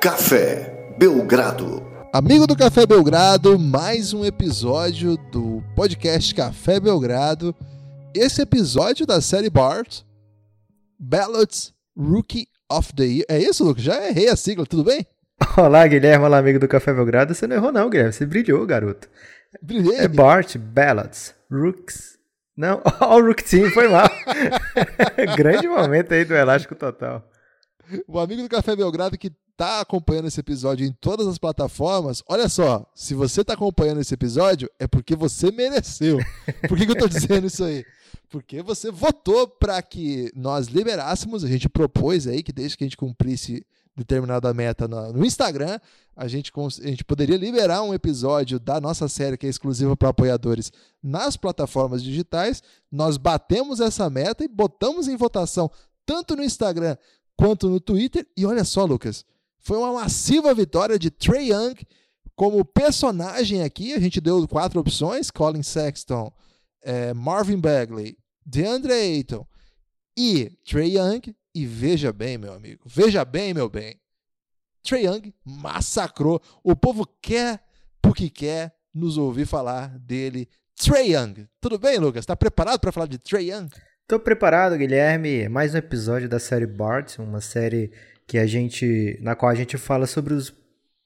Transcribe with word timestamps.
Café 0.00 0.94
Belgrado. 0.96 1.84
Amigo 2.12 2.46
do 2.46 2.56
Café 2.56 2.86
Belgrado, 2.86 3.58
mais 3.58 4.12
um 4.12 4.24
episódio 4.24 5.16
do 5.32 5.60
podcast 5.74 6.32
Café 6.36 6.78
Belgrado. 6.78 7.52
Esse 8.14 8.42
episódio 8.42 9.04
da 9.04 9.20
série 9.20 9.50
Bart, 9.50 10.02
Ballots 10.96 11.74
Rookie 11.96 12.46
of 12.70 12.94
the 12.94 13.04
Year. 13.04 13.24
É 13.28 13.38
isso, 13.38 13.64
Lucas? 13.64 13.82
Já 13.82 14.06
errei 14.06 14.28
a 14.28 14.36
sigla, 14.36 14.64
tudo 14.64 14.84
bem? 14.84 15.04
Olá, 15.58 15.84
Guilherme. 15.88 16.26
Olá, 16.26 16.38
amigo 16.38 16.60
do 16.60 16.68
Café 16.68 16.94
Belgrado. 16.94 17.34
Você 17.34 17.48
não 17.48 17.56
errou, 17.56 17.72
não, 17.72 17.90
Guilherme. 17.90 18.12
Você 18.12 18.24
brilhou, 18.24 18.64
garoto. 18.64 19.08
Brilhei. 19.60 19.96
É 19.98 20.06
Bart, 20.06 20.56
Ballots, 20.58 21.34
Rooks. 21.50 22.16
Não, 22.56 22.80
ó, 23.00 23.16
o 23.16 23.26
Rook 23.26 23.42
Team 23.42 23.68
foi 23.72 23.88
mal. 23.88 24.08
Grande 25.36 25.66
momento 25.66 26.14
aí 26.14 26.24
do 26.24 26.36
Elástico 26.36 26.76
Total. 26.76 27.28
O 28.06 28.18
amigo 28.18 28.42
do 28.42 28.48
Café 28.48 28.74
Belgrado 28.74 29.18
que 29.18 29.30
tá 29.56 29.80
acompanhando 29.80 30.28
esse 30.28 30.38
episódio 30.38 30.86
em 30.86 30.92
todas 30.92 31.26
as 31.26 31.36
plataformas, 31.38 32.22
olha 32.28 32.48
só, 32.48 32.88
se 32.94 33.12
você 33.12 33.42
tá 33.42 33.54
acompanhando 33.54 34.00
esse 34.00 34.14
episódio, 34.14 34.70
é 34.78 34.86
porque 34.86 35.16
você 35.16 35.50
mereceu. 35.50 36.18
Por 36.68 36.78
que, 36.78 36.86
que 36.86 36.92
eu 36.92 36.98
tô 36.98 37.08
dizendo 37.08 37.46
isso 37.46 37.64
aí? 37.64 37.84
Porque 38.30 38.62
você 38.62 38.90
votou 38.90 39.48
para 39.48 39.80
que 39.82 40.30
nós 40.34 40.68
liberássemos, 40.68 41.42
a 41.42 41.48
gente 41.48 41.68
propôs 41.68 42.26
aí 42.26 42.42
que 42.42 42.52
desde 42.52 42.76
que 42.76 42.84
a 42.84 42.86
gente 42.86 42.96
cumprisse 42.96 43.66
determinada 43.96 44.54
meta 44.54 44.86
no 44.86 45.24
Instagram, 45.24 45.80
a 46.14 46.28
gente, 46.28 46.52
a 46.56 46.86
gente 46.86 47.04
poderia 47.04 47.36
liberar 47.36 47.82
um 47.82 47.92
episódio 47.92 48.60
da 48.60 48.80
nossa 48.80 49.08
série 49.08 49.36
que 49.36 49.46
é 49.46 49.50
exclusiva 49.50 49.96
para 49.96 50.10
apoiadores 50.10 50.70
nas 51.02 51.36
plataformas 51.36 52.00
digitais. 52.00 52.62
Nós 52.92 53.16
batemos 53.16 53.80
essa 53.80 54.08
meta 54.08 54.44
e 54.44 54.48
botamos 54.48 55.08
em 55.08 55.16
votação 55.16 55.68
tanto 56.08 56.34
no 56.34 56.42
Instagram 56.42 56.96
quanto 57.38 57.70
no 57.70 57.80
Twitter. 57.80 58.26
E 58.36 58.44
olha 58.44 58.64
só, 58.64 58.84
Lucas, 58.84 59.24
foi 59.58 59.78
uma 59.78 59.92
massiva 59.92 60.52
vitória 60.52 60.98
de 60.98 61.10
Trey 61.10 61.52
Young 61.52 61.74
como 62.34 62.64
personagem 62.64 63.62
aqui. 63.62 63.94
A 63.94 64.00
gente 64.00 64.20
deu 64.20 64.46
quatro 64.48 64.80
opções: 64.80 65.30
Colin 65.30 65.62
Sexton, 65.62 66.30
é, 66.82 67.14
Marvin 67.14 67.58
Bagley, 67.58 68.18
DeAndre 68.44 68.92
Ayton 68.92 69.46
e 70.16 70.50
Trey 70.64 70.98
Young. 70.98 71.34
E 71.54 71.64
veja 71.64 72.12
bem, 72.12 72.36
meu 72.36 72.52
amigo, 72.52 72.82
veja 72.86 73.24
bem, 73.24 73.54
meu 73.54 73.68
bem. 73.68 73.98
Trey 74.82 75.06
Young 75.06 75.32
massacrou. 75.44 76.40
O 76.62 76.76
povo 76.76 77.06
quer, 77.20 77.62
porque 78.02 78.28
quer, 78.30 78.74
nos 78.92 79.16
ouvir 79.16 79.46
falar 79.46 79.98
dele. 79.98 80.48
Trey 80.76 81.14
Young. 81.14 81.48
Tudo 81.60 81.78
bem, 81.78 81.98
Lucas? 81.98 82.20
Está 82.20 82.36
preparado 82.36 82.78
para 82.78 82.92
falar 82.92 83.06
de 83.06 83.18
Trey 83.18 83.50
Young? 83.50 83.68
Tô 84.08 84.18
preparado, 84.18 84.74
Guilherme. 84.74 85.50
Mais 85.50 85.74
um 85.74 85.76
episódio 85.76 86.30
da 86.30 86.38
série 86.38 86.66
Bart, 86.66 87.18
uma 87.18 87.42
série 87.42 87.90
que 88.26 88.38
a 88.38 88.46
gente, 88.46 89.18
na 89.20 89.34
qual 89.34 89.52
a 89.52 89.54
gente 89.54 89.76
fala 89.76 90.06
sobre 90.06 90.32
os 90.32 90.50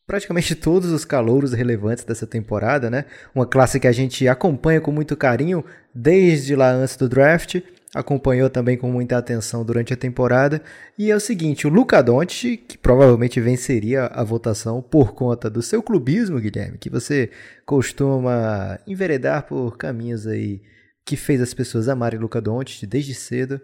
praticamente 0.06 0.54
todos 0.54 0.92
os 0.92 1.04
calouros 1.04 1.52
relevantes 1.52 2.04
dessa 2.04 2.28
temporada, 2.28 2.88
né? 2.88 3.06
Uma 3.34 3.44
classe 3.44 3.80
que 3.80 3.88
a 3.88 3.92
gente 3.92 4.28
acompanha 4.28 4.80
com 4.80 4.92
muito 4.92 5.16
carinho 5.16 5.64
desde 5.92 6.54
lá 6.54 6.70
antes 6.70 6.96
do 6.96 7.08
draft 7.08 7.60
acompanhou 7.92 8.48
também 8.48 8.76
com 8.76 8.88
muita 8.88 9.18
atenção 9.18 9.64
durante 9.64 9.92
a 9.92 9.96
temporada. 9.96 10.62
E 10.96 11.10
é 11.10 11.16
o 11.16 11.20
seguinte, 11.20 11.66
o 11.66 11.70
Luca 11.70 12.00
Doncic, 12.00 12.56
que 12.68 12.78
provavelmente 12.78 13.40
venceria 13.40 14.06
a 14.06 14.22
votação 14.22 14.80
por 14.80 15.12
conta 15.12 15.50
do 15.50 15.60
seu 15.60 15.82
clubismo, 15.82 16.38
Guilherme, 16.38 16.78
que 16.78 16.88
você 16.88 17.30
costuma 17.66 18.78
enveredar 18.86 19.42
por 19.42 19.76
caminhos 19.76 20.24
aí 20.24 20.62
que 21.04 21.16
fez 21.16 21.40
as 21.40 21.54
pessoas 21.54 21.88
amarem 21.88 22.20
Luca 22.20 22.40
Doncic 22.40 22.86
desde 22.86 23.14
cedo. 23.14 23.60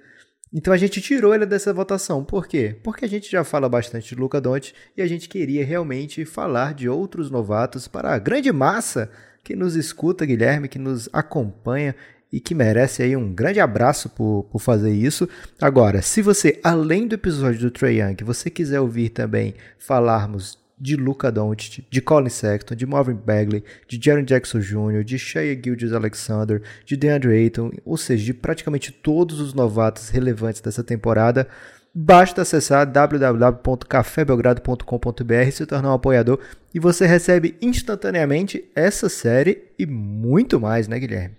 Então 0.52 0.72
a 0.72 0.76
gente 0.76 1.00
tirou 1.00 1.34
ele 1.34 1.46
dessa 1.46 1.72
votação. 1.72 2.24
Por 2.24 2.46
quê? 2.46 2.76
Porque 2.82 3.04
a 3.04 3.08
gente 3.08 3.30
já 3.30 3.44
fala 3.44 3.68
bastante 3.68 4.14
de 4.14 4.20
Luca 4.20 4.40
Doncic 4.40 4.74
e 4.96 5.02
a 5.02 5.06
gente 5.06 5.28
queria 5.28 5.64
realmente 5.64 6.24
falar 6.24 6.74
de 6.74 6.88
outros 6.88 7.30
novatos 7.30 7.86
para 7.86 8.14
a 8.14 8.18
grande 8.18 8.50
massa 8.50 9.10
que 9.44 9.54
nos 9.54 9.76
escuta, 9.76 10.26
Guilherme, 10.26 10.68
que 10.68 10.78
nos 10.78 11.08
acompanha 11.12 11.94
e 12.30 12.40
que 12.40 12.54
merece 12.54 13.02
aí 13.02 13.16
um 13.16 13.32
grande 13.32 13.60
abraço 13.60 14.10
por, 14.10 14.44
por 14.50 14.58
fazer 14.58 14.92
isso. 14.92 15.28
Agora, 15.60 16.02
se 16.02 16.20
você, 16.20 16.60
além 16.62 17.06
do 17.06 17.14
episódio 17.14 17.60
do 17.60 17.70
Trey 17.70 18.00
Young, 18.00 18.16
você 18.24 18.50
quiser 18.50 18.80
ouvir 18.80 19.10
também 19.10 19.54
falarmos 19.78 20.58
de 20.80 20.96
Luca 20.96 21.30
Doncic, 21.30 21.84
de 21.90 22.00
Colin 22.00 22.28
Sexton, 22.28 22.74
de 22.74 22.84
Marvin 22.86 23.14
Bagley, 23.14 23.62
de 23.88 24.00
Jaron 24.02 24.22
Jackson 24.22 24.58
Jr., 24.60 25.04
de 25.04 25.16
Shea 25.18 25.54
Gildes 25.54 25.92
Alexander, 25.92 26.60
de 26.84 26.96
DeAndre 26.96 27.32
Ayton, 27.32 27.70
ou 27.84 27.96
seja, 27.96 28.24
de 28.24 28.34
praticamente 28.34 28.92
todos 28.92 29.40
os 29.40 29.54
novatos 29.54 30.08
relevantes 30.08 30.60
dessa 30.60 30.84
temporada, 30.84 31.48
basta 31.94 32.42
acessar 32.42 32.90
www.cafébelgrado.com.br, 32.90 35.50
se 35.52 35.66
tornar 35.66 35.90
um 35.90 35.94
apoiador 35.94 36.38
e 36.74 36.78
você 36.78 37.06
recebe 37.06 37.56
instantaneamente 37.60 38.64
essa 38.74 39.08
série 39.08 39.64
e 39.78 39.86
muito 39.86 40.60
mais, 40.60 40.86
né, 40.86 40.98
Guilherme? 40.98 41.36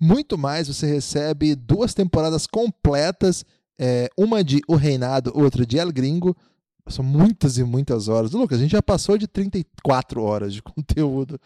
Muito 0.00 0.36
mais, 0.36 0.68
você 0.68 0.86
recebe 0.86 1.54
duas 1.54 1.94
temporadas 1.94 2.46
completas, 2.46 3.44
é, 3.78 4.08
uma 4.16 4.42
de 4.42 4.60
O 4.68 4.74
Reinado, 4.74 5.32
outra 5.34 5.64
de 5.64 5.78
El 5.78 5.92
Gringo. 5.92 6.36
São 6.88 7.04
muitas 7.04 7.56
e 7.58 7.64
muitas 7.64 8.08
horas. 8.08 8.32
Lucas, 8.32 8.58
a 8.58 8.62
gente 8.62 8.72
já 8.72 8.82
passou 8.82 9.16
de 9.16 9.26
34 9.26 10.22
horas 10.22 10.52
de 10.52 10.60
conteúdo. 10.62 11.40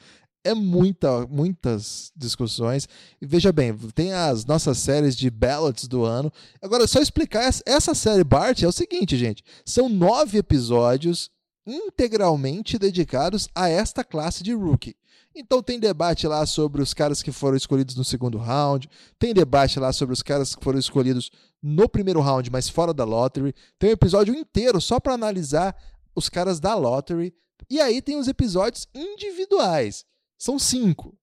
É 0.44 0.54
muita, 0.54 1.26
muitas 1.26 2.12
discussões. 2.16 2.88
E 3.20 3.26
veja 3.26 3.52
bem, 3.52 3.76
tem 3.94 4.12
as 4.12 4.44
nossas 4.44 4.78
séries 4.78 5.16
de 5.16 5.30
ballots 5.30 5.86
do 5.86 6.04
ano. 6.04 6.32
Agora, 6.62 6.86
só 6.86 7.00
explicar, 7.00 7.50
essa 7.66 7.94
série 7.94 8.24
Bart 8.24 8.62
é 8.62 8.68
o 8.68 8.72
seguinte, 8.72 9.16
gente. 9.16 9.42
São 9.64 9.88
nove 9.88 10.38
episódios 10.38 11.30
integralmente 11.68 12.78
dedicados 12.78 13.48
a 13.54 13.68
esta 13.68 14.02
classe 14.02 14.42
de 14.42 14.54
rookie. 14.54 14.96
Então 15.34 15.62
tem 15.62 15.78
debate 15.78 16.26
lá 16.26 16.44
sobre 16.46 16.82
os 16.82 16.94
caras 16.94 17.22
que 17.22 17.30
foram 17.30 17.56
escolhidos 17.56 17.94
no 17.94 18.04
segundo 18.04 18.38
round, 18.38 18.88
tem 19.18 19.34
debate 19.34 19.78
lá 19.78 19.92
sobre 19.92 20.12
os 20.12 20.22
caras 20.22 20.54
que 20.56 20.64
foram 20.64 20.78
escolhidos 20.78 21.30
no 21.62 21.88
primeiro 21.88 22.20
round, 22.20 22.50
mas 22.50 22.68
fora 22.68 22.94
da 22.94 23.04
lottery. 23.04 23.54
Tem 23.78 23.90
um 23.90 23.92
episódio 23.92 24.34
inteiro 24.34 24.80
só 24.80 24.98
para 24.98 25.14
analisar 25.14 25.76
os 26.14 26.28
caras 26.28 26.58
da 26.58 26.74
lottery. 26.74 27.34
E 27.68 27.80
aí 27.80 28.00
tem 28.00 28.16
os 28.16 28.28
episódios 28.28 28.88
individuais. 28.94 30.04
São 30.38 30.58
cinco. 30.58 31.16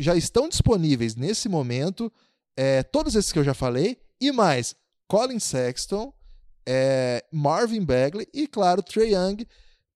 Já 0.00 0.16
estão 0.16 0.48
disponíveis 0.48 1.14
nesse 1.14 1.48
momento, 1.48 2.10
é, 2.56 2.82
todos 2.82 3.14
esses 3.14 3.32
que 3.32 3.38
eu 3.38 3.44
já 3.44 3.54
falei, 3.54 3.98
e 4.20 4.32
mais 4.32 4.74
Colin 5.06 5.38
Sexton, 5.38 6.12
é, 6.70 7.24
Marvin 7.32 7.82
Bagley 7.82 8.28
e, 8.34 8.46
claro, 8.46 8.82
Trey 8.82 9.14
Young 9.14 9.46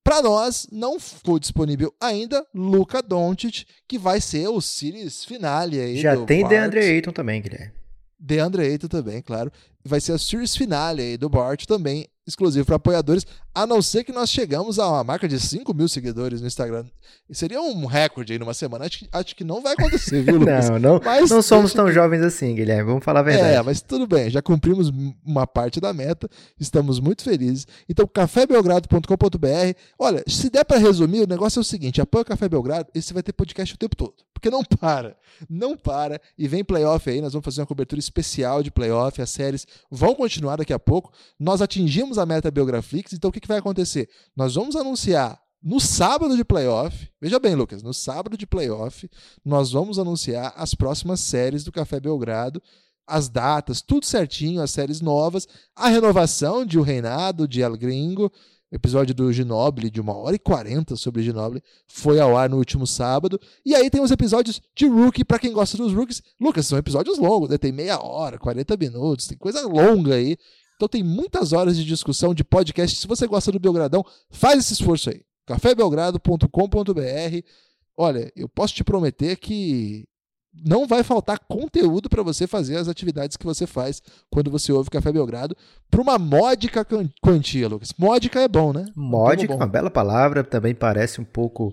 para 0.02 0.20
nós, 0.20 0.66
não 0.72 0.98
ficou 0.98 1.38
disponível 1.38 1.94
ainda 2.00 2.44
Luca 2.52 3.00
Doncic, 3.00 3.64
que 3.86 3.98
vai 3.98 4.20
ser 4.20 4.48
o 4.48 4.60
series 4.60 5.24
finale 5.24 5.78
aí. 5.78 5.96
Já 6.00 6.16
tem 6.24 6.40
Bart. 6.40 6.50
DeAndre 6.50 6.80
Ayton 6.80 7.12
também, 7.12 7.40
Guilherme. 7.40 7.72
DeAndre 8.18 8.62
Ayton 8.62 8.88
também, 8.88 9.22
claro. 9.22 9.52
Vai 9.84 10.00
ser 10.00 10.12
a 10.12 10.18
series 10.18 10.56
finale 10.56 11.02
aí 11.02 11.16
do 11.16 11.28
Bart 11.28 11.66
também 11.66 12.08
exclusivo 12.26 12.64
para 12.64 12.76
apoiadores, 12.76 13.26
a 13.54 13.66
não 13.66 13.82
ser 13.82 14.04
que 14.04 14.12
nós 14.12 14.30
chegamos 14.30 14.78
a 14.78 14.88
uma 14.88 15.04
marca 15.04 15.28
de 15.28 15.38
5 15.38 15.74
mil 15.74 15.88
seguidores 15.88 16.40
no 16.40 16.46
Instagram. 16.46 16.84
Seria 17.30 17.60
um 17.60 17.86
recorde 17.86 18.32
aí 18.32 18.38
numa 18.38 18.54
semana. 18.54 18.86
Acho 18.86 19.00
que, 19.00 19.08
acho 19.12 19.36
que 19.36 19.44
não 19.44 19.60
vai 19.62 19.72
acontecer, 19.72 20.22
viu, 20.22 20.38
Lucas? 20.40 20.70
não, 20.70 20.78
não, 20.78 21.00
mas, 21.04 21.30
não 21.30 21.42
somos 21.42 21.72
tão 21.72 21.90
jovens 21.90 22.22
assim, 22.22 22.54
Guilherme. 22.54 22.84
Vamos 22.84 23.04
falar 23.04 23.20
a 23.20 23.24
verdade. 23.24 23.54
É, 23.56 23.62
mas 23.62 23.80
tudo 23.80 24.06
bem. 24.06 24.30
Já 24.30 24.40
cumprimos 24.40 24.92
uma 25.24 25.46
parte 25.46 25.80
da 25.80 25.92
meta. 25.92 26.28
Estamos 26.58 27.00
muito 27.00 27.22
felizes. 27.22 27.66
Então, 27.88 28.06
cafébelgrado.com.br. 28.06 29.78
Olha, 29.98 30.22
se 30.26 30.50
der 30.50 30.64
para 30.64 30.78
resumir, 30.78 31.20
o 31.20 31.26
negócio 31.26 31.58
é 31.58 31.62
o 31.62 31.64
seguinte: 31.64 32.00
apoia 32.00 32.22
o 32.22 32.26
Café 32.26 32.48
Belgrado 32.48 32.88
e 32.94 33.02
você 33.02 33.12
vai 33.12 33.22
ter 33.22 33.32
podcast 33.32 33.74
o 33.74 33.78
tempo 33.78 33.96
todo. 33.96 34.14
Porque 34.42 34.50
não 34.50 34.64
para. 34.64 35.16
Não 35.48 35.76
para. 35.76 36.20
E 36.36 36.48
vem 36.48 36.64
playoff 36.64 37.08
aí. 37.08 37.20
Nós 37.20 37.32
vamos 37.32 37.44
fazer 37.44 37.60
uma 37.60 37.66
cobertura 37.66 38.00
especial 38.00 38.60
de 38.60 38.72
playoff. 38.72 39.22
As 39.22 39.30
séries 39.30 39.64
vão 39.88 40.16
continuar 40.16 40.56
daqui 40.56 40.72
a 40.72 40.80
pouco. 40.80 41.12
Nós 41.38 41.62
atingimos 41.62 42.18
a 42.18 42.26
meta 42.26 42.50
Biograflix, 42.50 43.12
então 43.12 43.30
o 43.30 43.32
que, 43.32 43.38
que 43.38 43.46
vai 43.46 43.58
acontecer? 43.58 44.10
Nós 44.34 44.56
vamos 44.56 44.74
anunciar 44.74 45.40
no 45.62 45.78
sábado 45.78 46.36
de 46.36 46.44
playoff, 46.44 47.08
veja 47.20 47.38
bem, 47.38 47.54
Lucas, 47.54 47.84
no 47.84 47.94
sábado 47.94 48.36
de 48.36 48.44
playoff, 48.44 49.08
nós 49.44 49.70
vamos 49.70 49.96
anunciar 49.96 50.52
as 50.56 50.74
próximas 50.74 51.20
séries 51.20 51.62
do 51.62 51.70
Café 51.70 52.00
Belgrado, 52.00 52.60
as 53.06 53.28
datas, 53.28 53.80
tudo 53.80 54.04
certinho, 54.04 54.60
as 54.60 54.72
séries 54.72 55.00
novas, 55.00 55.46
a 55.76 55.86
renovação 55.86 56.66
de 56.66 56.80
O 56.80 56.82
Reinado, 56.82 57.46
de 57.46 57.62
El 57.62 57.76
Gringo, 57.76 58.32
episódio 58.72 59.14
do 59.14 59.30
Ginoble, 59.30 59.90
de 59.90 60.00
uma 60.00 60.16
hora 60.16 60.34
e 60.34 60.38
quarenta 60.38 60.96
sobre 60.96 61.22
Ginoble, 61.22 61.62
foi 61.86 62.18
ao 62.18 62.36
ar 62.36 62.48
no 62.48 62.56
último 62.56 62.86
sábado. 62.86 63.38
E 63.64 63.74
aí 63.74 63.90
tem 63.90 64.00
os 64.00 64.10
episódios 64.10 64.62
de 64.74 64.86
Rookie, 64.86 65.24
para 65.24 65.38
quem 65.38 65.52
gosta 65.52 65.76
dos 65.76 65.92
Rookies. 65.92 66.22
Lucas, 66.40 66.66
são 66.66 66.78
episódios 66.78 67.18
longos, 67.18 67.50
né? 67.50 67.58
Tem 67.58 67.70
meia 67.70 68.02
hora, 68.02 68.38
40 68.38 68.76
minutos, 68.78 69.26
tem 69.26 69.36
coisa 69.36 69.60
longa 69.68 70.14
aí. 70.14 70.38
Então 70.76 70.88
tem 70.88 71.02
muitas 71.02 71.52
horas 71.52 71.76
de 71.76 71.84
discussão 71.84 72.34
de 72.34 72.42
podcast. 72.42 72.98
Se 72.98 73.06
você 73.06 73.26
gosta 73.26 73.52
do 73.52 73.60
Belgradão, 73.60 74.04
faz 74.30 74.60
esse 74.60 74.72
esforço 74.72 75.10
aí. 75.10 75.22
cafébelgrado.com.br. 75.46 77.46
Olha, 77.94 78.32
eu 78.34 78.48
posso 78.48 78.74
te 78.74 78.82
prometer 78.82 79.36
que 79.36 80.08
não 80.54 80.86
vai 80.86 81.02
faltar 81.02 81.38
conteúdo 81.48 82.08
para 82.08 82.22
você 82.22 82.46
fazer 82.46 82.76
as 82.76 82.88
atividades 82.88 83.36
que 83.36 83.44
você 83.44 83.66
faz 83.66 84.02
quando 84.30 84.50
você 84.50 84.72
ouve 84.72 84.90
Café 84.90 85.10
Belgrado 85.10 85.56
por 85.90 86.00
uma 86.00 86.18
módica 86.18 86.86
quantia, 87.20 87.68
Lucas. 87.68 87.92
Módica 87.96 88.40
é 88.40 88.48
bom, 88.48 88.72
né? 88.72 88.84
Módica, 88.94 89.54
uma 89.54 89.66
bela 89.66 89.90
palavra, 89.90 90.44
também 90.44 90.74
parece 90.74 91.20
um 91.20 91.24
pouco. 91.24 91.72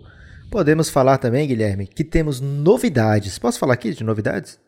Podemos 0.49 0.89
falar 0.89 1.17
também, 1.17 1.47
Guilherme, 1.47 1.85
que 1.87 2.03
temos 2.03 2.39
novidades. 2.39 3.37
Posso 3.37 3.59
falar 3.59 3.73
aqui 3.73 3.93
de 3.93 4.03
novidades? 4.03 4.59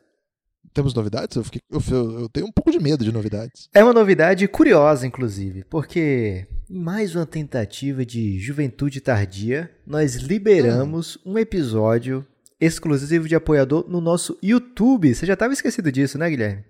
Temos 0.73 0.93
novidades? 0.93 1.35
Eu, 1.35 1.43
fiquei, 1.43 1.61
eu, 1.69 1.81
eu, 2.21 2.29
tenho 2.29 2.47
um 2.47 2.51
pouco 2.51 2.71
de 2.71 2.79
medo 2.79 3.03
de 3.03 3.11
novidades. 3.11 3.67
É 3.73 3.83
uma 3.83 3.91
novidade 3.91 4.47
curiosa, 4.47 5.05
inclusive, 5.05 5.65
porque 5.69 6.47
em 6.69 6.79
mais 6.79 7.13
uma 7.13 7.25
tentativa 7.25 8.05
de 8.05 8.39
juventude 8.39 9.01
tardia, 9.01 9.69
nós 9.85 10.15
liberamos 10.15 11.17
hum. 11.25 11.33
um 11.33 11.37
episódio 11.37 12.25
exclusivo 12.61 13.27
de 13.27 13.35
apoiador 13.35 13.85
no 13.89 13.99
nosso 13.99 14.37
YouTube. 14.41 15.13
Você 15.13 15.25
já 15.25 15.33
estava 15.33 15.51
esquecido 15.51 15.91
disso, 15.91 16.17
né, 16.17 16.29
Guilherme? 16.29 16.63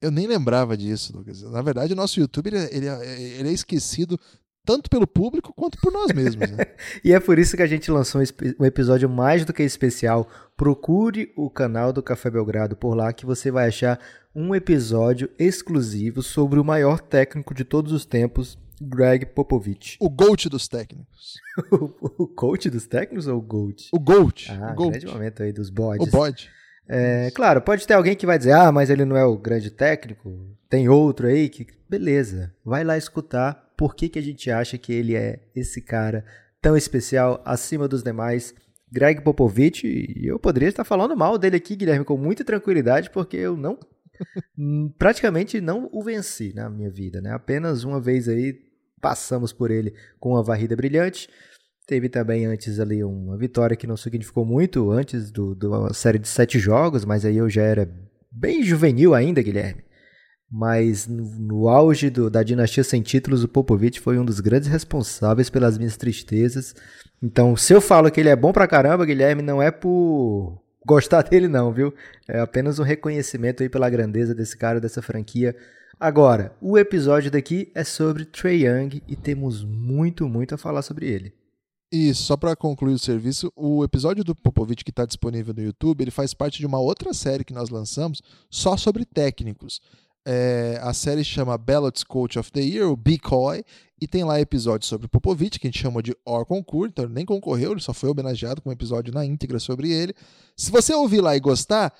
Eu 0.00 0.10
nem 0.10 0.26
lembrava 0.26 0.76
disso, 0.76 1.16
Lucas. 1.16 1.42
Na 1.42 1.60
verdade, 1.62 1.92
o 1.92 1.96
nosso 1.96 2.18
YouTube 2.18 2.46
ele, 2.48 2.58
é, 2.58 2.76
ele, 2.76 2.86
ele 2.86 3.48
é 3.48 3.52
esquecido 3.52 4.18
tanto 4.64 4.88
pelo 4.88 5.06
público 5.06 5.52
quanto 5.52 5.78
por 5.78 5.92
nós 5.92 6.12
mesmos. 6.12 6.50
Né? 6.50 6.66
e 7.04 7.12
é 7.12 7.20
por 7.20 7.38
isso 7.38 7.56
que 7.56 7.62
a 7.62 7.66
gente 7.66 7.90
lançou 7.90 8.20
um 8.58 8.64
episódio 8.64 9.08
mais 9.08 9.44
do 9.44 9.52
que 9.52 9.62
especial. 9.62 10.28
Procure 10.56 11.32
o 11.36 11.50
canal 11.50 11.92
do 11.92 12.02
Café 12.02 12.30
Belgrado 12.30 12.76
por 12.76 12.94
lá 12.94 13.12
que 13.12 13.26
você 13.26 13.50
vai 13.50 13.68
achar 13.68 13.98
um 14.34 14.54
episódio 14.54 15.28
exclusivo 15.38 16.22
sobre 16.22 16.58
o 16.58 16.64
maior 16.64 17.00
técnico 17.00 17.54
de 17.54 17.64
todos 17.64 17.92
os 17.92 18.04
tempos, 18.04 18.58
Greg 18.82 19.26
Popovich. 19.26 19.96
O 20.00 20.10
GOAT 20.10 20.48
dos 20.48 20.68
técnicos. 20.68 21.34
o 21.70 22.26
coach 22.26 22.68
dos 22.68 22.86
técnicos 22.86 23.26
ou 23.26 23.38
o 23.38 23.42
GOAT? 23.42 23.88
O 23.92 23.98
GOAT. 23.98 24.50
Ah, 24.50 24.72
o 24.72 24.74
GOAT. 24.74 24.90
grande 24.90 25.06
momento 25.06 25.42
aí 25.42 25.52
dos 25.52 25.70
bodes. 25.70 26.06
O 26.06 26.10
bode. 26.10 26.50
É, 26.88 27.30
claro, 27.30 27.62
pode 27.62 27.86
ter 27.86 27.94
alguém 27.94 28.16
que 28.16 28.26
vai 28.26 28.36
dizer, 28.36 28.52
ah, 28.52 28.72
mas 28.72 28.90
ele 28.90 29.04
não 29.04 29.16
é 29.16 29.24
o 29.24 29.38
grande 29.38 29.70
técnico, 29.70 30.56
tem 30.68 30.88
outro 30.88 31.26
aí 31.26 31.48
que... 31.48 31.66
Beleza, 31.88 32.54
vai 32.64 32.82
lá 32.82 32.98
escutar 32.98 33.72
por 33.76 33.94
que, 33.94 34.08
que 34.08 34.18
a 34.18 34.22
gente 34.22 34.50
acha 34.50 34.76
que 34.76 34.92
ele 34.92 35.14
é 35.14 35.40
esse 35.54 35.80
cara 35.80 36.24
tão 36.60 36.76
especial, 36.76 37.40
acima 37.44 37.88
dos 37.88 38.02
demais. 38.02 38.54
Greg 38.90 39.22
Popovich, 39.22 39.86
e 39.86 40.26
eu 40.26 40.38
poderia 40.38 40.68
estar 40.68 40.84
falando 40.84 41.16
mal 41.16 41.38
dele 41.38 41.56
aqui, 41.56 41.74
Guilherme, 41.74 42.04
com 42.04 42.16
muita 42.16 42.44
tranquilidade, 42.44 43.10
porque 43.10 43.38
eu 43.38 43.56
não 43.56 43.78
praticamente 44.98 45.60
não 45.60 45.88
o 45.90 46.02
venci 46.02 46.52
na 46.54 46.68
minha 46.68 46.90
vida, 46.90 47.20
né? 47.20 47.32
Apenas 47.32 47.84
uma 47.84 48.00
vez 48.00 48.28
aí 48.28 48.60
passamos 49.02 49.52
por 49.52 49.70
ele 49.70 49.92
com 50.18 50.30
uma 50.30 50.42
varrida 50.42 50.76
brilhante. 50.76 51.28
Teve 51.86 52.08
também 52.08 52.46
antes 52.46 52.78
ali 52.78 53.02
uma 53.02 53.36
vitória 53.36 53.76
que 53.76 53.86
não 53.86 53.96
significou 53.96 54.46
muito, 54.46 54.90
antes 54.92 55.32
do, 55.32 55.54
de 55.54 55.66
uma 55.66 55.92
série 55.92 56.18
de 56.18 56.28
sete 56.28 56.58
jogos, 56.58 57.04
mas 57.04 57.24
aí 57.24 57.36
eu 57.36 57.50
já 57.50 57.62
era 57.62 57.90
bem 58.30 58.62
juvenil 58.62 59.14
ainda, 59.14 59.42
Guilherme. 59.42 59.82
Mas 60.50 61.08
no, 61.08 61.24
no 61.24 61.68
auge 61.68 62.08
do, 62.08 62.30
da 62.30 62.42
dinastia 62.42 62.84
sem 62.84 63.02
títulos, 63.02 63.42
o 63.42 63.48
Popovich 63.48 63.98
foi 63.98 64.18
um 64.18 64.24
dos 64.24 64.38
grandes 64.38 64.68
responsáveis 64.68 65.50
pelas 65.50 65.76
minhas 65.76 65.96
tristezas. 65.96 66.74
Então, 67.20 67.56
se 67.56 67.72
eu 67.72 67.80
falo 67.80 68.10
que 68.10 68.20
ele 68.20 68.28
é 68.28 68.36
bom 68.36 68.52
pra 68.52 68.68
caramba, 68.68 69.04
Guilherme, 69.04 69.42
não 69.42 69.60
é 69.60 69.70
por 69.70 70.62
gostar 70.86 71.22
dele 71.28 71.48
não, 71.48 71.72
viu? 71.72 71.92
É 72.28 72.38
apenas 72.38 72.78
um 72.78 72.84
reconhecimento 72.84 73.62
aí 73.62 73.68
pela 73.68 73.90
grandeza 73.90 74.34
desse 74.34 74.56
cara, 74.56 74.80
dessa 74.80 75.02
franquia. 75.02 75.56
Agora, 76.02 76.52
o 76.60 76.76
episódio 76.76 77.30
daqui 77.30 77.70
é 77.76 77.84
sobre 77.84 78.24
Trey 78.24 78.66
Young 78.66 79.00
e 79.06 79.14
temos 79.14 79.62
muito, 79.62 80.28
muito 80.28 80.52
a 80.52 80.58
falar 80.58 80.82
sobre 80.82 81.08
ele. 81.08 81.32
E 81.92 82.12
só 82.12 82.36
para 82.36 82.56
concluir 82.56 82.94
o 82.94 82.98
serviço, 82.98 83.52
o 83.54 83.84
episódio 83.84 84.24
do 84.24 84.34
Popovich 84.34 84.82
que 84.82 84.90
está 84.90 85.06
disponível 85.06 85.54
no 85.54 85.62
YouTube, 85.62 86.02
ele 86.02 86.10
faz 86.10 86.34
parte 86.34 86.58
de 86.58 86.66
uma 86.66 86.80
outra 86.80 87.14
série 87.14 87.44
que 87.44 87.54
nós 87.54 87.68
lançamos 87.68 88.20
só 88.50 88.76
sobre 88.76 89.04
técnicos. 89.04 89.80
É, 90.26 90.80
a 90.82 90.92
série 90.92 91.22
chama 91.22 91.56
Ballots 91.56 92.02
Coach 92.02 92.36
of 92.36 92.50
the 92.50 92.62
Year, 92.62 92.90
o 92.90 92.96
BCOY, 92.96 93.62
e 94.00 94.08
tem 94.08 94.24
lá 94.24 94.40
episódios 94.40 94.88
sobre 94.88 95.06
Popovich, 95.06 95.60
que 95.60 95.68
a 95.68 95.70
gente 95.70 95.80
chama 95.80 96.02
de 96.02 96.16
Or 96.26 96.44
Concur, 96.44 96.88
então 96.88 97.04
ele 97.04 97.14
nem 97.14 97.24
concorreu, 97.24 97.70
ele 97.70 97.80
só 97.80 97.94
foi 97.94 98.10
homenageado 98.10 98.60
com 98.60 98.70
um 98.70 98.72
episódio 98.72 99.14
na 99.14 99.24
íntegra 99.24 99.60
sobre 99.60 99.92
ele. 99.92 100.12
Se 100.56 100.72
você 100.72 100.92
ouvir 100.92 101.20
lá 101.20 101.36
e 101.36 101.40
gostar, 101.40 101.94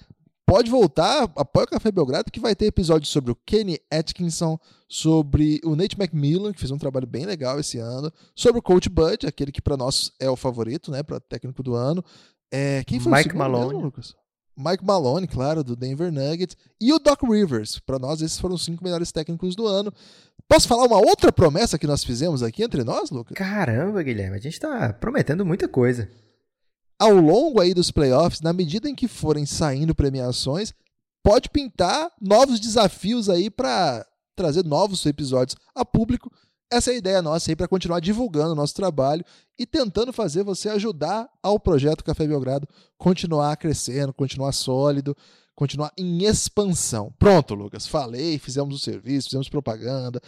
pode 0.47 0.71
voltar, 0.71 1.23
apoia 1.37 1.65
o 1.65 1.69
Café 1.69 1.91
Belgrado, 1.91 2.31
que 2.31 2.41
vai 2.41 2.55
ter 2.55 2.67
episódios 2.67 3.11
sobre 3.11 3.33
o 3.33 3.37
Kenny 3.47 3.79
Atkinson, 3.91 4.59
sobre 4.89 5.61
o 5.65 5.75
Nate 5.75 5.97
McMillan, 5.99 6.53
que 6.53 6.59
fez 6.59 6.71
um 6.71 6.79
trabalho 6.79 7.07
bem 7.07 7.25
legal 7.25 7.59
esse 7.59 7.79
ano, 7.79 8.13
sobre 8.35 8.59
o 8.59 8.63
Coach 8.63 8.89
Bud, 8.89 9.27
aquele 9.27 9.53
que 9.53 9.63
para 9.63 9.77
nós 9.77 10.13
é 10.21 10.29
o 10.29 10.37
favorito, 10.37 10.91
né, 10.91 11.03
para 11.03 11.21
técnico 11.21 11.63
do 11.63 11.75
ano. 11.75 12.05
É, 12.53 12.85
quem 12.85 13.01
foi 13.01 13.13
Mike 13.13 13.35
Malone. 13.35 13.69
Mesmo, 13.69 13.81
Lucas? 13.81 14.15
Mike 14.55 14.85
Malone, 14.85 15.27
claro, 15.27 15.65
do 15.65 15.75
Denver 15.75 16.13
Nuggets, 16.13 16.57
e 16.79 16.93
o 16.93 16.99
Doc 16.99 17.23
Rivers. 17.23 17.79
Para 17.79 17.99
nós, 17.99 18.21
esses 18.21 18.39
foram 18.39 18.55
os 18.55 18.65
cinco 18.65 18.85
melhores 18.85 19.11
técnicos 19.11 19.57
do 19.57 19.67
ano. 19.67 19.93
Posso 20.47 20.69
falar 20.69 20.85
uma 20.85 20.99
outra 20.99 21.33
promessa 21.33 21.79
que 21.79 21.87
nós 21.87 22.05
fizemos 22.05 22.43
aqui 22.43 22.63
entre 22.63 22.85
nós, 22.85 23.11
Lucas? 23.11 23.35
Caramba, 23.35 24.03
Guilherme, 24.03 24.37
a 24.37 24.41
gente 24.41 24.53
está 24.53 24.93
prometendo 24.93 25.47
muita 25.47 25.67
coisa 25.67 26.09
ao 27.03 27.17
longo 27.17 27.61
aí 27.61 27.75
dos 27.75 27.91
playoffs, 27.91 28.41
na 28.41 28.53
medida 28.53 28.89
em 28.89 28.95
que 28.95 29.09
forem 29.09 29.45
saindo 29.45 29.93
premiações, 29.93 30.73
pode 31.21 31.51
pintar 31.51 32.13
novos 32.21 32.61
desafios 32.61 33.29
aí 33.29 33.51
para 33.51 34.07
trazer 34.37 34.65
novos 34.65 35.05
episódios 35.05 35.57
a 35.75 35.85
público. 35.85 36.31
Essa 36.71 36.93
é 36.93 36.95
a 36.95 36.97
ideia 36.97 37.21
nossa 37.21 37.51
aí 37.51 37.57
para 37.57 37.67
continuar 37.67 37.99
divulgando 37.99 38.53
o 38.53 38.55
nosso 38.55 38.75
trabalho 38.75 39.25
e 39.59 39.67
tentando 39.67 40.13
fazer 40.13 40.45
você 40.45 40.69
ajudar 40.69 41.29
ao 41.43 41.59
projeto 41.59 42.05
Café 42.05 42.25
Belgrado 42.25 42.69
continuar 42.97 43.57
crescendo, 43.57 44.15
continuar 44.15 44.53
sólido, 44.53 45.17
continuar 45.57 45.93
em 45.99 46.23
expansão. 46.23 47.13
Pronto, 47.19 47.53
Lucas, 47.53 47.85
falei, 47.85 48.39
fizemos 48.39 48.77
o 48.77 48.79
serviço, 48.79 49.27
fizemos 49.27 49.49
propaganda, 49.49 50.21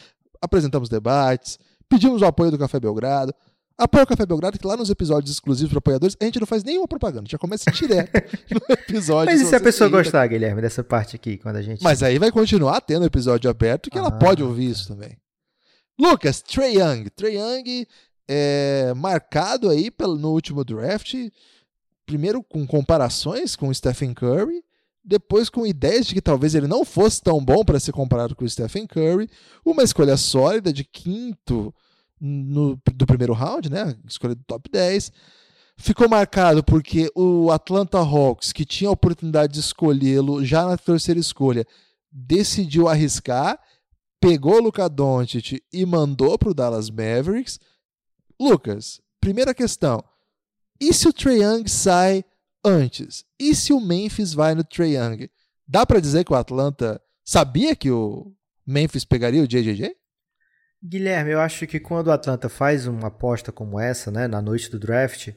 apresentamos 0.43 0.89
debates, 0.89 1.57
pedimos 1.89 2.21
o 2.21 2.27
apoio 2.27 2.51
do 2.51 2.59
Café 2.59 2.81
Belgrado. 2.81 3.33
Apoia 3.77 4.05
o 4.05 4.07
Café 4.07 4.25
Belgrado, 4.25 4.57
que 4.57 4.67
lá 4.67 4.77
nos 4.77 4.89
episódios 4.89 5.33
exclusivos 5.33 5.71
para 5.71 5.79
apoiadores, 5.79 6.17
a 6.21 6.25
gente 6.25 6.39
não 6.39 6.47
faz 6.47 6.63
nenhuma 6.63 6.87
propaganda, 6.87 7.29
já 7.29 7.37
começa 7.37 7.71
direto 7.73 8.13
no 8.51 8.75
episódio. 8.75 9.33
Mas 9.33 9.41
e 9.41 9.47
se 9.47 9.57
a 9.57 9.61
pessoa 9.61 9.91
gostar, 9.91 10.25
Guilherme, 10.29 10.63
dessa 10.63 10.85
parte 10.85 11.17
aqui, 11.17 11.39
quando 11.39 11.57
a 11.57 11.63
gente. 11.63 11.83
Mas 11.83 12.03
aí 12.03 12.19
vai 12.19 12.31
continuar 12.31 12.81
tendo 12.81 13.05
episódio 13.05 13.51
aberto, 13.51 13.91
que 13.91 13.99
ah, 13.99 14.03
ela 14.03 14.13
pode 14.13 14.45
ouvir 14.45 14.71
isso 14.71 14.87
também. 14.87 15.19
Lucas, 15.99 16.41
Trey 16.41 16.79
Young. 16.79 17.11
Trey 17.11 17.37
Young 17.37 17.87
é 18.29 18.93
marcado 18.95 19.69
aí 19.69 19.91
pelo, 19.91 20.17
no 20.17 20.31
último 20.31 20.65
draft, 20.65 21.15
primeiro 22.07 22.45
com 22.45 22.65
comparações 22.65 23.57
com 23.57 23.69
o 23.69 23.75
Stephen 23.75 24.15
Curry, 24.15 24.63
depois 25.05 25.49
com 25.49 25.67
ideias 25.67 26.07
de 26.07 26.15
que 26.15 26.23
talvez 26.23 26.55
ele 26.55 26.69
não 26.69 26.85
fosse 26.85 27.21
tão 27.21 27.45
bom 27.45 27.65
para 27.65 27.81
ser 27.81 27.93
comparado 27.93 28.37
com 28.37 28.45
o 28.45 28.49
Stephen 28.49 28.87
Curry, 28.87 29.29
uma 29.65 29.83
escolha 29.83 30.17
sólida 30.17 30.73
de 30.73 30.85
quinto 30.85 31.75
no, 32.27 32.81
do 32.95 33.07
primeiro 33.07 33.35
round, 33.35 33.71
né? 33.71 33.95
Escolha 34.09 34.35
do 34.35 34.43
top 34.45 34.71
10. 34.71 35.13
Ficou 35.77 36.09
marcado 36.09 36.65
porque 36.65 37.11
o 37.15 37.51
Atlanta 37.51 37.99
Hawks, 37.99 38.51
que 38.51 38.65
tinha 38.65 38.89
a 38.89 38.93
oportunidade 38.93 39.53
de 39.53 39.61
escolhê-lo 39.61 40.43
já 40.43 40.65
na 40.65 40.79
terceira 40.79 41.21
escolha, 41.21 41.67
decidiu 42.11 42.89
arriscar, 42.89 43.61
pegou 44.21 44.55
o 44.55 44.63
Luka 44.63 44.89
Doncic 44.89 45.63
e 45.71 45.85
mandou 45.85 46.39
para 46.39 46.49
o 46.49 46.55
Dallas 46.55 46.89
Mavericks. 46.89 47.61
Lucas, 48.41 49.03
primeira 49.21 49.53
questão. 49.53 50.03
E 50.81 50.95
se 50.95 51.07
o 51.07 51.13
Trae 51.13 51.43
Young 51.43 51.69
sai 51.69 52.25
antes? 52.65 53.25
E 53.39 53.55
se 53.55 53.73
o 53.73 53.81
Memphis 53.81 54.33
vai 54.33 54.55
no 54.55 54.65
Trae 54.65 54.97
Young? 54.97 55.29
Dá 55.69 55.85
para 55.85 56.01
dizer 56.01 56.25
que 56.25 56.33
o 56.33 56.37
Atlanta 56.37 57.01
sabia 57.23 57.77
que 57.77 57.91
o 57.91 58.33
Memphis 58.67 59.05
pegaria 59.05 59.43
o 59.43 59.47
JJJ? 59.47 59.95
Guilherme, 60.87 61.31
eu 61.31 61.41
acho 61.41 61.67
que 61.67 61.81
quando 61.81 62.09
o 62.09 62.13
Atlanta 62.13 62.49
faz 62.49 62.87
uma 62.87 63.09
aposta 63.09 63.51
como 63.51 63.81
essa, 63.81 64.11
né, 64.11 64.29
na 64.29 64.43
noite 64.43 64.71
do 64.71 64.79
draft, 64.79 65.31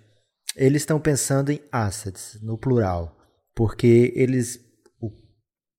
eles 0.57 0.81
estão 0.81 0.99
pensando 0.99 1.51
em 1.51 1.61
assets, 1.71 2.37
no 2.41 2.57
plural. 2.57 3.15
Porque 3.55 4.11
eles. 4.15 4.59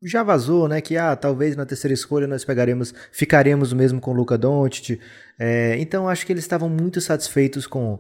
Já 0.03 0.23
vazou, 0.23 0.69
né? 0.69 0.81
Que 0.81 0.97
ah, 0.97 1.15
talvez 1.17 1.57
na 1.57 1.67
terceira 1.67 1.93
escolha 1.93 2.27
nós 2.27 2.45
pegaremos, 2.45 2.95
ficaremos 3.13 3.73
mesmo 3.73 4.01
com 4.01 4.13
o 4.13 4.15
Luca 4.15 4.39
Doncic. 4.39 5.01
É, 5.39 5.77
então 5.79 6.09
acho 6.09 6.25
que 6.25 6.33
eles 6.33 6.45
estavam 6.45 6.69
muito 6.69 7.01
satisfeitos 7.01 7.67
com 7.67 7.99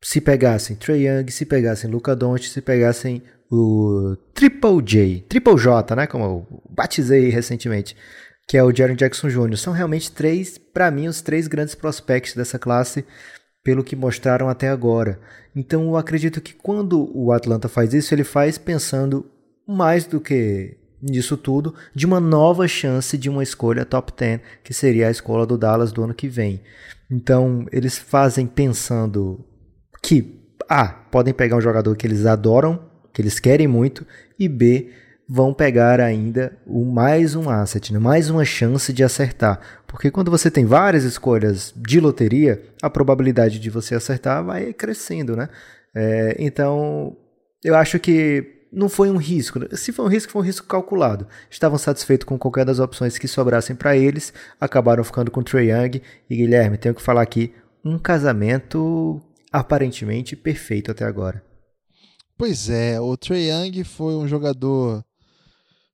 se 0.00 0.20
pegassem 0.20 0.76
Trey 0.76 1.06
Young, 1.06 1.30
se 1.30 1.44
pegassem 1.44 1.90
Luca 1.90 2.14
Doncic, 2.14 2.48
se 2.48 2.62
pegassem 2.62 3.22
o 3.50 4.16
Triple 4.32 4.82
J, 4.82 5.24
Triple 5.28 5.58
J, 5.58 5.96
né? 5.96 6.06
Como 6.06 6.24
eu 6.24 6.62
batizei 6.70 7.28
recentemente 7.28 7.96
que 8.46 8.56
é 8.56 8.62
o 8.62 8.74
Jaron 8.74 8.94
Jackson 8.94 9.28
Jr. 9.28 9.56
São 9.56 9.72
realmente 9.72 10.10
três, 10.10 10.58
para 10.58 10.90
mim, 10.90 11.08
os 11.08 11.20
três 11.22 11.46
grandes 11.46 11.74
prospects 11.74 12.34
dessa 12.34 12.58
classe, 12.58 13.04
pelo 13.62 13.84
que 13.84 13.96
mostraram 13.96 14.48
até 14.48 14.68
agora. 14.68 15.20
Então 15.54 15.84
eu 15.84 15.96
acredito 15.96 16.40
que 16.40 16.52
quando 16.52 17.10
o 17.16 17.32
Atlanta 17.32 17.68
faz 17.68 17.94
isso, 17.94 18.14
ele 18.14 18.24
faz 18.24 18.58
pensando 18.58 19.30
mais 19.66 20.04
do 20.04 20.20
que 20.20 20.76
nisso 21.00 21.36
tudo, 21.36 21.74
de 21.94 22.06
uma 22.06 22.20
nova 22.20 22.68
chance 22.68 23.18
de 23.18 23.28
uma 23.28 23.42
escolha 23.42 23.84
top 23.84 24.12
10, 24.16 24.40
que 24.62 24.72
seria 24.72 25.08
a 25.08 25.10
escola 25.10 25.44
do 25.44 25.58
Dallas 25.58 25.92
do 25.92 26.02
ano 26.02 26.14
que 26.14 26.28
vem. 26.28 26.60
Então 27.10 27.66
eles 27.72 27.98
fazem 27.98 28.46
pensando 28.46 29.44
que, 30.02 30.40
ah, 30.68 30.88
podem 31.10 31.34
pegar 31.34 31.56
um 31.56 31.60
jogador 31.60 31.96
que 31.96 32.06
eles 32.06 32.24
adoram, 32.24 32.88
que 33.12 33.20
eles 33.20 33.38
querem 33.38 33.66
muito, 33.66 34.06
e 34.38 34.48
B, 34.48 34.90
vão 35.28 35.54
pegar 35.54 36.00
ainda 36.00 36.56
o 36.66 36.84
mais 36.84 37.34
um 37.34 37.48
asset, 37.48 37.92
né? 37.92 37.98
mais 37.98 38.28
uma 38.28 38.44
chance 38.44 38.92
de 38.92 39.02
acertar. 39.02 39.60
Porque 39.86 40.10
quando 40.10 40.30
você 40.30 40.50
tem 40.50 40.64
várias 40.64 41.04
escolhas 41.04 41.72
de 41.76 42.00
loteria, 42.00 42.62
a 42.82 42.90
probabilidade 42.90 43.58
de 43.58 43.70
você 43.70 43.94
acertar 43.94 44.44
vai 44.44 44.72
crescendo, 44.72 45.36
né? 45.36 45.48
É, 45.94 46.36
então, 46.38 47.16
eu 47.62 47.74
acho 47.74 47.98
que 47.98 48.62
não 48.72 48.88
foi 48.88 49.10
um 49.10 49.16
risco. 49.16 49.60
Se 49.76 49.92
foi 49.92 50.04
um 50.04 50.08
risco, 50.08 50.32
foi 50.32 50.42
um 50.42 50.44
risco 50.44 50.66
calculado. 50.66 51.26
Estavam 51.50 51.78
satisfeitos 51.78 52.24
com 52.24 52.38
qualquer 52.38 52.64
das 52.64 52.78
opções 52.78 53.18
que 53.18 53.28
sobrassem 53.28 53.76
para 53.76 53.96
eles, 53.96 54.32
acabaram 54.60 55.04
ficando 55.04 55.30
com 55.30 55.42
Trey 55.42 55.70
Young 55.70 56.00
e 56.28 56.36
Guilherme. 56.36 56.78
Tenho 56.78 56.94
que 56.94 57.02
falar 57.02 57.22
aqui, 57.22 57.54
um 57.84 57.98
casamento 57.98 59.20
aparentemente 59.52 60.34
perfeito 60.34 60.90
até 60.90 61.04
agora. 61.04 61.44
Pois 62.38 62.70
é, 62.70 62.98
o 62.98 63.16
Trey 63.16 63.50
Young 63.50 63.84
foi 63.84 64.14
um 64.14 64.26
jogador 64.26 65.04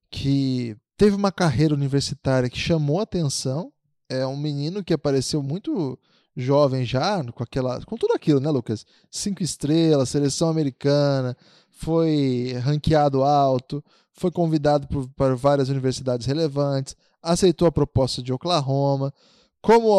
que 0.09 0.75
teve 0.97 1.15
uma 1.15 1.31
carreira 1.31 1.73
universitária 1.73 2.49
que 2.49 2.57
chamou 2.57 2.99
atenção. 2.99 3.71
É 4.09 4.25
um 4.25 4.37
menino 4.37 4.83
que 4.83 4.93
apareceu 4.93 5.41
muito 5.41 5.97
jovem 6.35 6.85
já, 6.85 7.23
com 7.31 7.43
aquela, 7.43 7.83
com 7.85 7.95
tudo 7.95 8.13
aquilo, 8.13 8.39
né, 8.39 8.49
Lucas? 8.49 8.85
Cinco 9.11 9.43
estrelas, 9.43 10.09
seleção 10.09 10.49
americana, 10.49 11.35
foi 11.69 12.53
ranqueado 12.61 13.23
alto, 13.23 13.83
foi 14.13 14.31
convidado 14.31 14.87
para 15.15 15.35
várias 15.35 15.69
universidades 15.69 16.25
relevantes, 16.25 16.95
aceitou 17.21 17.67
a 17.67 17.71
proposta 17.71 18.21
de 18.21 18.33
Oklahoma. 18.33 19.13
Como 19.61 19.95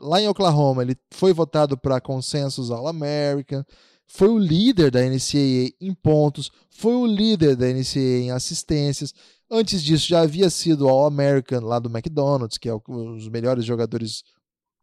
lá 0.00 0.20
em 0.20 0.28
Oklahoma 0.28 0.82
ele 0.82 0.96
foi 1.12 1.32
votado 1.32 1.78
para 1.78 2.00
consensus 2.00 2.70
All-American, 2.70 3.64
foi 4.06 4.28
o 4.28 4.38
líder 4.38 4.90
da 4.90 5.00
NCAA 5.00 5.72
em 5.80 5.92
pontos, 5.94 6.50
foi 6.70 6.94
o 6.94 7.06
líder 7.06 7.56
da 7.56 7.66
NCAA 7.66 8.20
em 8.22 8.30
assistências. 8.30 9.12
Antes 9.50 9.82
disso, 9.82 10.08
já 10.08 10.20
havia 10.20 10.50
sido 10.50 10.88
All-American 10.88 11.60
lá 11.60 11.78
do 11.78 11.88
McDonald's, 11.88 12.58
que 12.58 12.68
é 12.68 12.74
um 12.74 13.16
dos 13.16 13.28
melhores 13.28 13.64
jogadores 13.64 14.22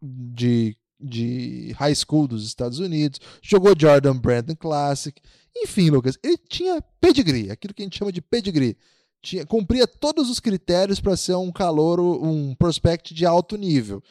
de, 0.02 0.76
de 1.00 1.74
high 1.78 1.96
school 1.96 2.28
dos 2.28 2.46
Estados 2.46 2.80
Unidos. 2.80 3.20
Jogou 3.42 3.74
Jordan 3.78 4.18
Brandon 4.18 4.56
Classic. 4.56 5.22
Enfim, 5.56 5.90
Lucas, 5.90 6.18
ele 6.24 6.38
tinha 6.50 6.82
pedigree, 7.00 7.52
aquilo 7.52 7.74
que 7.74 7.82
a 7.82 7.86
gente 7.86 7.98
chama 7.98 8.12
de 8.12 8.22
pedigree. 8.22 8.78
Tinha, 9.22 9.46
cumpria 9.46 9.86
todos 9.86 10.30
os 10.30 10.40
critérios 10.40 11.00
para 11.00 11.16
ser 11.16 11.36
um 11.36 11.52
calouro, 11.52 12.24
um 12.24 12.56
prospect 12.56 13.14
de 13.14 13.26
alto 13.26 13.56
nível. 13.56 14.02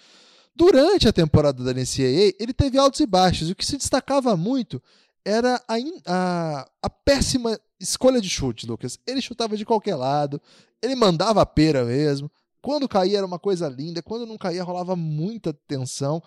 Durante 0.61 1.09
a 1.09 1.12
temporada 1.12 1.64
da 1.64 1.73
NCAA, 1.73 2.35
ele 2.38 2.52
teve 2.52 2.76
altos 2.76 3.00
e 3.00 3.07
baixos. 3.07 3.49
E 3.49 3.52
o 3.52 3.57
que 3.57 3.64
se 3.64 3.79
destacava 3.79 4.37
muito 4.37 4.83
era 5.25 5.55
a, 5.67 5.76
a, 6.05 6.71
a, 6.83 6.90
péssima 6.90 7.59
escolha 7.81 8.21
de 8.21 8.29
chute, 8.29 8.67
Lucas. 8.67 8.99
Ele 9.07 9.23
chutava 9.23 9.57
de 9.57 9.64
qualquer 9.64 9.95
lado, 9.95 10.38
ele 10.83 10.95
mandava 10.95 11.40
a 11.40 11.47
pera 11.47 11.83
mesmo. 11.83 12.31
Quando 12.61 12.87
caía 12.87 13.17
era 13.17 13.26
uma 13.26 13.38
coisa 13.38 13.71
linda, 13.71 14.02
quando 14.02 14.26
não 14.26 14.37
caía 14.37 14.62
rolava 14.62 14.95
muita 14.95 15.55
tensão. 15.67 16.23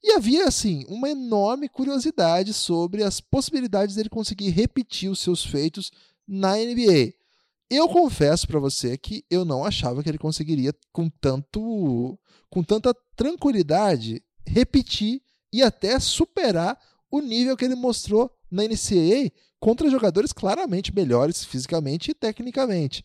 E 0.00 0.12
havia, 0.12 0.46
assim, 0.46 0.84
uma 0.86 1.10
enorme 1.10 1.68
curiosidade 1.68 2.54
sobre 2.54 3.02
as 3.02 3.20
possibilidades 3.20 3.96
dele 3.96 4.08
conseguir 4.08 4.50
repetir 4.50 5.10
os 5.10 5.18
seus 5.18 5.44
feitos 5.44 5.90
na 6.24 6.54
NBA. 6.54 7.14
Eu 7.68 7.88
confesso 7.88 8.46
para 8.46 8.60
você 8.60 8.96
que 8.96 9.24
eu 9.28 9.44
não 9.44 9.64
achava 9.64 10.04
que 10.04 10.08
ele 10.08 10.18
conseguiria 10.18 10.72
com 10.92 11.10
tanto 11.10 12.16
com 12.52 12.62
tanta 12.62 12.94
tranquilidade 13.16 14.22
repetir 14.46 15.22
e 15.50 15.62
até 15.62 15.98
superar 15.98 16.78
o 17.10 17.22
nível 17.22 17.56
que 17.56 17.64
ele 17.64 17.74
mostrou 17.74 18.30
na 18.50 18.64
NCAA 18.64 19.32
contra 19.58 19.88
jogadores 19.88 20.34
claramente 20.34 20.94
melhores 20.94 21.42
fisicamente 21.46 22.10
e 22.10 22.14
tecnicamente. 22.14 23.02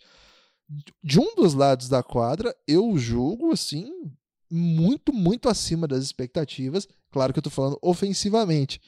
De 1.01 1.17
um 1.17 1.33
dos 1.33 1.53
lados 1.53 1.87
da 1.87 2.03
quadra, 2.03 2.53
eu 2.67 2.97
julgo 2.97 3.53
assim 3.53 3.89
muito, 4.51 5.13
muito 5.13 5.47
acima 5.47 5.87
das 5.87 6.03
expectativas. 6.03 6.85
Claro 7.09 7.31
que 7.31 7.39
eu 7.39 7.41
estou 7.41 7.51
falando 7.51 7.79
ofensivamente. 7.81 8.81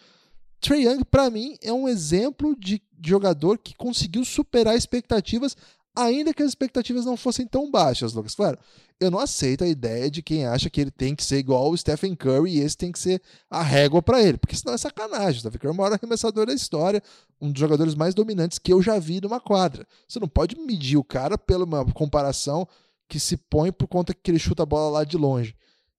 Trey 0.59 0.85
Young, 0.85 1.05
para 1.05 1.29
mim, 1.29 1.55
é 1.61 1.71
um 1.71 1.87
exemplo 1.87 2.53
de 2.59 2.81
jogador 3.01 3.57
que 3.59 3.73
conseguiu 3.75 4.25
superar 4.25 4.75
expectativas, 4.75 5.55
ainda 5.96 6.34
que 6.34 6.43
as 6.43 6.50
expectativas 6.50 7.05
não 7.05 7.17
fossem 7.17 7.46
tão 7.46 7.69
baixas, 7.69 8.13
Lucas. 8.13 8.36
Claro, 8.36 8.58
eu 9.00 9.10
não 9.10 9.19
aceito 9.19 9.63
a 9.63 9.67
ideia 9.67 10.10
de 10.10 10.22
quem 10.22 10.46
acha 10.46 10.69
que 10.69 10.79
ele 10.81 10.91
tem 10.91 11.15
que 11.15 11.24
ser 11.24 11.38
igual 11.38 11.69
o 11.69 11.77
Stephen 11.77 12.15
Curry 12.15 12.58
e 12.58 12.60
esse 12.60 12.77
tem 12.77 12.91
que 12.91 13.00
ser 13.00 13.22
a 13.50 13.62
régua 13.62 14.01
para 14.01 14.22
ele, 14.22 14.38
porque 14.38 14.55
senão 14.55 14.74
é 14.74 14.77
sacanagem. 14.77 15.38
O 15.38 15.39
Stephen 15.39 15.60
Curry 15.60 15.72
é 15.72 15.74
o 15.74 15.77
maior 15.77 15.93
arremessador 15.93 16.46
da 16.46 16.53
história, 16.53 17.01
um 17.39 17.51
dos 17.51 17.60
jogadores 17.60 17.96
mais 17.96 18.13
dominantes 18.13 18.60
que 18.60 18.74
eu 18.74 18.81
já 18.81 19.00
vi 19.00 19.22
numa 19.22 19.39
quadra. 19.39 19.88
Você 20.08 20.19
não 20.19 20.27
pode 20.27 20.55
medir 20.58 20.98
o 20.98 21.03
cara 21.03 21.38
pela 21.38 21.65
uma 21.65 21.86
comparação 21.86 22.67
que 23.08 23.19
se 23.19 23.36
põe 23.36 23.72
por 23.72 23.88
conta 23.88 24.13
que 24.13 24.29
ele 24.29 24.39
chuta 24.39 24.63
a 24.63 24.65
bola 24.65 25.00
lá 25.00 25.03
de 25.03 25.17
longe. 25.17 25.55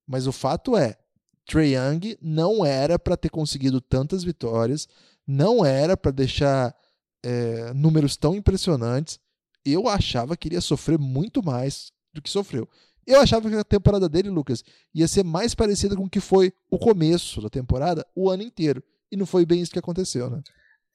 Mas 0.06 0.26
o 0.26 0.32
fato 0.32 0.76
é, 0.76 0.96
Trey 1.44 1.74
Young 1.74 2.16
não 2.20 2.64
era 2.64 2.98
para 2.98 3.16
ter 3.16 3.28
conseguido 3.28 3.80
tantas 3.80 4.22
vitórias, 4.22 4.86
não 5.26 5.64
era 5.64 5.96
para 5.96 6.10
deixar 6.12 6.74
é, 7.22 7.72
números 7.74 8.16
tão 8.16 8.34
impressionantes. 8.34 9.18
Eu 9.64 9.88
achava 9.88 10.36
que 10.36 10.48
ele 10.48 10.54
ia 10.54 10.60
sofrer 10.60 10.98
muito 10.98 11.42
mais 11.42 11.90
do 12.12 12.22
que 12.22 12.30
sofreu. 12.30 12.68
Eu 13.06 13.20
achava 13.20 13.48
que 13.48 13.56
a 13.56 13.64
temporada 13.64 14.08
dele, 14.08 14.30
Lucas, 14.30 14.62
ia 14.94 15.08
ser 15.08 15.24
mais 15.24 15.54
parecida 15.54 15.96
com 15.96 16.04
o 16.04 16.10
que 16.10 16.20
foi 16.20 16.52
o 16.70 16.78
começo 16.78 17.40
da 17.40 17.48
temporada, 17.48 18.06
o 18.14 18.30
ano 18.30 18.42
inteiro. 18.42 18.82
E 19.10 19.16
não 19.16 19.26
foi 19.26 19.44
bem 19.44 19.60
isso 19.60 19.72
que 19.72 19.78
aconteceu, 19.78 20.30
né? 20.30 20.40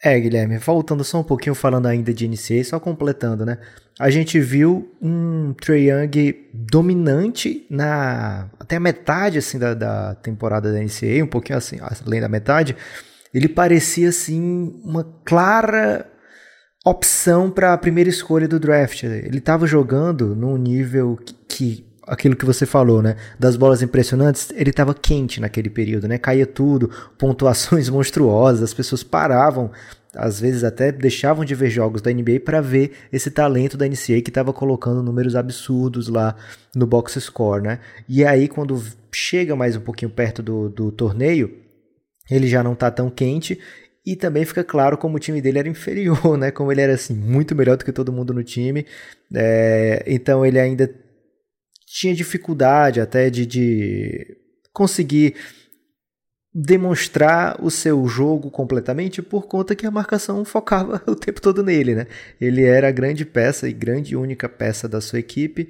É, 0.04 0.20
Guilherme, 0.20 0.58
voltando 0.58 1.04
só 1.04 1.20
um 1.20 1.24
pouquinho 1.24 1.56
falando 1.56 1.88
ainda 1.88 2.14
de 2.14 2.28
NCAA, 2.28 2.64
só 2.64 2.80
completando, 2.80 3.46
né? 3.46 3.58
A 4.00 4.10
gente 4.10 4.40
viu 4.40 4.94
um 5.02 5.54
Trae 5.54 5.90
Young 5.90 6.36
dominante 6.54 7.66
na 7.70 8.50
até 8.60 8.76
a 8.76 8.80
metade 8.80 9.38
assim 9.38 9.58
da, 9.58 9.74
da 9.74 10.16
temporada 10.16 10.72
da 10.72 10.80
NCAA, 10.80 11.24
um 11.24 11.28
pouquinho 11.28 11.58
assim, 11.58 11.78
além 12.06 12.20
da 12.20 12.28
metade, 12.28 12.76
ele 13.34 13.48
parecia 13.48 14.10
assim 14.10 14.80
uma 14.84 15.04
clara 15.24 16.06
opção 16.86 17.50
para 17.50 17.74
a 17.74 17.78
primeira 17.78 18.10
escolha 18.10 18.48
do 18.48 18.60
draft. 18.60 19.04
Ele 19.04 19.40
estava 19.40 19.66
jogando 19.66 20.36
num 20.36 20.56
nível 20.56 21.18
que, 21.18 21.34
que 21.48 21.86
aquilo 22.08 22.36
que 22.36 22.46
você 22.46 22.66
falou, 22.66 23.02
né? 23.02 23.16
Das 23.40 23.56
bolas 23.56 23.82
impressionantes, 23.82 24.52
ele 24.56 24.70
estava 24.70 24.94
quente 24.94 25.42
naquele 25.42 25.70
período, 25.70 26.08
né? 26.08 26.20
Caía 26.20 26.46
tudo, 26.46 26.92
pontuações 27.18 27.90
monstruosas, 27.90 28.62
as 28.62 28.74
pessoas 28.74 29.02
paravam, 29.02 29.72
às 30.16 30.40
vezes 30.40 30.64
até 30.64 30.92
deixavam 30.92 31.44
de 31.44 31.56
ver 31.56 31.72
jogos 31.72 32.04
da 32.04 32.14
NBA 32.14 32.42
para 32.46 32.62
ver 32.62 32.92
esse 33.12 33.32
talento 33.32 33.76
da 33.76 33.88
NCAA 33.88 34.22
que 34.22 34.30
estava 34.30 34.54
colocando 34.54 35.02
números 35.02 35.36
absurdos 35.36 36.08
lá 36.08 36.36
no 36.76 36.86
box 36.86 37.20
score, 37.20 37.64
né? 37.64 37.80
E 38.08 38.24
aí 38.24 38.48
quando 38.48 38.82
chega 39.12 39.56
mais 39.56 39.76
um 39.76 39.82
pouquinho 39.82 40.12
perto 40.12 40.44
do, 40.44 40.70
do 40.70 40.92
torneio, 40.92 41.52
ele 42.30 42.48
já 42.48 42.64
não 42.64 42.74
está 42.74 42.90
tão 42.90 43.10
quente 43.10 43.60
e 44.06 44.16
também 44.16 44.46
fica 44.46 44.64
claro 44.64 44.98
como 44.98 45.18
o 45.18 45.20
time 45.20 45.42
dele 45.42 45.60
era 45.60 45.70
inferior, 45.70 46.38
né? 46.38 46.52
Como 46.52 46.72
ele 46.72 46.82
era 46.82 46.94
assim 46.94 47.14
muito 47.14 47.56
melhor 47.56 47.76
do 47.76 47.86
que 47.86 47.92
todo 47.92 48.14
mundo 48.14 48.34
no 48.34 48.44
time. 48.44 48.86
É, 49.34 50.04
então 50.06 50.46
ele 50.46 50.60
ainda 50.60 50.94
tinha 51.88 52.14
dificuldade 52.14 53.02
até 53.02 53.30
de, 53.30 53.46
de 53.46 54.38
conseguir 54.72 55.36
demonstrar 56.54 57.58
o 57.62 57.70
seu 57.70 58.08
jogo 58.08 58.50
completamente 58.50 59.22
por 59.22 59.46
conta 59.46 59.76
que 59.76 59.86
a 59.86 59.92
marcação 59.92 60.46
focava 60.46 61.02
o 61.08 61.16
tempo 61.16 61.42
todo 61.42 61.64
nele, 61.64 61.96
né? 61.96 62.08
Ele 62.40 62.64
era 62.64 62.88
a 62.88 62.92
grande 62.92 63.26
peça 63.26 63.68
e 63.68 63.74
grande 63.74 64.16
única 64.16 64.48
peça 64.48 64.88
da 64.88 65.02
sua 65.02 65.20
equipe. 65.20 65.68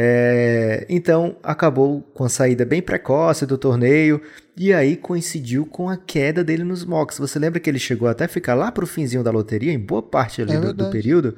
É, 0.00 0.86
então 0.88 1.34
acabou 1.42 2.02
com 2.14 2.22
a 2.22 2.28
saída 2.28 2.64
bem 2.64 2.80
precoce 2.80 3.44
do 3.44 3.58
torneio 3.58 4.22
e 4.56 4.72
aí 4.72 4.96
coincidiu 4.96 5.66
com 5.66 5.88
a 5.88 5.96
queda 5.96 6.44
dele 6.44 6.62
nos 6.62 6.84
mocks. 6.84 7.18
Você 7.18 7.36
lembra 7.36 7.58
que 7.58 7.68
ele 7.68 7.80
chegou 7.80 8.06
até 8.06 8.28
ficar 8.28 8.54
lá 8.54 8.70
pro 8.70 8.86
finzinho 8.86 9.24
da 9.24 9.32
loteria, 9.32 9.72
em 9.72 9.78
boa 9.78 10.00
parte 10.00 10.40
ali 10.40 10.52
é 10.52 10.60
do, 10.60 10.72
do 10.72 10.88
período? 10.88 11.34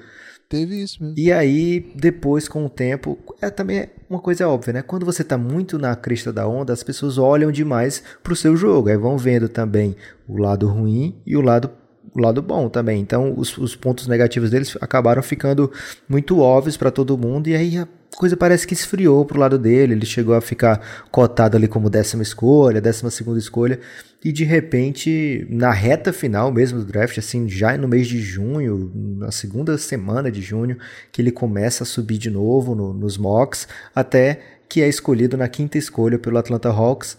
Teve 0.46 0.82
isso 0.82 1.02
mesmo. 1.02 1.18
E 1.18 1.32
aí, 1.32 1.90
depois, 1.94 2.48
com 2.48 2.66
o 2.66 2.68
tempo, 2.68 3.18
é 3.40 3.48
também 3.48 3.88
uma 4.10 4.20
coisa 4.20 4.46
óbvia, 4.46 4.74
né? 4.74 4.82
Quando 4.82 5.06
você 5.06 5.24
tá 5.24 5.38
muito 5.38 5.78
na 5.78 5.96
crista 5.96 6.30
da 6.30 6.46
onda, 6.46 6.72
as 6.72 6.82
pessoas 6.82 7.16
olham 7.16 7.50
demais 7.50 8.02
pro 8.22 8.36
seu 8.36 8.54
jogo. 8.56 8.90
Aí 8.90 8.96
vão 8.96 9.16
vendo 9.16 9.48
também 9.48 9.96
o 10.28 10.36
lado 10.36 10.66
ruim 10.66 11.16
e 11.24 11.34
o 11.34 11.40
lado 11.40 11.70
o 12.12 12.20
lado 12.20 12.42
bom 12.42 12.68
também. 12.68 13.00
Então, 13.00 13.32
os, 13.36 13.56
os 13.56 13.76
pontos 13.76 14.06
negativos 14.06 14.50
deles 14.50 14.76
acabaram 14.80 15.22
ficando 15.22 15.70
muito 16.08 16.40
óbvios 16.40 16.76
para 16.76 16.90
todo 16.90 17.16
mundo. 17.16 17.48
E 17.48 17.54
aí 17.54 17.78
a 17.78 17.86
coisa 18.16 18.36
parece 18.36 18.66
que 18.66 18.74
esfriou 18.74 19.24
pro 19.24 19.38
lado 19.38 19.58
dele. 19.58 19.94
Ele 19.94 20.06
chegou 20.06 20.34
a 20.34 20.40
ficar 20.40 21.06
cotado 21.10 21.56
ali 21.56 21.68
como 21.68 21.90
décima 21.90 22.22
escolha, 22.22 22.80
décima 22.80 23.10
segunda 23.10 23.38
escolha. 23.38 23.80
E 24.24 24.32
de 24.32 24.44
repente, 24.44 25.46
na 25.48 25.70
reta 25.70 26.12
final 26.12 26.52
mesmo 26.52 26.78
do 26.78 26.84
draft, 26.84 27.16
assim, 27.18 27.48
já 27.48 27.76
no 27.76 27.88
mês 27.88 28.06
de 28.06 28.20
junho, 28.20 28.92
na 28.94 29.30
segunda 29.30 29.78
semana 29.78 30.30
de 30.30 30.42
junho, 30.42 30.76
que 31.10 31.22
ele 31.22 31.32
começa 31.32 31.84
a 31.84 31.86
subir 31.86 32.18
de 32.18 32.30
novo 32.30 32.74
no, 32.74 32.92
nos 32.92 33.16
mocks, 33.16 33.66
até 33.94 34.40
que 34.68 34.82
é 34.82 34.88
escolhido 34.88 35.36
na 35.36 35.48
quinta 35.48 35.78
escolha 35.78 36.18
pelo 36.18 36.38
Atlanta 36.38 36.68
Hawks. 36.68 37.16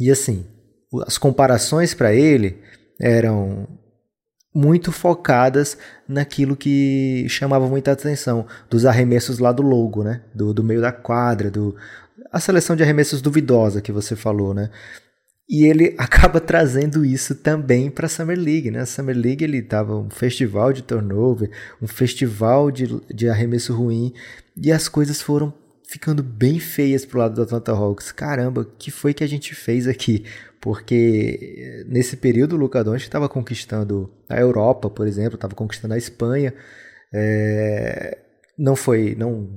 E 0.00 0.10
assim, 0.10 0.46
as 1.06 1.18
comparações 1.18 1.94
para 1.94 2.14
ele 2.14 2.58
eram 3.00 3.68
muito 4.56 4.90
focadas 4.90 5.76
naquilo 6.08 6.56
que 6.56 7.26
chamava 7.28 7.68
muita 7.68 7.92
atenção, 7.92 8.46
dos 8.70 8.86
arremessos 8.86 9.38
lá 9.38 9.52
do 9.52 9.62
logo, 9.62 10.02
né? 10.02 10.22
Do, 10.34 10.54
do 10.54 10.64
meio 10.64 10.80
da 10.80 10.90
quadra, 10.90 11.50
do, 11.50 11.76
a 12.32 12.40
seleção 12.40 12.74
de 12.74 12.82
arremessos 12.82 13.20
duvidosa 13.20 13.82
que 13.82 13.92
você 13.92 14.16
falou, 14.16 14.54
né? 14.54 14.70
E 15.46 15.66
ele 15.66 15.94
acaba 16.00 16.40
trazendo 16.40 17.04
isso 17.04 17.34
também 17.34 17.90
para 17.90 18.06
a 18.06 18.08
Summer 18.08 18.38
League, 18.38 18.70
né? 18.70 18.80
A 18.80 18.86
Summer 18.86 19.14
League 19.14 19.44
ele 19.44 19.60
tava 19.60 19.94
um 19.94 20.08
festival 20.08 20.72
de 20.72 20.82
turnover, 20.82 21.50
um 21.82 21.86
festival 21.86 22.70
de, 22.70 22.98
de 23.14 23.28
arremesso 23.28 23.74
ruim, 23.74 24.14
e 24.56 24.72
as 24.72 24.88
coisas 24.88 25.20
foram 25.20 25.52
ficando 25.86 26.22
bem 26.22 26.58
feias 26.58 27.04
pro 27.04 27.18
lado 27.18 27.34
do 27.34 27.42
Atlanta 27.42 27.72
Hawks. 27.72 28.10
Caramba, 28.10 28.66
que 28.78 28.90
foi 28.90 29.12
que 29.12 29.22
a 29.22 29.28
gente 29.28 29.54
fez 29.54 29.86
aqui? 29.86 30.24
Porque 30.60 31.58
eh, 31.58 31.84
nesse 31.88 32.16
período 32.16 32.54
o 32.54 32.58
Luca 32.58 32.82
Doncic 32.82 33.06
estava 33.06 33.28
conquistando 33.28 34.10
a 34.28 34.38
Europa, 34.40 34.90
por 34.90 35.06
exemplo, 35.06 35.34
estava 35.34 35.54
conquistando 35.54 35.94
a 35.94 35.98
Espanha. 35.98 36.52
É... 37.12 38.18
Não 38.58 38.74
foi, 38.74 39.14
não, 39.18 39.48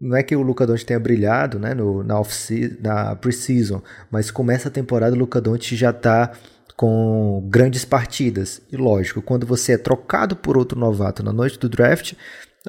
não 0.00 0.16
é 0.16 0.22
que 0.22 0.36
o 0.36 0.42
Luca 0.42 0.66
Doncic 0.66 0.86
tenha 0.86 1.00
brilhado, 1.00 1.58
né, 1.58 1.74
no, 1.74 2.02
na 2.02 2.18
off 2.18 2.78
na 2.80 3.16
pre-season, 3.16 3.82
mas 4.10 4.30
começa 4.30 4.68
a 4.68 4.72
temporada 4.72 5.16
o 5.16 5.18
Luca 5.18 5.40
Doncic 5.40 5.76
já 5.76 5.90
está 5.90 6.32
com 6.76 7.46
grandes 7.50 7.84
partidas. 7.84 8.62
E 8.72 8.76
lógico, 8.76 9.20
quando 9.20 9.46
você 9.46 9.72
é 9.72 9.78
trocado 9.78 10.34
por 10.34 10.56
outro 10.56 10.78
novato 10.78 11.22
na 11.22 11.32
noite 11.32 11.58
do 11.58 11.68
draft, 11.68 12.14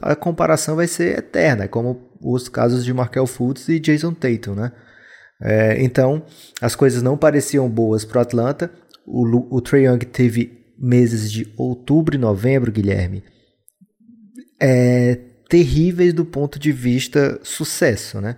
a 0.02 0.16
comparação 0.16 0.76
vai 0.76 0.88
ser 0.88 1.20
eterna, 1.20 1.68
como 1.68 2.10
os 2.22 2.50
casos 2.50 2.84
de 2.84 2.94
Markel 2.94 3.26
Fultz 3.26 3.70
e 3.70 3.80
Jason 3.80 4.14
Tatum, 4.14 4.54
né? 4.54 4.72
É, 5.42 5.82
então, 5.84 6.24
as 6.62 6.76
coisas 6.76 7.02
não 7.02 7.18
pareciam 7.18 7.68
boas 7.68 8.06
para 8.06 8.20
o 8.20 8.22
Atlanta. 8.22 8.72
O, 9.06 9.56
o 9.58 9.62
Trae 9.62 9.86
Young 9.86 10.00
teve 10.00 10.62
meses 10.78 11.32
de 11.32 11.52
outubro 11.58 12.16
e 12.16 12.20
novembro, 12.20 12.72
Guilherme, 12.72 13.24
é, 14.60 15.20
terríveis 15.50 16.14
do 16.14 16.24
ponto 16.24 16.60
de 16.60 16.72
vista 16.72 17.40
sucesso, 17.44 18.22
né? 18.22 18.38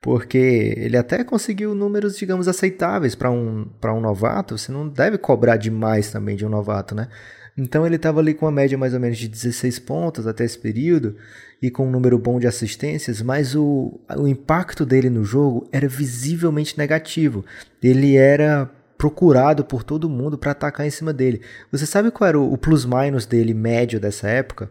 Porque 0.00 0.74
ele 0.76 0.96
até 0.96 1.22
conseguiu 1.22 1.74
números, 1.74 2.16
digamos, 2.16 2.48
aceitáveis 2.48 3.14
para 3.14 3.30
um, 3.30 3.70
um 3.84 4.00
novato. 4.00 4.56
Você 4.56 4.72
não 4.72 4.88
deve 4.88 5.18
cobrar 5.18 5.56
demais 5.56 6.10
também 6.10 6.36
de 6.36 6.44
um 6.44 6.48
novato, 6.48 6.94
né? 6.94 7.08
Então 7.56 7.86
ele 7.86 7.96
estava 7.96 8.20
ali 8.20 8.34
com 8.34 8.46
uma 8.46 8.52
média 8.52 8.78
mais 8.78 8.94
ou 8.94 9.00
menos 9.00 9.18
de 9.18 9.28
16 9.28 9.78
pontos 9.80 10.26
até 10.26 10.44
esse 10.44 10.58
período 10.58 11.16
e 11.60 11.70
com 11.70 11.86
um 11.86 11.90
número 11.90 12.18
bom 12.18 12.38
de 12.38 12.46
assistências, 12.46 13.20
mas 13.20 13.54
o, 13.54 14.00
o 14.16 14.26
impacto 14.26 14.86
dele 14.86 15.10
no 15.10 15.24
jogo 15.24 15.68
era 15.70 15.86
visivelmente 15.86 16.78
negativo. 16.78 17.44
Ele 17.82 18.16
era 18.16 18.70
procurado 18.96 19.64
por 19.64 19.82
todo 19.82 20.10
mundo 20.10 20.38
para 20.38 20.52
atacar 20.52 20.86
em 20.86 20.90
cima 20.90 21.12
dele. 21.12 21.42
Você 21.72 21.86
sabe 21.86 22.10
qual 22.10 22.28
era 22.28 22.38
o, 22.38 22.52
o 22.52 22.58
plus-minus 22.58 23.26
dele 23.26 23.54
médio 23.54 24.00
dessa 24.00 24.28
época? 24.28 24.70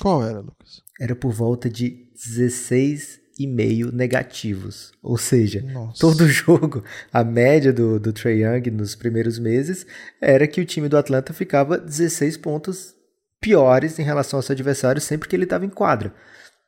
Qual 0.00 0.22
era, 0.24 0.40
Lucas? 0.40 0.82
Era 1.00 1.14
por 1.14 1.32
volta 1.32 1.68
de 1.68 2.08
16 2.14 3.21
e 3.42 3.46
meio 3.46 3.90
negativos. 3.92 4.92
Ou 5.02 5.16
seja, 5.16 5.62
Nossa. 5.62 6.00
todo 6.00 6.26
jogo, 6.28 6.84
a 7.12 7.24
média 7.24 7.72
do, 7.72 7.98
do 7.98 8.12
Trae 8.12 8.42
Young 8.42 8.70
nos 8.70 8.94
primeiros 8.94 9.38
meses 9.38 9.86
era 10.20 10.46
que 10.46 10.60
o 10.60 10.64
time 10.64 10.88
do 10.88 10.96
Atlanta 10.96 11.32
ficava 11.32 11.78
16 11.78 12.36
pontos 12.36 12.94
piores 13.40 13.98
em 13.98 14.02
relação 14.02 14.38
ao 14.38 14.42
seu 14.42 14.52
adversário 14.52 15.00
sempre 15.00 15.28
que 15.28 15.34
ele 15.34 15.44
estava 15.44 15.66
em 15.66 15.70
quadra. 15.70 16.14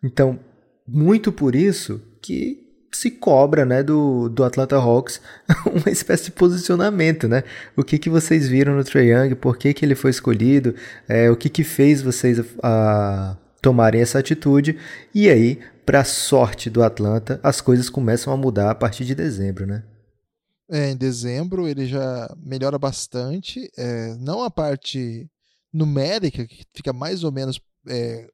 Então, 0.03 0.39
muito 0.87 1.33
por 1.33 1.55
isso 1.55 2.03
que 2.21 2.65
se 2.93 3.11
cobra 3.11 3.65
né, 3.65 3.83
do, 3.83 4.29
do 4.29 4.45
Atlanta 4.45 4.77
Hawks 4.77 5.21
uma 5.67 5.91
espécie 5.91 6.27
de 6.27 6.33
posicionamento, 6.33 7.29
né? 7.29 7.43
O 7.77 7.83
que, 7.83 7.99
que 7.99 8.09
vocês 8.09 8.49
viram 8.49 8.77
no 8.77 8.85
Trae 8.85 9.11
Young, 9.11 9.35
por 9.35 9.57
que, 9.57 9.75
que 9.75 9.85
ele 9.85 9.95
foi 9.95 10.11
escolhido, 10.11 10.75
é, 11.09 11.31
o 11.31 11.37
que, 11.37 11.49
que 11.49 11.65
fez 11.65 12.03
vocês 12.03 12.41
a, 12.63 13.37
tomarem 13.61 14.03
essa 14.03 14.19
atitude, 14.19 14.79
e 15.15 15.29
aí 15.31 15.59
para 15.85 16.05
sorte 16.05 16.71
do 16.71 16.83
Atlanta, 16.83 17.41
as 17.43 17.61
coisas 17.61 17.91
começam 17.91 18.33
a 18.33 18.37
mudar 18.37 18.71
a 18.71 18.75
partir 18.75 19.05
de 19.05 19.15
dezembro, 19.15 19.67
né? 19.67 19.85
É, 20.69 20.91
em 20.91 20.97
dezembro 20.97 21.69
ele 21.69 21.87
já 21.87 22.35
melhora 22.39 22.79
bastante, 22.79 23.71
é, 23.77 24.15
não 24.17 24.43
a 24.43 24.51
parte 24.51 25.31
numérica, 25.73 26.47
que 26.47 26.65
fica 26.73 26.93
mais 26.93 27.23
ou 27.23 27.31
menos 27.31 27.61
é, 27.87 28.31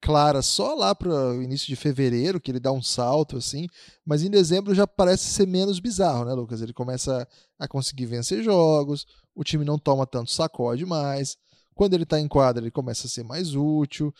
clara 0.00 0.40
só 0.40 0.74
lá 0.74 0.94
para 0.94 1.10
o 1.10 1.42
início 1.42 1.66
de 1.66 1.76
fevereiro, 1.76 2.40
que 2.40 2.50
ele 2.50 2.58
dá 2.60 2.72
um 2.72 2.82
salto 2.82 3.36
assim, 3.36 3.66
mas 4.04 4.22
em 4.22 4.30
dezembro 4.30 4.74
já 4.74 4.86
parece 4.86 5.24
ser 5.24 5.46
menos 5.46 5.78
bizarro, 5.78 6.24
né, 6.24 6.32
Lucas? 6.32 6.62
Ele 6.62 6.72
começa 6.72 7.28
a 7.58 7.68
conseguir 7.68 8.06
vencer 8.06 8.42
jogos, 8.42 9.06
o 9.34 9.44
time 9.44 9.64
não 9.64 9.78
toma 9.78 10.06
tanto 10.06 10.30
sacode 10.30 10.86
mais, 10.86 11.36
quando 11.74 11.92
ele 11.92 12.04
está 12.04 12.18
em 12.18 12.28
quadra 12.28 12.62
ele 12.62 12.70
começa 12.70 13.06
a 13.06 13.10
ser 13.10 13.22
mais 13.22 13.54
útil. 13.54 14.14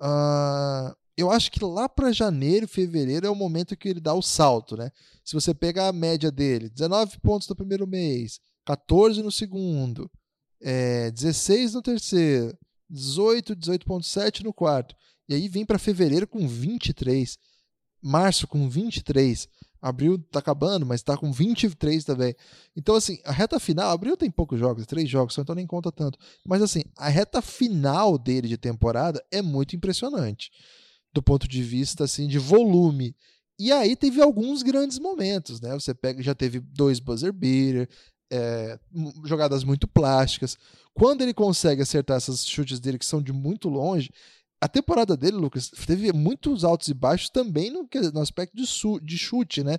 Uh, 0.00 0.94
eu 1.16 1.30
acho 1.30 1.50
que 1.50 1.62
lá 1.64 1.88
para 1.88 2.12
janeiro, 2.12 2.66
fevereiro 2.66 3.26
é 3.26 3.30
o 3.30 3.34
momento 3.34 3.76
que 3.76 3.88
ele 3.88 4.00
dá 4.00 4.14
o 4.14 4.22
salto, 4.22 4.76
né? 4.76 4.90
Se 5.24 5.34
você 5.34 5.52
pegar 5.52 5.88
a 5.88 5.92
média 5.92 6.30
dele, 6.30 6.70
19 6.70 7.18
pontos 7.20 7.48
no 7.48 7.54
primeiro 7.54 7.86
mês, 7.86 8.40
14 8.64 9.22
no 9.22 9.30
segundo, 9.30 10.10
é, 10.60 11.10
16 11.10 11.74
no 11.74 11.82
terceiro, 11.82 12.56
18, 12.88 13.54
18.7 13.54 14.42
no 14.42 14.52
quarto, 14.52 14.94
e 15.28 15.34
aí 15.34 15.48
vem 15.48 15.66
para 15.66 15.78
fevereiro 15.78 16.26
com 16.26 16.48
23, 16.48 17.38
março 18.02 18.46
com 18.48 18.68
23, 18.68 19.48
abril 19.82 20.18
tá 20.18 20.38
acabando, 20.38 20.86
mas 20.86 21.02
tá 21.02 21.16
com 21.16 21.30
23 21.30 22.04
também. 22.04 22.34
Então 22.74 22.94
assim, 22.94 23.18
a 23.24 23.32
reta 23.32 23.60
final, 23.60 23.90
abril 23.90 24.16
tem 24.16 24.30
poucos 24.30 24.58
jogos, 24.58 24.86
três 24.86 25.08
jogos, 25.10 25.36
então 25.36 25.54
nem 25.54 25.66
conta 25.66 25.92
tanto. 25.92 26.18
Mas 26.44 26.62
assim, 26.62 26.82
a 26.96 27.08
reta 27.08 27.42
final 27.42 28.16
dele 28.16 28.48
de 28.48 28.56
temporada 28.56 29.22
é 29.30 29.42
muito 29.42 29.76
impressionante 29.76 30.50
do 31.12 31.22
ponto 31.22 31.46
de 31.46 31.62
vista 31.62 32.04
assim 32.04 32.26
de 32.26 32.38
volume. 32.38 33.14
E 33.58 33.70
aí 33.70 33.94
teve 33.94 34.20
alguns 34.20 34.62
grandes 34.62 34.98
momentos, 34.98 35.60
né? 35.60 35.72
Você 35.74 35.94
pega, 35.94 36.22
já 36.22 36.34
teve 36.34 36.58
dois 36.60 36.98
buzzer 36.98 37.32
beater, 37.32 37.88
é, 38.32 38.78
jogadas 39.24 39.62
muito 39.62 39.86
plásticas. 39.86 40.56
Quando 40.94 41.22
ele 41.22 41.34
consegue 41.34 41.82
acertar 41.82 42.16
essas 42.16 42.46
chutes 42.46 42.80
dele 42.80 42.98
que 42.98 43.06
são 43.06 43.22
de 43.22 43.32
muito 43.32 43.68
longe, 43.68 44.10
a 44.60 44.68
temporada 44.68 45.16
dele, 45.16 45.36
Lucas, 45.36 45.68
teve 45.68 46.12
muitos 46.12 46.64
altos 46.64 46.88
e 46.88 46.94
baixos 46.94 47.28
também 47.28 47.70
no, 47.70 47.88
no 48.12 48.20
aspecto 48.20 48.56
de, 48.56 48.64
de 49.02 49.18
chute, 49.18 49.62
né? 49.62 49.76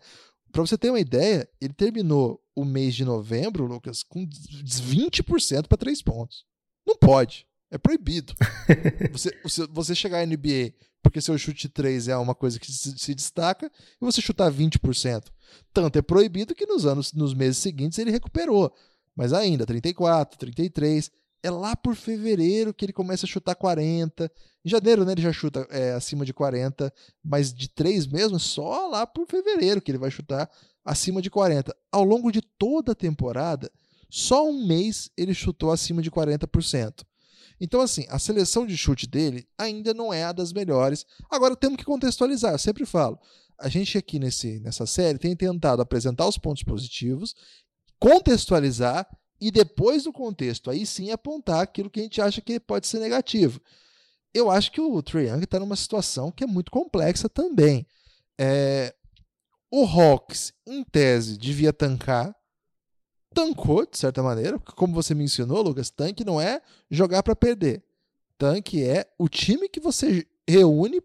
Para 0.51 0.61
você 0.61 0.77
ter 0.77 0.89
uma 0.89 0.99
ideia, 0.99 1.49
ele 1.59 1.73
terminou 1.73 2.39
o 2.55 2.63
mês 2.63 2.93
de 2.93 3.03
novembro, 3.03 3.65
Lucas, 3.65 4.03
com 4.03 4.27
20% 4.27 5.67
para 5.67 5.77
três 5.77 6.01
pontos. 6.01 6.45
Não 6.85 6.95
pode. 6.95 7.47
É 7.73 7.77
proibido. 7.77 8.35
você, 9.11 9.35
você, 9.43 9.67
você 9.67 9.95
chegar 9.95 10.19
à 10.19 10.25
NBA 10.25 10.73
porque 11.03 11.19
seu 11.19 11.37
chute 11.37 11.67
3 11.67 12.07
é 12.07 12.17
uma 12.17 12.33
coisa 12.33 12.57
que 12.57 12.71
se, 12.71 12.97
se, 12.97 13.13
destaca 13.13 13.69
e 14.01 14.05
você 14.05 14.21
chutar 14.21 14.49
20%. 14.49 15.25
Tanto 15.73 15.99
é 15.99 16.01
proibido 16.01 16.55
que 16.55 16.65
nos 16.65 16.85
anos, 16.85 17.11
nos 17.11 17.33
meses 17.33 17.57
seguintes 17.57 17.99
ele 17.99 18.09
recuperou. 18.09 18.73
Mas 19.13 19.33
ainda, 19.33 19.65
34, 19.65 20.39
33. 20.39 21.11
É 21.43 21.51
lá 21.51 21.75
por 21.75 21.93
fevereiro 21.93 22.73
que 22.73 22.85
ele 22.85 22.93
começa 22.93 23.25
a 23.25 23.29
chutar 23.29 23.53
40. 23.53 24.31
Em 24.63 24.69
janeiro, 24.69 25.03
né, 25.03 25.11
ele 25.11 25.21
já 25.21 25.33
chuta 25.33 25.67
é, 25.69 25.91
acima 25.91 26.25
de 26.25 26.33
40, 26.33 26.91
mas 27.21 27.53
de 27.53 27.67
3 27.67 28.07
mesmo, 28.07 28.39
só 28.39 28.87
lá 28.87 29.05
por 29.05 29.27
fevereiro 29.27 29.81
que 29.81 29.91
ele 29.91 29.97
vai 29.97 30.09
chutar 30.09 30.49
acima 30.85 31.21
de 31.21 31.29
40. 31.29 31.75
Ao 31.91 32.03
longo 32.05 32.31
de 32.31 32.41
toda 32.41 32.93
a 32.93 32.95
temporada, 32.95 33.69
só 34.09 34.47
um 34.47 34.65
mês 34.65 35.11
ele 35.17 35.33
chutou 35.33 35.69
acima 35.69 36.01
de 36.01 36.09
40%. 36.09 37.03
Então, 37.59 37.81
assim, 37.81 38.05
a 38.09 38.19
seleção 38.19 38.65
de 38.65 38.77
chute 38.77 39.07
dele 39.07 39.47
ainda 39.57 39.93
não 39.93 40.13
é 40.13 40.23
a 40.23 40.31
das 40.31 40.51
melhores. 40.51 41.05
Agora 41.29 41.55
temos 41.55 41.77
que 41.77 41.85
contextualizar, 41.85 42.53
eu 42.53 42.59
sempre 42.59 42.85
falo. 42.85 43.19
A 43.59 43.69
gente 43.69 43.97
aqui 43.97 44.19
nesse, 44.19 44.59
nessa 44.59 44.85
série 44.85 45.17
tem 45.17 45.35
tentado 45.35 45.81
apresentar 45.81 46.27
os 46.27 46.37
pontos 46.37 46.63
positivos, 46.63 47.35
contextualizar 47.99 49.07
e 49.39 49.51
depois 49.51 50.03
do 50.03 50.13
contexto, 50.13 50.69
aí 50.69 50.85
sim 50.85 51.11
apontar 51.11 51.61
aquilo 51.61 51.89
que 51.89 51.99
a 51.99 52.03
gente 52.03 52.21
acha 52.21 52.41
que 52.41 52.59
pode 52.59 52.87
ser 52.87 52.99
negativo. 52.99 53.61
Eu 54.33 54.49
acho 54.49 54.71
que 54.71 54.81
o 54.81 55.01
Trae 55.01 55.27
Young 55.27 55.43
está 55.43 55.59
numa 55.59 55.75
situação 55.75 56.31
que 56.31 56.43
é 56.43 56.47
muito 56.47 56.71
complexa 56.71 57.29
também. 57.29 57.85
É, 58.39 58.93
o 59.71 59.85
Hawks, 59.85 60.53
em 60.65 60.83
tese, 60.83 61.37
devia 61.37 61.71
tancar, 61.71 62.35
tancou, 63.33 63.85
de 63.85 63.97
certa 63.97 64.21
maneira, 64.21 64.59
como 64.59 64.93
você 64.93 65.13
mencionou, 65.15 65.61
Lucas, 65.61 65.89
tanque 65.89 66.23
não 66.23 66.39
é 66.39 66.61
jogar 66.89 67.23
para 67.23 67.35
perder. 67.35 67.83
Tanque 68.37 68.83
é 68.83 69.07
o 69.17 69.27
time 69.27 69.67
que 69.69 69.79
você 69.79 70.27
reúne 70.47 71.01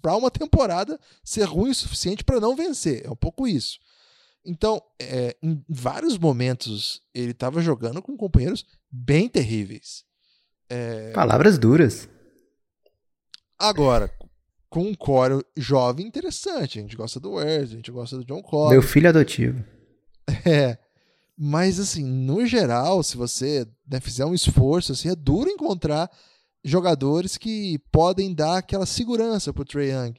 para 0.00 0.16
uma 0.16 0.30
temporada 0.30 0.98
ser 1.22 1.44
ruim 1.44 1.70
o 1.70 1.74
suficiente 1.74 2.24
para 2.24 2.40
não 2.40 2.54
vencer. 2.54 3.04
É 3.04 3.10
um 3.10 3.16
pouco 3.16 3.48
isso. 3.48 3.78
Então, 4.44 4.82
é, 5.00 5.36
em 5.42 5.64
vários 5.68 6.18
momentos, 6.18 7.02
ele 7.14 7.30
estava 7.30 7.62
jogando 7.62 8.02
com 8.02 8.16
companheiros 8.16 8.66
bem 8.90 9.28
terríveis. 9.28 10.04
É... 10.68 11.12
Palavras 11.12 11.58
duras. 11.58 12.08
Agora, 13.58 14.10
com 14.68 14.82
um 14.82 14.94
core 14.94 15.44
jovem 15.56 16.04
interessante. 16.06 16.78
A 16.78 16.82
gente 16.82 16.96
gosta 16.96 17.20
do 17.20 17.34
Wes, 17.34 17.70
a 17.70 17.76
gente 17.76 17.90
gosta 17.90 18.16
do 18.16 18.24
John 18.24 18.42
Collins. 18.42 18.72
Meu 18.72 18.82
filho 18.82 19.08
adotivo. 19.08 19.64
É. 20.44 20.76
Mas, 21.36 21.80
assim, 21.80 22.04
no 22.04 22.46
geral, 22.46 23.02
se 23.02 23.16
você 23.16 23.66
né, 23.88 24.00
fizer 24.00 24.24
um 24.24 24.34
esforço, 24.34 24.92
assim, 24.92 25.08
é 25.08 25.16
duro 25.16 25.50
encontrar 25.50 26.10
jogadores 26.64 27.36
que 27.36 27.78
podem 27.92 28.32
dar 28.32 28.58
aquela 28.58 28.86
segurança 28.86 29.52
pro 29.52 29.64
Trae 29.64 29.90
Young. 29.90 30.14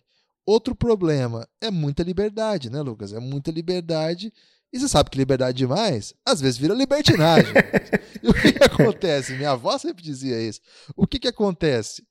Outro 0.45 0.75
problema 0.75 1.47
é 1.59 1.71
muita 1.71 2.03
liberdade, 2.03 2.69
né, 2.69 2.81
Lucas? 2.81 3.13
É 3.13 3.19
muita 3.19 3.49
liberdade. 3.49 4.31
E 4.71 4.79
você 4.79 4.87
sabe 4.87 5.09
que 5.09 5.17
liberdade 5.17 5.57
demais, 5.57 6.13
às 6.23 6.39
vezes 6.39 6.57
vira 6.57 6.73
libertinagem. 6.73 7.53
e 8.21 8.27
o 8.27 8.33
que, 8.33 8.51
que, 8.51 8.63
acontece? 8.63 9.33
Minha 9.33 9.51
avó 9.51 9.75
sempre 9.77 10.03
dizia 10.03 10.39
isso. 10.39 10.59
O 10.95 11.07
que, 11.07 11.17
que 11.17 11.27
acontece? 11.27 12.05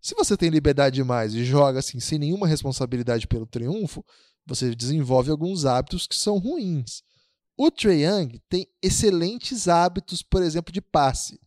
Se 0.00 0.14
você 0.14 0.36
tem 0.36 0.48
liberdade 0.48 0.96
demais 0.96 1.34
e 1.34 1.44
joga 1.44 1.80
assim, 1.80 1.98
sem 1.98 2.18
nenhuma 2.18 2.46
responsabilidade 2.46 3.26
pelo 3.26 3.46
triunfo, 3.46 4.04
você 4.46 4.74
desenvolve 4.74 5.30
alguns 5.30 5.64
hábitos 5.64 6.06
que 6.06 6.14
são 6.16 6.38
ruins. 6.38 7.02
O 7.56 7.70
Trae 7.70 8.04
Young 8.04 8.40
tem 8.48 8.66
excelentes 8.82 9.68
hábitos, 9.68 10.22
por 10.22 10.42
exemplo, 10.42 10.72
de 10.72 10.80
passe. 10.80 11.40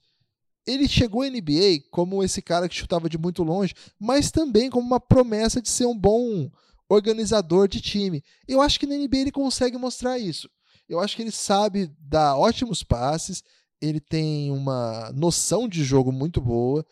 Ele 0.66 0.88
chegou 0.88 1.22
à 1.22 1.30
NBA 1.30 1.84
como 1.92 2.24
esse 2.24 2.42
cara 2.42 2.68
que 2.68 2.76
chutava 2.76 3.10
de 3.10 3.18
muito 3.18 3.44
longe, 3.44 3.74
mas 4.00 4.32
também 4.32 4.70
como 4.70 4.86
uma 4.86 5.00
promessa 5.00 5.62
de 5.62 5.70
ser 5.70 5.86
um 5.86 5.98
bom 5.98 6.50
organizador 6.90 7.68
de 7.68 7.82
time. 7.82 8.24
Eu 8.48 8.62
acho 8.62 8.80
que 8.80 8.86
na 8.86 8.96
NBA 8.96 9.18
ele 9.18 9.32
consegue 9.32 9.78
mostrar 9.78 10.18
isso. 10.18 10.50
Eu 10.88 11.00
acho 11.00 11.16
que 11.16 11.22
ele 11.22 11.32
sabe 11.32 11.92
dar 12.00 12.38
ótimos 12.38 12.84
passes, 12.84 13.44
ele 13.82 14.00
tem 14.00 14.52
uma 14.52 15.12
noção 15.14 15.68
de 15.68 15.84
jogo 15.84 16.12
muito 16.12 16.40
boa. 16.40 16.86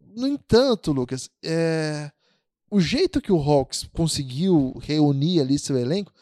No 0.00 0.26
entanto, 0.26 0.92
Lucas, 0.92 1.28
é... 1.44 2.10
o 2.70 2.80
jeito 2.80 3.20
que 3.20 3.32
o 3.32 3.40
Hawks 3.40 3.88
conseguiu 3.92 4.78
reunir 4.80 5.40
ali 5.40 5.58
seu 5.58 5.76
elenco 5.76 6.12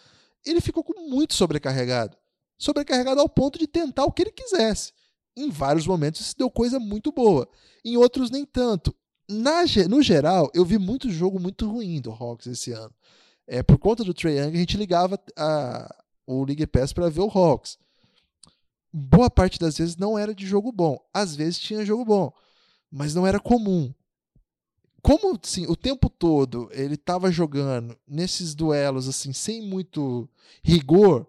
ele 0.51 0.61
ficou 0.61 0.85
muito 1.09 1.35
sobrecarregado. 1.35 2.17
Sobrecarregado 2.59 3.21
ao 3.21 3.29
ponto 3.29 3.59
de 3.59 3.67
tentar 3.67 4.05
o 4.05 4.13
que 4.13 4.23
ele 4.23 4.33
quisesse. 4.33 4.93
Em 5.37 5.51
vários 5.51 5.87
momentos 5.87 6.21
isso 6.21 6.37
deu 6.37 6.51
coisa 6.51 6.81
muito 6.81 7.13
boa. 7.13 7.49
Em 7.85 7.97
outros, 7.97 8.31
nem 8.31 8.45
tanto. 8.45 8.95
Na, 9.29 9.63
no 9.89 10.03
geral, 10.03 10.51
eu 10.55 10.65
vi 10.65 10.79
muito 10.79 11.11
jogo 11.11 11.39
muito 11.39 11.69
ruim 11.69 12.01
do 12.01 12.11
Hawks 12.11 12.47
esse 12.47 12.73
ano. 12.73 12.93
É, 13.47 13.63
por 13.63 13.79
conta 13.79 14.03
do 14.03 14.13
Trae 14.13 14.39
Young, 14.39 14.55
a 14.55 14.59
gente 14.59 14.77
ligava 14.77 15.19
a, 15.37 15.95
o 16.27 16.45
League 16.45 16.67
Pass 16.67 16.93
para 16.93 17.09
ver 17.09 17.21
o 17.21 17.31
Hawks. 17.31 17.79
Boa 18.93 19.31
parte 19.31 19.59
das 19.59 19.77
vezes 19.79 19.97
não 19.97 20.19
era 20.19 20.35
de 20.35 20.47
jogo 20.47 20.73
bom. 20.73 20.99
Às 21.13 21.37
vezes 21.37 21.59
tinha 21.59 21.85
jogo 21.85 22.05
bom, 22.05 22.33
mas 22.91 23.15
não 23.15 23.27
era 23.27 23.39
comum 23.39 23.93
como 25.03 25.39
assim, 25.43 25.67
o 25.67 25.77
tempo 25.77 26.11
todo 26.11 26.69
ele 26.73 26.95
estava 26.95 27.31
jogando 27.31 27.97
nesses 28.07 28.55
duelos 28.55 29.09
assim 29.09 29.33
sem 29.33 29.63
muito 29.63 30.29
rigor, 30.63 31.27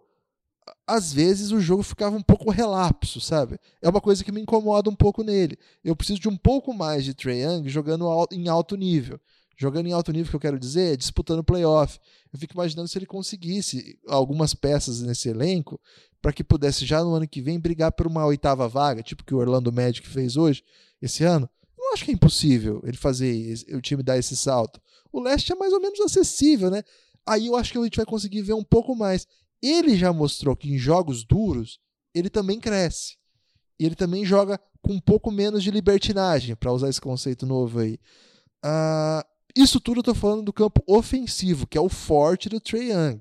às 0.88 1.14
vezes 1.14 1.52
o 1.52 1.60
jogo 1.60 1.84
ficava 1.84 2.16
um 2.16 2.22
pouco 2.22 2.50
relapso, 2.50 3.22
sabe? 3.22 3.60
É 3.82 3.90
uma 3.90 4.02
coisa 4.02 4.24
que 4.24 4.32
me 4.32 4.42
incomoda 4.42 4.90
um 4.90 4.96
pouco 4.96 5.24
nele. 5.24 5.58
Eu 5.84 5.96
preciso 5.96 6.20
de 6.20 6.28
um 6.28 6.38
pouco 6.38 6.74
mais 6.74 7.06
de 7.06 7.14
Trae 7.14 7.42
Young 7.42 7.70
jogando 7.70 8.06
em 8.32 8.48
alto 8.48 8.76
nível. 8.76 9.20
Jogando 9.56 9.88
em 9.88 9.92
alto 9.92 10.12
nível, 10.14 10.30
que 10.30 10.36
eu 10.36 10.40
quero 10.40 10.58
dizer, 10.58 10.94
é 10.94 10.96
disputando 10.96 11.44
playoff. 11.44 12.00
Eu 12.32 12.40
fico 12.40 12.54
imaginando 12.54 12.88
se 12.88 12.98
ele 12.98 13.06
conseguisse 13.06 14.00
algumas 14.08 14.54
peças 14.54 15.02
nesse 15.02 15.28
elenco 15.28 15.80
para 16.22 16.32
que 16.32 16.44
pudesse 16.44 16.86
já 16.86 17.04
no 17.04 17.14
ano 17.14 17.28
que 17.28 17.42
vem 17.42 17.60
brigar 17.60 17.92
por 17.92 18.08
uma 18.08 18.26
oitava 18.26 18.68
vaga, 18.68 19.04
tipo 19.04 19.24
que 19.24 19.34
o 19.34 19.38
Orlando 19.38 19.72
Magic 19.72 20.08
fez 20.08 20.38
hoje, 20.38 20.64
esse 21.02 21.24
ano 21.24 21.50
não 21.90 21.94
acho 21.94 22.06
que 22.06 22.12
é 22.12 22.14
impossível 22.14 22.82
ele 22.84 22.98
fazer 22.98 23.66
o 23.74 23.82
time 23.82 24.04
dar 24.04 24.18
esse 24.18 24.38
salto. 24.38 24.80
O 25.12 25.20
leste 25.20 25.52
é 25.52 25.56
mais 25.56 25.74
ou 25.74 25.82
menos 25.82 26.00
acessível, 26.00 26.70
né? 26.70 26.84
Aí 27.26 27.48
eu 27.48 27.56
acho 27.56 27.72
que 27.72 27.78
a 27.78 27.84
gente 27.84 27.98
vai 27.98 28.06
conseguir 28.06 28.42
ver 28.44 28.54
um 28.54 28.64
pouco 28.64 28.96
mais. 28.96 29.28
Ele 29.62 29.98
já 29.98 30.14
mostrou 30.14 30.56
que 30.56 30.72
em 30.72 30.78
jogos 30.78 31.24
duros 31.24 31.80
ele 32.14 32.30
também 32.30 32.60
cresce. 32.60 33.18
E 33.80 33.86
ele 33.86 33.96
também 33.96 34.24
joga 34.24 34.60
com 34.82 34.94
um 34.94 35.00
pouco 35.00 35.32
menos 35.32 35.64
de 35.64 35.72
libertinagem, 35.72 36.56
para 36.56 36.72
usar 36.72 36.90
esse 36.90 37.02
conceito 37.02 37.46
novo 37.46 37.80
aí. 37.80 38.00
Uh, 38.64 39.24
isso 39.56 39.80
tudo 39.80 40.00
eu 40.00 40.04
tô 40.04 40.14
falando 40.14 40.44
do 40.44 40.54
campo 40.54 40.82
ofensivo, 40.88 41.68
que 41.68 41.78
é 41.78 41.82
o 41.82 41.90
forte 41.90 42.50
do 42.50 42.60
Trey 42.60 42.92
Young. 42.92 43.20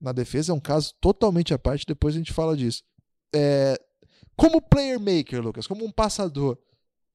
Na 0.00 0.12
defesa 0.12 0.52
é 0.52 0.54
um 0.54 0.60
caso 0.60 0.94
totalmente 1.00 1.52
à 1.52 1.58
parte, 1.58 1.86
depois 1.86 2.14
a 2.14 2.18
gente 2.18 2.32
fala 2.32 2.56
disso. 2.56 2.82
É, 3.34 3.80
como 4.36 4.60
player 4.60 4.98
maker, 4.98 5.42
Lucas, 5.42 5.66
como 5.66 5.84
um 5.84 5.90
passador, 5.90 6.58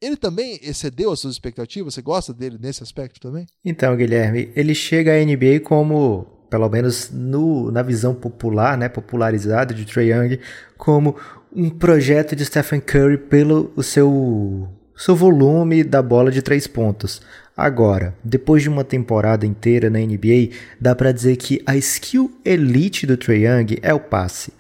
ele 0.02 0.16
também 0.16 0.60
excedeu 0.62 1.12
as 1.12 1.20
suas 1.20 1.34
expectativas? 1.34 1.94
Você 1.94 2.02
gosta 2.02 2.34
dele 2.34 2.58
nesse 2.60 2.84
aspecto 2.84 3.20
também? 3.20 3.46
Então, 3.64 3.96
Guilherme, 3.96 4.52
ele 4.56 4.76
chega 4.76 5.14
à 5.14 5.24
NBA 5.24 5.62
como, 5.64 6.26
pelo 6.50 6.70
menos 6.70 7.10
no, 7.12 7.72
na 7.72 7.82
visão 7.82 8.14
popular, 8.14 8.78
né, 8.78 8.88
popularizada 8.88 9.74
de 9.74 9.86
Trae 9.86 10.12
Young, 10.12 10.40
como 10.78 11.16
um 11.56 11.70
projeto 11.70 12.36
de 12.36 12.46
Stephen 12.46 12.80
Curry 12.80 13.18
pelo 13.18 13.72
o 13.76 13.82
seu, 13.82 14.68
seu 14.96 15.16
volume 15.16 15.84
da 15.84 16.02
bola 16.02 16.32
de 16.32 16.42
três 16.42 16.68
pontos. 16.68 17.22
Agora, 17.56 18.16
depois 18.24 18.62
de 18.62 18.70
uma 18.70 18.84
temporada 18.84 19.44
inteira 19.48 19.90
na 19.90 19.98
NBA, 19.98 20.56
dá 20.80 20.94
para 20.94 21.12
dizer 21.12 21.38
que 21.38 21.60
a 21.66 21.76
skill 21.76 22.32
elite 22.46 23.08
do 23.08 23.18
Trae 23.18 23.46
Young 23.46 23.78
é 23.82 23.92
o 23.94 24.00
passe. 24.00 24.54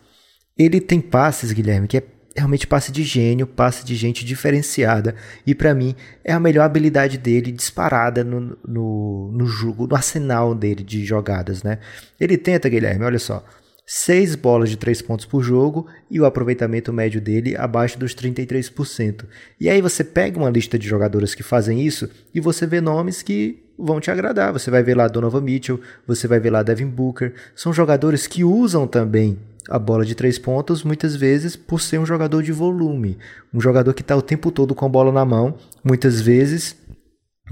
Ele 0.57 0.81
tem 0.81 0.99
passes, 0.99 1.51
Guilherme, 1.51 1.87
que 1.87 1.97
é 1.97 2.03
realmente 2.37 2.67
passe 2.67 2.91
de 2.91 3.03
gênio, 3.03 3.47
passe 3.47 3.83
de 3.83 3.95
gente 3.95 4.23
diferenciada. 4.23 5.15
E 5.45 5.55
para 5.55 5.73
mim 5.73 5.95
é 6.23 6.31
a 6.31 6.39
melhor 6.39 6.63
habilidade 6.63 7.17
dele 7.17 7.51
disparada 7.51 8.23
no, 8.23 8.57
no, 8.65 9.31
no 9.33 9.45
jogo, 9.47 9.87
no 9.87 9.95
arsenal 9.95 10.53
dele 10.53 10.83
de 10.83 11.03
jogadas, 11.03 11.63
né? 11.63 11.79
Ele 12.19 12.37
tenta, 12.37 12.69
Guilherme, 12.69 13.03
olha 13.03 13.19
só. 13.19 13.43
seis 13.85 14.35
bolas 14.35 14.69
de 14.69 14.77
três 14.77 15.01
pontos 15.01 15.25
por 15.25 15.41
jogo 15.41 15.87
e 16.11 16.19
o 16.19 16.25
aproveitamento 16.25 16.93
médio 16.93 17.19
dele 17.19 17.55
abaixo 17.57 17.97
dos 17.97 18.13
33%. 18.13 19.25
E 19.59 19.69
aí 19.69 19.81
você 19.81 20.03
pega 20.03 20.37
uma 20.37 20.49
lista 20.49 20.77
de 20.77 20.87
jogadores 20.87 21.33
que 21.33 21.41
fazem 21.43 21.81
isso 21.81 22.09
e 22.35 22.39
você 22.39 22.67
vê 22.67 22.79
nomes 22.79 23.23
que 23.23 23.66
vão 23.77 23.99
te 23.99 24.09
agradar. 24.09 24.51
Você 24.53 24.71
vai 24.71 24.81
ver 24.81 24.95
lá 24.95 25.07
Donovan 25.07 25.41
Mitchell, 25.41 25.79
você 26.05 26.27
vai 26.27 26.39
ver 26.39 26.49
lá 26.49 26.63
Devin 26.63 26.87
Booker. 26.87 27.33
São 27.55 27.71
jogadores 27.71 28.27
que 28.27 28.43
usam 28.43 28.87
também 28.87 29.37
a 29.69 29.77
bola 29.77 30.05
de 30.05 30.15
três 30.15 30.39
pontos, 30.39 30.83
muitas 30.83 31.15
vezes 31.15 31.55
por 31.55 31.81
ser 31.81 31.99
um 31.99 32.05
jogador 32.05 32.41
de 32.41 32.51
volume, 32.51 33.17
um 33.53 33.59
jogador 33.59 33.93
que 33.93 34.01
está 34.01 34.15
o 34.15 34.21
tempo 34.21 34.49
todo 34.49 34.73
com 34.73 34.85
a 34.85 34.89
bola 34.89 35.11
na 35.11 35.25
mão, 35.25 35.55
muitas 35.83 36.21
vezes 36.21 36.75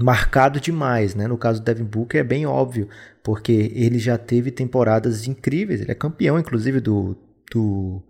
marcado 0.00 0.60
demais, 0.60 1.14
né? 1.14 1.26
No 1.26 1.38
caso 1.38 1.60
do 1.60 1.64
Devin 1.64 1.84
Booker 1.84 2.20
é 2.20 2.24
bem 2.24 2.46
óbvio, 2.46 2.88
porque 3.22 3.70
ele 3.74 3.98
já 3.98 4.16
teve 4.16 4.50
temporadas 4.50 5.26
incríveis, 5.26 5.80
ele 5.80 5.92
é 5.92 5.94
campeão 5.94 6.38
inclusive 6.38 6.80
do, 6.80 7.16
do 7.52 8.02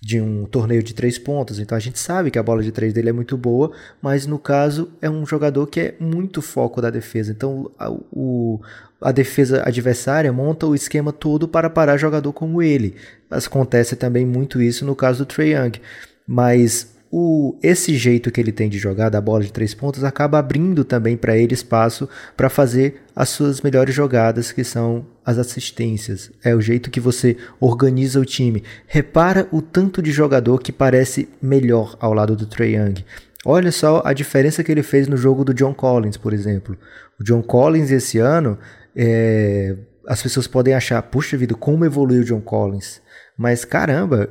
de 0.00 0.20
um 0.20 0.44
torneio 0.44 0.82
de 0.82 0.94
três 0.94 1.18
pontos, 1.18 1.58
então 1.58 1.76
a 1.76 1.80
gente 1.80 1.98
sabe 1.98 2.30
que 2.30 2.38
a 2.38 2.42
bola 2.42 2.62
de 2.62 2.70
três 2.70 2.92
dele 2.92 3.08
é 3.08 3.12
muito 3.12 3.36
boa, 3.36 3.72
mas 4.00 4.26
no 4.26 4.38
caso 4.38 4.92
é 5.02 5.10
um 5.10 5.26
jogador 5.26 5.66
que 5.66 5.80
é 5.80 5.94
muito 5.98 6.40
foco 6.40 6.80
da 6.80 6.88
defesa, 6.88 7.32
então 7.32 7.70
a, 7.76 7.90
o, 7.90 8.60
a 9.00 9.10
defesa 9.10 9.62
adversária 9.66 10.32
monta 10.32 10.66
o 10.66 10.74
esquema 10.74 11.12
todo 11.12 11.48
para 11.48 11.68
parar 11.68 11.96
jogador 11.96 12.32
como 12.32 12.62
ele. 12.62 12.94
Mas 13.28 13.46
acontece 13.46 13.96
também 13.96 14.24
muito 14.24 14.62
isso 14.62 14.84
no 14.86 14.94
caso 14.94 15.24
do 15.24 15.26
Trey 15.26 15.54
Young, 15.54 15.80
mas 16.26 16.96
o, 17.10 17.56
esse 17.62 17.96
jeito 17.96 18.30
que 18.30 18.40
ele 18.40 18.52
tem 18.52 18.68
de 18.68 18.78
jogar 18.78 19.08
da 19.08 19.20
bola 19.20 19.42
de 19.42 19.52
três 19.52 19.74
pontos 19.74 20.04
acaba 20.04 20.38
abrindo 20.38 20.84
também 20.84 21.16
para 21.16 21.36
ele 21.36 21.54
espaço 21.54 22.08
para 22.36 22.50
fazer 22.50 23.02
as 23.16 23.30
suas 23.30 23.62
melhores 23.62 23.94
jogadas, 23.94 24.52
que 24.52 24.62
são 24.62 25.06
as 25.24 25.38
assistências. 25.38 26.30
É 26.44 26.54
o 26.54 26.60
jeito 26.60 26.90
que 26.90 27.00
você 27.00 27.36
organiza 27.58 28.20
o 28.20 28.24
time. 28.24 28.62
Repara 28.86 29.48
o 29.50 29.62
tanto 29.62 30.02
de 30.02 30.12
jogador 30.12 30.60
que 30.60 30.70
parece 30.70 31.28
melhor 31.40 31.96
ao 31.98 32.12
lado 32.12 32.36
do 32.36 32.46
Trey 32.46 32.76
Young. 32.76 33.04
Olha 33.44 33.72
só 33.72 34.02
a 34.04 34.12
diferença 34.12 34.62
que 34.62 34.70
ele 34.70 34.82
fez 34.82 35.08
no 35.08 35.16
jogo 35.16 35.44
do 35.44 35.54
John 35.54 35.72
Collins, 35.72 36.16
por 36.16 36.34
exemplo. 36.34 36.76
O 37.18 37.24
John 37.24 37.42
Collins 37.42 37.90
esse 37.90 38.18
ano, 38.18 38.58
é, 38.94 39.74
as 40.06 40.22
pessoas 40.22 40.46
podem 40.46 40.74
achar, 40.74 41.00
puxa 41.02 41.36
vida, 41.36 41.54
como 41.54 41.84
evoluiu 41.84 42.20
o 42.20 42.24
John 42.24 42.40
Collins. 42.40 43.00
Mas 43.36 43.64
caramba, 43.64 44.28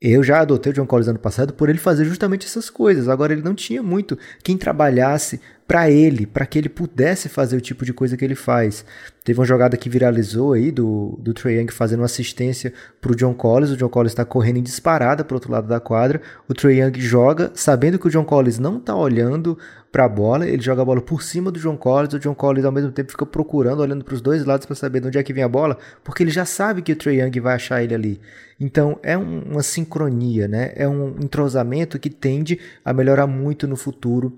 eu 0.00 0.22
já 0.22 0.40
adotei 0.40 0.72
o 0.72 0.74
John 0.74 0.86
Collins 0.86 1.08
ano 1.08 1.18
passado 1.18 1.52
por 1.52 1.68
ele 1.68 1.78
fazer 1.78 2.06
justamente 2.06 2.46
essas 2.46 2.70
coisas. 2.70 3.08
Agora 3.08 3.32
ele 3.34 3.42
não 3.42 3.54
tinha 3.54 3.82
muito 3.82 4.18
quem 4.42 4.56
trabalhasse 4.56 5.40
para 5.70 5.88
ele, 5.88 6.26
para 6.26 6.44
que 6.46 6.58
ele 6.58 6.68
pudesse 6.68 7.28
fazer 7.28 7.56
o 7.56 7.60
tipo 7.60 7.84
de 7.84 7.92
coisa 7.92 8.16
que 8.16 8.24
ele 8.24 8.34
faz. 8.34 8.84
Teve 9.22 9.38
uma 9.38 9.46
jogada 9.46 9.76
que 9.76 9.88
viralizou 9.88 10.54
aí 10.54 10.72
do, 10.72 11.16
do 11.22 11.32
Trae 11.32 11.60
Young 11.60 11.70
fazendo 11.70 12.00
uma 12.00 12.06
assistência 12.06 12.72
para 13.00 13.12
o 13.12 13.14
John 13.14 13.32
Collins. 13.32 13.70
O 13.70 13.76
John 13.76 13.88
Collins 13.88 14.10
está 14.10 14.24
correndo 14.24 14.56
em 14.56 14.64
disparada 14.64 15.22
para 15.24 15.36
outro 15.36 15.52
lado 15.52 15.68
da 15.68 15.78
quadra. 15.78 16.20
O 16.48 16.54
Trae 16.54 16.80
Young 16.80 17.00
joga, 17.00 17.52
sabendo 17.54 18.00
que 18.00 18.08
o 18.08 18.10
John 18.10 18.24
Collins 18.24 18.58
não 18.58 18.78
está 18.78 18.96
olhando 18.96 19.56
para 19.92 20.06
a 20.06 20.08
bola, 20.08 20.44
ele 20.44 20.60
joga 20.60 20.82
a 20.82 20.84
bola 20.84 21.00
por 21.00 21.22
cima 21.22 21.52
do 21.52 21.60
John 21.60 21.76
Collins. 21.76 22.14
O 22.14 22.18
John 22.18 22.34
Collins 22.34 22.64
ao 22.64 22.72
mesmo 22.72 22.90
tempo 22.90 23.12
fica 23.12 23.24
procurando, 23.24 23.78
olhando 23.78 24.04
para 24.04 24.14
os 24.14 24.20
dois 24.20 24.44
lados 24.44 24.66
para 24.66 24.74
saber 24.74 25.00
de 25.00 25.06
onde 25.06 25.18
é 25.18 25.22
que 25.22 25.32
vem 25.32 25.44
a 25.44 25.48
bola, 25.48 25.78
porque 26.02 26.24
ele 26.24 26.32
já 26.32 26.44
sabe 26.44 26.82
que 26.82 26.90
o 26.90 26.96
Trae 26.96 27.20
Young 27.20 27.38
vai 27.38 27.54
achar 27.54 27.80
ele 27.80 27.94
ali. 27.94 28.20
Então 28.58 28.98
é 29.04 29.16
um, 29.16 29.52
uma 29.52 29.62
sincronia, 29.62 30.48
né? 30.48 30.72
É 30.74 30.88
um 30.88 31.10
entrosamento 31.22 31.96
que 31.96 32.10
tende 32.10 32.58
a 32.84 32.92
melhorar 32.92 33.28
muito 33.28 33.68
no 33.68 33.76
futuro 33.76 34.36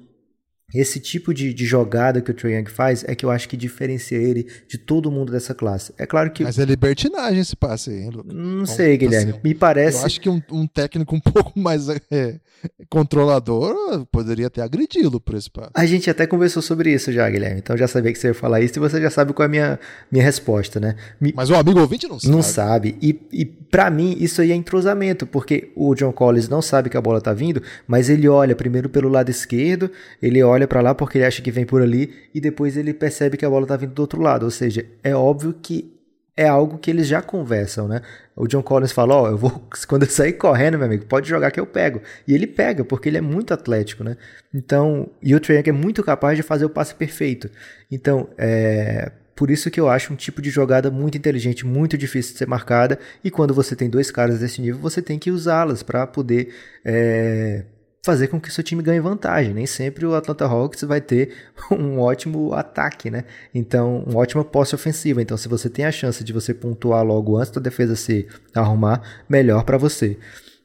esse 0.74 1.00
tipo 1.00 1.35
de, 1.35 1.52
de, 1.52 1.64
jogada 1.64 2.20
que 2.20 2.30
o 2.30 2.35
Trae 2.35 2.54
Young 2.54 2.70
faz 2.70 3.04
é 3.06 3.14
que 3.14 3.24
eu 3.24 3.30
acho 3.30 3.48
que 3.48 3.56
diferencia 3.56 4.18
ele 4.18 4.46
de 4.68 4.78
todo 4.78 5.11
mundo 5.11 5.32
dessa 5.32 5.54
classe. 5.54 5.92
É 5.98 6.06
claro 6.06 6.30
que. 6.30 6.42
Mas 6.42 6.58
é 6.58 6.64
libertinagem 6.64 7.40
esse 7.40 7.56
passe 7.56 7.90
aí, 7.90 8.02
hein, 8.02 8.11
Lucas? 8.11 8.35
Não 8.35 8.66
sei, 8.66 8.96
Guilherme. 8.96 9.32
Assim, 9.32 9.40
Me 9.44 9.54
parece. 9.54 9.98
Eu 9.98 10.06
acho 10.06 10.20
que 10.20 10.28
um, 10.28 10.40
um 10.50 10.66
técnico 10.66 11.14
um 11.16 11.20
pouco 11.20 11.58
mais 11.58 11.88
é, 11.88 12.40
controlador 12.88 14.06
poderia 14.06 14.46
até 14.46 14.62
agredi-lo 14.62 15.20
por 15.20 15.35
esse 15.35 15.50
passe. 15.50 15.70
A 15.74 15.87
gente 15.87 16.08
até 16.08 16.26
conversou 16.26 16.62
sobre 16.62 16.92
isso 16.92 17.12
já, 17.12 17.28
Guilherme. 17.28 17.58
Então 17.58 17.76
já 17.76 17.88
sabia 17.88 18.12
que 18.12 18.18
você 18.18 18.28
ia 18.28 18.35
falar 18.35 18.61
isso 18.61 18.78
e 18.78 18.80
você 18.80 19.00
já 19.00 19.11
sabe 19.11 19.32
qual 19.32 19.44
é 19.44 19.46
a 19.46 19.50
minha, 19.50 19.80
minha 20.11 20.24
resposta, 20.24 20.80
né? 20.80 20.96
Me... 21.20 21.32
Mas 21.35 21.50
o 21.50 21.54
amigo 21.54 21.80
ouvinte 21.80 22.08
não 22.08 22.18
sabe. 22.18 22.32
Não 22.32 22.42
sabe. 22.42 22.96
E, 23.02 23.20
e 23.32 23.44
para 23.44 23.90
mim, 23.90 24.16
isso 24.20 24.42
aí 24.42 24.52
é 24.52 24.54
entrosamento, 24.54 25.26
porque 25.26 25.70
o 25.74 25.94
John 25.94 26.12
Collins 26.12 26.48
não 26.48 26.61
sabe 26.61 26.90
que 26.90 26.96
a 26.96 27.00
bola 27.00 27.20
tá 27.20 27.32
vindo, 27.32 27.62
mas 27.87 28.08
ele 28.08 28.28
olha 28.28 28.54
primeiro 28.54 28.88
pelo 28.88 29.08
lado 29.08 29.30
esquerdo, 29.30 29.90
ele 30.20 30.42
olha 30.62 30.68
para 30.68 30.81
lá 30.81 30.94
porque 30.94 31.18
ele 31.18 31.25
acha 31.25 31.42
que 31.42 31.51
vem 31.51 31.66
por 31.66 31.83
ali 31.83 32.14
e 32.35 32.40
depois 32.40 32.77
ele 32.77 32.94
percebe 32.94 33.37
que 33.37 33.44
a 33.44 33.51
bola 33.51 33.66
tá 33.66 33.77
vindo 33.77 33.92
do 33.92 34.01
outro 34.01 34.20
lado. 34.20 34.44
Ou 34.44 34.51
seja, 34.51 34.87
é 35.03 35.14
óbvio 35.14 35.53
que 35.53 35.92
é 36.37 36.48
algo 36.48 36.79
que 36.79 36.90
eles 36.90 37.07
já 37.07 37.20
conversam, 37.20 37.87
né? 37.87 38.01
O 38.35 38.46
John 38.46 38.62
Collins 38.62 38.92
fala, 38.92 39.14
ó, 39.14 39.22
oh, 39.25 39.29
eu 39.29 39.37
vou 39.37 39.68
quando 39.87 40.05
eu 40.05 40.11
sair 40.11 40.33
correndo, 40.35 40.79
meu 40.79 40.87
amigo, 40.87 41.05
pode 41.05 41.29
jogar 41.29 41.51
que 41.51 41.61
eu 41.61 41.66
pego. 41.66 42.01
E 42.27 42.35
ele 42.35 42.46
pega, 42.46 42.85
porque 42.85 43.09
ele 43.09 43.18
é 43.18 43.20
muito 43.20 43.53
atlético, 43.53 44.03
né? 44.03 44.16
Então, 44.55 45.11
e 45.22 45.35
o 45.35 45.40
Trae 45.40 45.62
é 45.66 45.72
muito 45.72 46.03
capaz 46.03 46.37
de 46.37 46.42
fazer 46.42 46.64
o 46.64 46.70
passe 46.70 46.94
perfeito. 46.94 47.51
Então, 47.90 48.29
é 48.38 49.12
por 49.35 49.51
isso 49.51 49.70
que 49.70 49.81
eu 49.81 49.88
acho 49.88 50.12
um 50.12 50.16
tipo 50.16 50.40
de 50.42 50.51
jogada 50.51 50.90
muito 50.90 51.16
inteligente, 51.18 51.66
muito 51.66 51.96
difícil 51.98 52.33
de 52.33 52.38
ser 52.38 52.46
marcada. 52.46 52.98
E 53.25 53.31
quando 53.31 53.53
você 53.53 53.75
tem 53.75 53.90
dois 53.90 54.11
caras 54.11 54.38
desse 54.38 54.61
nível, 54.61 54.81
você 54.81 55.03
tem 55.03 55.18
que 55.18 55.31
usá-las 55.31 55.83
para 55.83 56.07
poder 56.07 56.55
é, 56.85 57.64
fazer 58.05 58.29
com 58.29 58.41
que 58.41 58.51
seu 58.51 58.65
time 58.65 58.83
ganhe 58.83 59.01
vantagem. 59.01 59.55
Nem 59.55 59.67
sempre 59.67 60.05
o 60.05 60.15
Atlanta 60.15 60.45
Hawks 60.45 60.83
vai 60.83 61.01
ter 61.01 61.35
um 61.71 62.01
ótimo 62.01 62.53
ataque, 62.53 63.11
né? 63.11 63.25
Então, 63.55 64.03
uma 64.05 64.21
ótima 64.21 64.45
posse 64.45 64.75
ofensiva. 64.75 65.23
Então, 65.23 65.37
se 65.37 65.49
você 65.49 65.71
tem 65.71 65.85
a 65.85 65.93
chance 65.93 66.23
de 66.25 66.33
você 66.33 66.53
pontuar 66.53 67.05
logo 67.05 67.37
antes 67.37 67.53
da 67.53 67.61
defesa 67.61 67.95
se 67.95 68.27
arrumar, 68.55 69.25
melhor 69.29 69.65
para 69.65 69.79
você. 69.79 70.19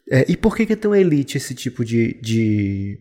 É, 0.10 0.26
e 0.28 0.36
por 0.36 0.56
que, 0.56 0.66
que 0.66 0.74
é 0.74 0.78
tão 0.78 0.96
elite 0.96 1.38
esse 1.38 1.54
tipo 1.54 1.84
de, 1.86 2.20
de, 2.22 3.00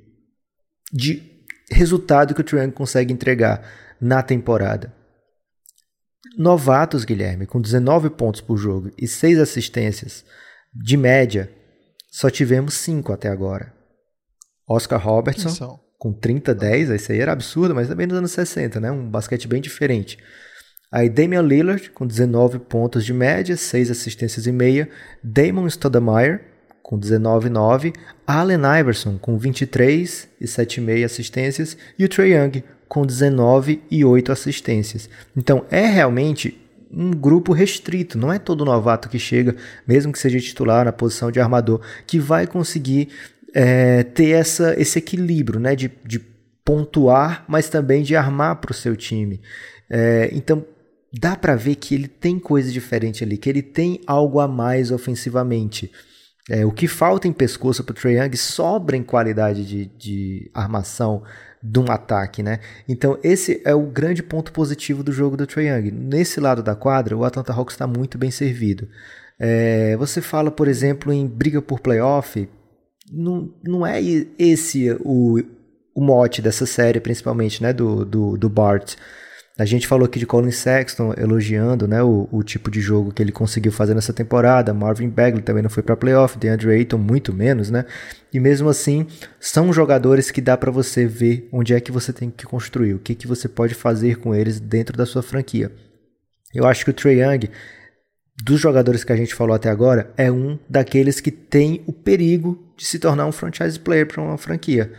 de 0.93 1.23
resultado 1.71 2.35
que 2.35 2.41
o 2.41 2.45
Triangle 2.45 2.73
consegue 2.73 3.13
entregar 3.13 3.67
na 4.01 4.23
temporada? 4.23 4.95
Novatos, 6.37 7.05
Guilherme, 7.05 7.47
com 7.47 7.61
19 7.61 8.11
pontos 8.11 8.41
por 8.43 8.59
jogo 8.59 8.91
e 8.99 9.09
6 9.09 9.39
assistências, 9.39 10.25
de 10.75 10.97
média, 10.97 11.51
só 12.11 12.29
tivemos 12.29 12.75
5 12.75 13.13
até 13.13 13.29
agora. 13.29 13.76
Oscar 14.69 15.01
Robertson 15.01 15.49
Atenção. 15.49 15.81
com 15.99 16.13
30 16.13 16.55
10, 16.55 16.91
isso 16.91 17.13
aí 17.13 17.21
era 17.21 17.33
absurdo, 17.33 17.75
mas 17.75 17.89
também 17.89 18.07
nos 18.07 18.19
anos 18.19 18.33
60, 18.33 18.81
né? 18.81 18.91
Um 18.91 19.09
basquete 19.09 19.47
bem 19.47 19.61
diferente. 19.61 20.19
Aí 20.91 21.09
Damian 21.09 21.43
Lillard 21.43 21.91
com 21.91 22.07
19 22.07 22.59
pontos 22.61 23.05
de 23.05 23.13
média, 23.13 23.57
6 23.57 23.91
assistências 23.91 24.47
e 24.47 24.53
meia, 24.53 24.89
Damon 25.23 25.67
Stoudemire 25.69 26.41
com 26.83 26.97
19 26.97 27.49
9, 27.49 27.93
Allen 28.25 28.61
Iverson 28.81 29.19
com 29.19 29.37
23 29.37 30.29
e 30.41 30.45
7,5 30.45 31.05
assistências 31.05 31.77
e 31.99 32.05
o 32.05 32.09
Trey 32.09 32.33
Young 32.33 32.63
com 32.89 33.05
19 33.05 33.83
e 33.91 34.05
8 34.05 34.31
assistências. 34.31 35.11
Então 35.37 35.67
é 35.69 35.85
realmente 35.85 36.63
um 36.89 37.11
grupo 37.11 37.53
restrito, 37.53 38.17
não 38.17 38.33
é 38.33 38.39
todo 38.39 38.65
novato 38.65 39.09
que 39.09 39.19
chega, 39.19 39.57
mesmo 39.85 40.13
que 40.13 40.19
seja 40.21 40.39
titular 40.39 40.85
na 40.85 40.93
posição 40.93 41.33
de 41.33 41.41
armador, 41.41 41.81
que 42.07 42.21
vai 42.21 42.47
conseguir 42.47 43.09
é, 43.55 44.03
ter 44.03 44.31
essa, 44.31 44.75
esse 44.81 44.99
equilíbrio 44.99 45.61
né, 45.61 45.75
de, 45.75 45.91
de 46.05 46.19
pontuar, 46.65 47.45
mas 47.49 47.69
também 47.69 48.03
de 48.03 48.17
armar 48.17 48.57
para 48.57 48.73
o 48.73 48.75
seu 48.75 48.97
time. 48.97 49.41
É, 49.89 50.29
então 50.33 50.65
dá 51.13 51.37
para 51.37 51.55
ver 51.55 51.77
que 51.77 51.95
ele 51.95 52.09
tem 52.09 52.39
coisa 52.39 52.71
diferente 52.71 53.23
ali, 53.23 53.39
que 53.39 53.49
ele 53.49 53.63
tem 53.63 54.01
algo 54.07 54.41
a 54.41 54.49
mais 54.49 54.91
ofensivamente. 54.91 55.91
É, 56.49 56.65
o 56.65 56.71
que 56.71 56.87
falta 56.87 57.27
em 57.27 57.33
pescoço 57.33 57.83
para 57.83 57.93
o 57.93 57.95
Trae 57.95 58.19
Young 58.19 58.37
sobra 58.37 58.97
em 58.97 59.03
qualidade 59.03 59.65
de, 59.67 59.87
de 59.87 60.51
armação 60.55 61.23
de 61.63 61.81
um 61.81 61.91
ataque, 61.91 62.43
né? 62.43 62.61
Então 62.89 63.19
esse 63.23 63.61
é 63.65 63.75
o 63.75 63.83
grande 63.83 64.23
ponto 64.23 64.53
positivo 64.53 65.03
do 65.03 65.11
jogo 65.11 65.37
do 65.37 65.47
Trae 65.47 65.67
Young. 65.67 65.91
Nesse 65.91 66.39
lado 66.39 66.63
da 66.63 66.77
quadra, 66.77 67.17
o 67.17 67.25
Atlanta 67.25 67.53
Hawks 67.53 67.75
está 67.75 67.87
muito 67.87 68.17
bem 68.17 68.31
servido. 68.31 68.89
É, 69.39 69.97
você 69.97 70.21
fala, 70.21 70.51
por 70.51 70.69
exemplo, 70.69 71.13
em 71.13 71.27
briga 71.27 71.61
por 71.61 71.81
playoff, 71.81 72.49
não, 73.11 73.53
não 73.63 73.87
é 73.87 74.01
esse 74.39 74.91
o, 75.01 75.39
o 75.95 76.01
mote 76.01 76.43
dessa 76.43 76.67
série, 76.67 77.01
principalmente, 77.01 77.63
né, 77.63 77.73
do, 77.73 78.05
do, 78.05 78.37
do 78.37 78.49
Bart. 78.49 78.97
A 79.59 79.65
gente 79.65 79.87
falou 79.87 80.05
aqui 80.05 80.19
de 80.19 80.27
Colin 80.27 80.51
Sexton 80.51 81.15
elogiando 81.17 81.89
né, 81.89 82.03
o, 82.03 82.29
o 82.31 82.43
tipo 82.43 82.71
de 82.71 82.79
jogo 82.79 83.11
que 83.11 83.23
ele 83.23 83.33
conseguiu 83.33 83.73
fazer 83.73 83.95
nessa 83.95 84.13
temporada. 84.13 84.75
Marvin 84.75 85.09
Bagley 85.09 85.43
também 85.43 85.63
não 85.63 85.71
foi 85.71 85.83
para 85.83 85.97
playoff, 85.97 86.37
DeAndre 86.37 86.73
Ayton 86.73 86.99
muito 86.99 87.33
menos, 87.33 87.71
né? 87.71 87.87
E 88.31 88.39
mesmo 88.39 88.69
assim, 88.69 89.07
são 89.41 89.73
jogadores 89.73 90.31
que 90.31 90.43
dá 90.43 90.59
para 90.59 90.71
você 90.71 91.07
ver 91.07 91.49
onde 91.51 91.73
é 91.73 91.81
que 91.81 91.91
você 91.91 92.13
tem 92.13 92.31
que 92.31 92.45
construir, 92.45 92.93
o 92.93 92.99
que, 92.99 93.15
que 93.15 93.27
você 93.27 93.49
pode 93.49 93.73
fazer 93.75 94.19
com 94.19 94.35
eles 94.35 94.61
dentro 94.61 94.95
da 94.95 95.07
sua 95.07 95.23
franquia. 95.23 95.73
Eu 96.55 96.67
acho 96.67 96.85
que 96.85 96.91
o 96.91 96.95
Trae 96.95 97.21
Young 97.21 97.49
dos 98.43 98.61
jogadores 98.61 99.03
que 99.03 99.13
a 99.13 99.17
gente 99.17 99.35
falou 99.35 99.55
até 99.55 99.71
agora, 99.71 100.13
é 100.17 100.31
um 100.31 100.59
daqueles 100.69 101.21
que 101.21 101.31
tem 101.31 101.83
o 101.87 101.93
perigo 101.93 102.63
de 102.77 102.85
se 102.85 102.99
tornar 102.99 103.27
um 103.27 103.33
franchise 103.33 103.79
player 103.81 104.07
para 104.07 104.23
uma 104.23 104.37
franquia. 104.37 104.93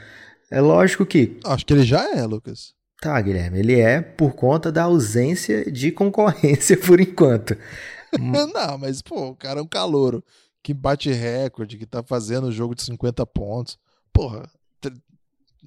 É 0.50 0.60
lógico 0.60 1.06
que. 1.06 1.38
Acho 1.45 1.65
que 1.65 1.73
ele 1.73 1.84
já 1.84 2.17
é, 2.17 2.26
Lucas. 2.26 2.73
Tá, 3.00 3.19
Guilherme, 3.21 3.60
ele 3.60 3.80
é 3.80 4.02
por 4.02 4.34
conta 4.34 4.71
da 4.71 4.84
ausência 4.84 5.69
de 5.71 5.91
concorrência 5.91 6.76
por 6.82 7.00
enquanto. 7.00 7.56
Não, 8.19 8.78
mas, 8.80 9.02
pô, 9.02 9.30
o 9.30 9.36
cara 9.36 9.60
é 9.60 9.63
um 9.63 9.67
calouro 9.67 10.23
que 10.63 10.73
bate 10.73 11.12
recorde, 11.12 11.78
que 11.78 11.86
tá 11.86 12.02
fazendo 12.02 12.52
jogo 12.52 12.73
de 12.73 12.82
50 12.82 13.23
pontos. 13.28 13.78
Porra, 14.12 14.50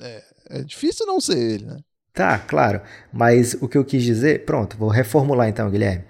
é, 0.00 0.24
é 0.48 0.62
difícil 0.64 1.06
não 1.06 1.20
ser 1.20 1.38
ele, 1.38 1.66
né? 1.66 1.78
Tá, 2.12 2.38
claro. 2.38 2.80
Mas 3.12 3.54
o 3.60 3.68
que 3.68 3.78
eu 3.78 3.84
quis 3.84 4.02
dizer, 4.02 4.44
pronto, 4.44 4.76
vou 4.76 4.88
reformular 4.88 5.48
então, 5.48 5.70
Guilherme 5.70 6.04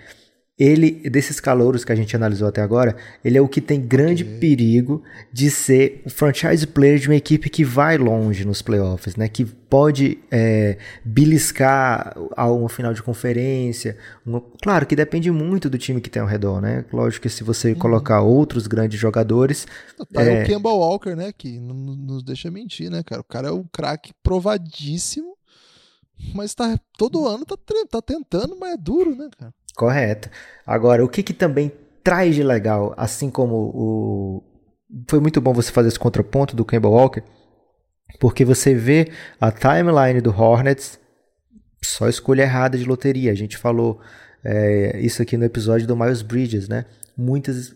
ele, 0.61 1.09
desses 1.09 1.41
calouros 1.41 1.87
que 1.87 1.91
a 1.91 1.95
gente 1.95 2.15
analisou 2.15 2.47
até 2.47 2.61
agora, 2.61 2.95
ele 3.25 3.39
é 3.39 3.41
o 3.41 3.49
que 3.49 3.63
tem 3.63 3.81
grande 3.81 4.25
okay. 4.25 4.39
perigo 4.39 5.03
de 5.33 5.51
ser 5.51 6.03
o 6.05 6.11
franchise 6.11 6.67
player 6.67 6.99
de 6.99 7.09
uma 7.09 7.17
equipe 7.17 7.49
que 7.49 7.65
vai 7.65 7.97
longe 7.97 8.45
nos 8.45 8.61
playoffs, 8.61 9.17
né? 9.17 9.27
Que 9.27 9.47
pode 9.47 10.19
é, 10.31 10.77
beliscar 11.03 12.15
a 12.37 12.51
uma 12.51 12.69
final 12.69 12.93
de 12.93 13.03
conferência. 13.03 13.97
Uma... 14.27 14.43
Claro 14.63 14.85
que 14.85 14.95
depende 14.95 15.31
muito 15.31 15.71
do 15.71 15.79
time 15.79 15.99
que 15.99 16.11
tem 16.11 16.21
ao 16.21 16.29
redor, 16.29 16.61
né? 16.61 16.85
Lógico 16.93 17.23
que 17.23 17.31
se 17.31 17.43
você 17.43 17.73
uhum. 17.73 17.79
colocar 17.79 18.21
outros 18.21 18.67
grandes 18.67 19.01
jogadores. 19.01 19.67
Tá 20.13 20.23
é... 20.23 20.43
o 20.43 20.47
Kemba 20.47 20.71
Walker, 20.71 21.17
né? 21.17 21.33
Que 21.33 21.59
não 21.59 21.75
nos 21.75 22.23
deixa 22.23 22.51
mentir, 22.51 22.91
né, 22.91 23.03
cara? 23.03 23.23
O 23.23 23.25
cara 23.25 23.49
é 23.49 23.53
um 23.53 23.65
craque 23.73 24.13
provadíssimo, 24.23 25.39
mas 26.35 26.55
tá, 26.55 26.79
todo 26.99 27.27
ano 27.27 27.47
tá, 27.47 27.57
tá 27.89 28.03
tentando, 28.03 28.59
mas 28.61 28.75
é 28.75 28.77
duro, 28.77 29.15
né, 29.17 29.31
cara? 29.39 29.55
Correto. 29.75 30.29
Agora, 30.67 31.05
o 31.05 31.09
que, 31.09 31.23
que 31.23 31.33
também 31.33 31.73
traz 32.03 32.35
de 32.35 32.43
legal, 32.43 32.95
assim 32.97 33.31
como 33.31 33.55
o. 33.75 34.43
Foi 35.09 35.21
muito 35.21 35.41
bom 35.41 35.53
você 35.53 35.71
fazer 35.71 35.89
esse 35.89 35.99
contraponto 35.99 36.57
do 36.57 36.65
Campbell 36.65 36.91
Walker, 36.91 37.23
porque 38.19 38.45
você 38.45 38.75
vê 38.75 39.11
a 39.41 39.53
timeline 39.53 40.21
do 40.21 40.31
Hornets, 40.31 40.99
só 41.83 42.09
escolha 42.09 42.43
errada 42.43 42.77
de 42.77 42.85
loteria. 42.85 43.31
A 43.31 43.37
gente 43.37 43.57
falou 43.57 44.01
é, 44.45 44.99
isso 45.01 45.23
aqui 45.23 45.37
no 45.37 45.45
episódio 45.45 45.87
do 45.87 45.97
Miles 45.97 46.23
Bridges, 46.23 46.69
né? 46.69 46.87
Muitas 47.17 47.75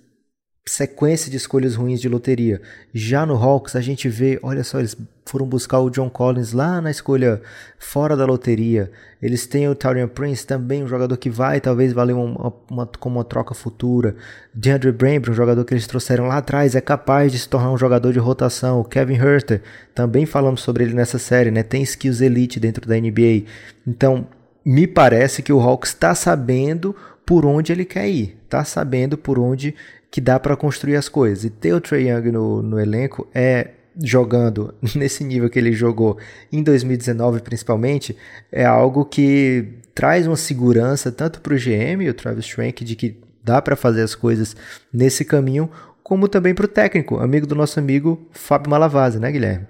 sequência 0.66 1.30
de 1.30 1.36
escolhas 1.36 1.74
ruins 1.74 2.00
de 2.00 2.08
loteria. 2.08 2.60
Já 2.92 3.26
no 3.26 3.34
Hawks 3.34 3.76
a 3.76 3.82
gente 3.82 4.08
vê, 4.08 4.38
olha 4.42 4.64
só, 4.64 4.78
eles 4.78 4.96
foram 5.26 5.46
buscar 5.46 5.80
o 5.80 5.90
John 5.90 6.08
Collins 6.08 6.52
lá 6.52 6.80
na 6.80 6.90
escolha 6.90 7.42
fora 7.78 8.16
da 8.16 8.24
loteria. 8.24 8.90
Eles 9.20 9.46
têm 9.46 9.68
o 9.68 9.74
Taurian 9.74 10.08
Prince 10.08 10.46
também, 10.46 10.82
um 10.82 10.88
jogador 10.88 11.16
que 11.18 11.28
vai 11.28 11.60
talvez 11.60 11.92
valer 11.92 12.14
uma, 12.14 12.52
uma, 12.70 12.86
como 12.98 13.18
uma 13.18 13.24
troca 13.24 13.54
futura. 13.54 14.16
DeAndre 14.54 14.90
Brambry, 14.90 15.30
um 15.30 15.34
jogador 15.34 15.64
que 15.66 15.74
eles 15.74 15.86
trouxeram 15.86 16.26
lá 16.26 16.38
atrás, 16.38 16.74
é 16.74 16.80
capaz 16.80 17.30
de 17.30 17.38
se 17.38 17.48
tornar 17.48 17.70
um 17.70 17.78
jogador 17.78 18.12
de 18.12 18.18
rotação. 18.18 18.80
O 18.80 18.84
Kevin 18.84 19.16
Herter, 19.16 19.62
também 19.94 20.24
falamos 20.24 20.62
sobre 20.62 20.84
ele 20.84 20.94
nessa 20.94 21.18
série, 21.18 21.50
né? 21.50 21.62
Tem 21.62 21.82
skills 21.82 22.22
elite 22.22 22.58
dentro 22.58 22.88
da 22.88 22.96
NBA. 22.96 23.44
Então, 23.86 24.26
me 24.64 24.86
parece 24.86 25.42
que 25.42 25.52
o 25.52 25.60
Hawks 25.60 25.90
está 25.90 26.14
sabendo 26.14 26.96
por 27.26 27.44
onde 27.44 27.72
ele 27.72 27.84
quer 27.84 28.08
ir, 28.08 28.36
está 28.44 28.64
sabendo 28.64 29.16
por 29.16 29.38
onde 29.38 29.74
que 30.14 30.20
dá 30.20 30.38
para 30.38 30.56
construir 30.56 30.94
as 30.94 31.08
coisas. 31.08 31.42
E 31.42 31.50
ter 31.50 31.74
o 31.74 31.80
Trae 31.80 32.08
Young 32.08 32.30
no, 32.30 32.62
no 32.62 32.78
elenco 32.78 33.26
é 33.34 33.70
jogando 34.00 34.72
nesse 34.94 35.24
nível 35.24 35.50
que 35.50 35.58
ele 35.58 35.72
jogou 35.72 36.16
em 36.52 36.62
2019 36.62 37.40
principalmente, 37.40 38.16
é 38.52 38.64
algo 38.64 39.04
que 39.04 39.80
traz 39.92 40.28
uma 40.28 40.36
segurança 40.36 41.10
tanto 41.10 41.40
para 41.40 41.52
o 41.52 41.56
GM, 41.56 42.08
o 42.08 42.14
Travis 42.14 42.46
Schwenk, 42.46 42.84
de 42.84 42.94
que 42.94 43.20
dá 43.42 43.60
para 43.60 43.74
fazer 43.74 44.02
as 44.02 44.14
coisas 44.14 44.54
nesse 44.92 45.24
caminho, 45.24 45.68
como 46.04 46.28
também 46.28 46.54
para 46.54 46.66
o 46.66 46.68
técnico, 46.68 47.18
amigo 47.18 47.44
do 47.44 47.56
nosso 47.56 47.80
amigo 47.80 48.28
Fábio 48.30 48.70
Malavase, 48.70 49.18
né, 49.18 49.32
Guilherme? 49.32 49.66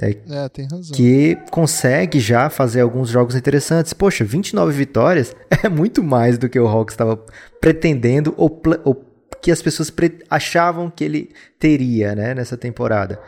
É, 0.00 0.16
é, 0.30 0.48
tem 0.48 0.66
razão. 0.70 0.96
Que 0.96 1.36
consegue 1.50 2.18
já 2.18 2.48
fazer 2.48 2.80
alguns 2.80 3.10
jogos 3.10 3.36
interessantes. 3.36 3.92
Poxa, 3.92 4.24
29 4.24 4.72
vitórias 4.72 5.36
é 5.62 5.68
muito 5.68 6.02
mais 6.02 6.38
do 6.38 6.48
que 6.48 6.58
o 6.58 6.66
Hawks 6.66 6.94
estava 6.94 7.22
pretendendo 7.60 8.32
ou, 8.38 8.62
ou, 8.84 9.11
que 9.42 9.50
as 9.50 9.60
pessoas 9.60 9.92
achavam 10.30 10.88
que 10.88 11.02
ele 11.02 11.34
teria 11.58 12.14
né, 12.14 12.32
nessa 12.32 12.56
temporada. 12.56 13.20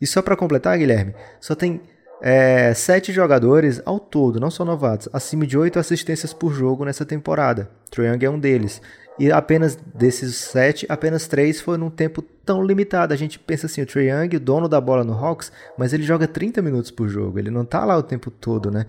E 0.00 0.06
só 0.06 0.22
para 0.22 0.34
completar, 0.34 0.78
Guilherme, 0.78 1.14
só 1.38 1.54
tem 1.54 1.82
é, 2.22 2.72
sete 2.72 3.12
jogadores 3.12 3.82
ao 3.84 4.00
todo, 4.00 4.40
não 4.40 4.50
só 4.50 4.64
novatos, 4.64 5.08
acima 5.12 5.46
de 5.46 5.58
oito 5.58 5.78
assistências 5.78 6.32
por 6.32 6.52
jogo 6.54 6.86
nessa 6.86 7.04
temporada. 7.04 7.70
Trae 7.90 8.08
Young 8.08 8.24
é 8.24 8.30
um 8.30 8.40
deles. 8.40 8.80
E 9.18 9.32
apenas 9.32 9.76
desses 9.94 10.36
sete, 10.36 10.86
apenas 10.88 11.26
três 11.26 11.60
foi 11.60 11.76
num 11.76 11.90
tempo 11.90 12.22
tão 12.22 12.62
limitado. 12.62 13.12
A 13.12 13.16
gente 13.16 13.38
pensa 13.38 13.66
assim, 13.66 13.82
o 13.82 13.86
Trae 13.86 14.08
Young, 14.08 14.36
o 14.36 14.40
dono 14.40 14.68
da 14.68 14.80
bola 14.80 15.02
no 15.02 15.12
Hawks, 15.12 15.50
mas 15.76 15.92
ele 15.92 16.04
joga 16.04 16.28
30 16.28 16.62
minutos 16.62 16.90
por 16.90 17.08
jogo. 17.08 17.38
Ele 17.38 17.50
não 17.50 17.64
tá 17.64 17.84
lá 17.84 17.96
o 17.96 18.02
tempo 18.02 18.30
todo, 18.30 18.70
né? 18.70 18.86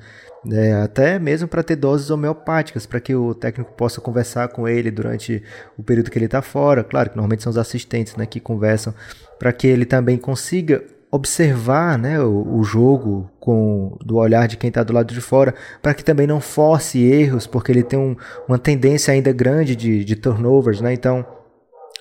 É, 0.52 0.74
até 0.74 1.20
mesmo 1.20 1.48
para 1.48 1.64
ter 1.64 1.76
doses 1.76 2.10
homeopáticas, 2.10 2.86
para 2.86 3.00
que 3.00 3.14
o 3.14 3.34
técnico 3.34 3.74
possa 3.74 4.00
conversar 4.00 4.48
com 4.50 4.68
ele 4.68 4.92
durante 4.92 5.44
o 5.78 5.84
período 5.84 6.12
que 6.12 6.18
ele 6.18 6.26
está 6.26 6.42
fora. 6.42 6.84
Claro 6.84 7.10
que 7.10 7.16
normalmente 7.16 7.44
são 7.44 7.50
os 7.50 7.58
assistentes 7.58 8.16
né, 8.16 8.26
que 8.26 8.40
conversam, 8.40 8.94
para 9.38 9.52
que 9.52 9.68
ele 9.68 9.86
também 9.86 10.18
consiga 10.18 10.84
observar 11.12 11.98
né, 11.98 12.22
o, 12.22 12.58
o, 12.58 12.64
jogo 12.64 13.30
com 13.40 13.98
do 14.04 14.18
olhar 14.18 14.48
de 14.48 14.58
quem 14.58 14.68
está 14.68 14.84
do 14.84 14.94
lado 14.94 15.14
de 15.14 15.22
fora, 15.22 15.56
para 15.82 15.94
que 15.94 16.04
também 16.04 16.28
não 16.28 16.40
force 16.40 17.02
erros, 17.02 17.48
porque 17.48 17.72
ele 17.72 17.84
tem 17.84 17.98
um, 17.98 18.16
uma 18.48 18.60
tendência 18.60 19.14
ainda 19.14 19.32
grande 19.32 19.76
de, 19.76 20.06
de 20.06 20.16
turnovers, 20.16 20.82
né? 20.82 20.94
Então, 20.94 21.26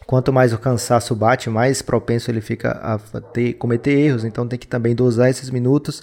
quanto 0.06 0.32
mais 0.32 0.52
o 0.52 0.58
cansaço 0.58 1.14
bate, 1.14 1.48
mais 1.48 1.80
propenso 1.80 2.30
ele 2.30 2.40
fica 2.40 2.70
a 2.70 2.98
ter, 3.20 3.54
cometer 3.54 3.92
erros. 3.92 4.24
Então, 4.24 4.46
tem 4.46 4.58
que 4.58 4.66
também 4.66 4.94
dosar 4.94 5.30
esses 5.30 5.48
minutos. 5.48 6.02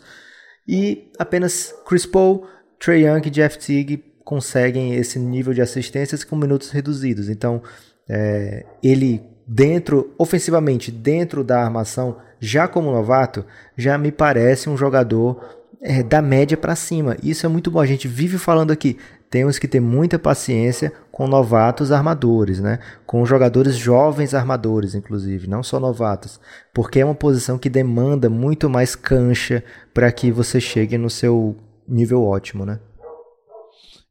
E 0.68 1.12
apenas 1.20 1.76
Chris 1.88 2.06
Paul, 2.08 2.48
Trey 2.80 3.06
Young 3.06 3.22
e 3.28 3.30
Jeff 3.30 3.60
Teague 3.60 4.04
conseguem 4.24 4.96
esse 4.96 5.20
nível 5.20 5.54
de 5.54 5.62
assistências 5.62 6.24
com 6.24 6.36
minutos 6.36 6.72
reduzidos. 6.72 7.30
Então, 7.30 7.62
é, 8.10 8.66
ele 8.84 9.22
dentro, 9.48 10.14
ofensivamente, 10.18 10.92
dentro 10.92 11.44
da 11.44 11.64
armação, 11.64 12.18
já 12.46 12.68
como 12.68 12.92
novato, 12.92 13.46
já 13.76 13.98
me 13.98 14.12
parece 14.12 14.70
um 14.70 14.78
jogador 14.78 15.44
é, 15.82 16.02
da 16.02 16.22
média 16.22 16.58
para 16.58 16.76
cima. 16.76 17.18
Isso 17.22 17.46
é 17.46 17.50
muito 17.50 17.70
bom. 17.70 17.80
A 17.80 17.86
gente 17.86 18.08
vive 18.08 18.38
falando 18.38 18.72
aqui. 18.72 18.98
Temos 19.30 19.60
que 19.60 19.68
ter 19.68 19.80
muita 19.80 20.18
paciência 20.18 20.94
com 21.12 21.28
novatos 21.28 21.92
armadores, 21.92 22.60
né? 22.60 22.80
Com 23.06 23.26
jogadores 23.26 23.76
jovens 23.76 24.34
armadores, 24.34 24.96
inclusive, 24.96 25.48
não 25.48 25.62
só 25.62 25.80
novatos, 25.80 26.40
porque 26.74 27.00
é 27.00 27.06
uma 27.06 27.16
posição 27.16 27.58
que 27.58 27.70
demanda 27.70 28.30
muito 28.30 28.70
mais 28.70 28.96
cancha 28.96 29.64
para 29.94 30.12
que 30.12 30.32
você 30.32 30.62
chegue 30.62 30.98
no 30.98 31.10
seu 31.10 31.58
nível 31.88 32.24
ótimo, 32.24 32.66
né? 32.66 32.80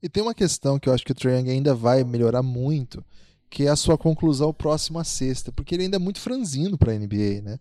E 0.02 0.08
tem 0.08 0.22
uma 0.22 0.34
questão 0.34 0.78
que 0.78 0.88
eu 0.88 0.92
acho 0.92 1.04
que 1.04 1.12
o 1.12 1.14
Trae 1.14 1.48
ainda 1.48 1.74
vai 1.74 2.04
melhorar 2.04 2.42
muito, 2.42 3.02
que 3.48 3.66
é 3.66 3.70
a 3.70 3.76
sua 3.76 3.96
conclusão 3.96 4.52
próxima 4.52 5.00
à 5.00 5.04
sexta, 5.04 5.50
porque 5.50 5.74
ele 5.74 5.84
ainda 5.84 5.96
é 5.96 5.98
muito 5.98 6.20
franzino 6.20 6.76
para 6.76 6.92
a 6.92 6.98
NBA, 6.98 7.40
né? 7.42 7.58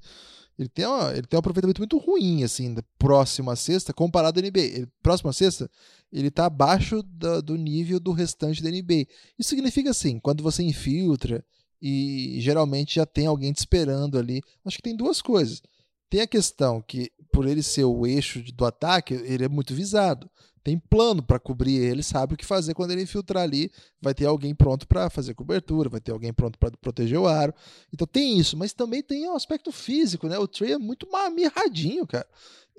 Ele 0.58 0.70
tem, 0.70 0.86
uma, 0.86 1.12
ele 1.12 1.24
tem 1.24 1.36
um 1.36 1.39
aproveitamento 1.39 1.82
muito 1.82 1.98
ruim, 1.98 2.44
assim, 2.44 2.74
da 2.74 2.84
próxima 2.98 3.56
sexta, 3.56 3.94
comparado 3.94 4.39
à 4.39 4.44
NBA. 4.44 4.60
Ele, 4.60 4.88
próxima 5.02 5.34
sexta, 5.34 5.70
ele 6.12 6.28
está 6.28 6.46
abaixo 6.46 7.02
da, 7.04 7.42
do 7.42 7.56
nível 7.56 8.00
do 8.00 8.12
restante 8.12 8.62
da 8.62 8.70
NBA. 8.70 9.08
Isso 9.38 9.50
significa 9.50 9.89
assim, 9.89 10.20
quando 10.20 10.44
você 10.44 10.62
infiltra 10.62 11.44
e 11.82 12.38
geralmente 12.39 12.96
já 12.96 13.06
tem 13.06 13.26
alguém 13.26 13.52
te 13.52 13.58
esperando 13.58 14.18
ali. 14.18 14.42
Acho 14.63 14.78
que 14.78 14.84
tem 14.84 14.96
duas 14.96 15.22
coisas. 15.22 15.62
Tem 16.10 16.22
a 16.22 16.28
questão 16.28 16.82
que, 16.82 17.12
por 17.32 17.48
ele 17.48 17.63
ser 17.63 17.86
o 17.86 18.06
eixo 18.06 18.44
do 18.54 18.66
ataque, 18.66 19.16
ele 19.16 19.44
é 19.44 19.50
muito 19.50 19.74
visado 19.74 20.30
tem 20.63 20.80
plano 20.80 21.21
para 21.21 21.39
cobrir 21.39 21.76
ele, 21.76 22.02
sabe 22.02 22.34
o 22.34 22.38
que 22.38 22.45
fazer 22.45 22.73
quando 22.73 22.91
ele 22.91 23.02
infiltrar 23.02 23.43
ali, 23.43 23.69
vai 24.02 24.13
ter 24.13 24.26
alguém 24.26 24.56
pronto 24.56 24.88
para 24.88 25.10
fazer 25.10 25.34
cobertura, 25.34 25.89
vai 25.89 25.99
ter 25.99 26.12
alguém 26.12 26.32
pronto 26.32 26.58
para 26.58 26.71
proteger 26.71 27.19
o 27.19 27.28
aro. 27.28 27.54
Então 27.91 28.08
tem 28.08 28.39
isso, 28.39 28.56
mas 28.56 28.71
também 28.71 29.04
tem 29.04 29.28
o 29.28 29.36
aspecto 29.36 29.71
físico, 29.71 30.28
né? 30.28 30.38
O 30.38 30.47
Trey 30.47 30.71
é 30.71 30.78
muito 30.78 31.08
mirradinho, 31.36 32.08
cara. 32.08 32.28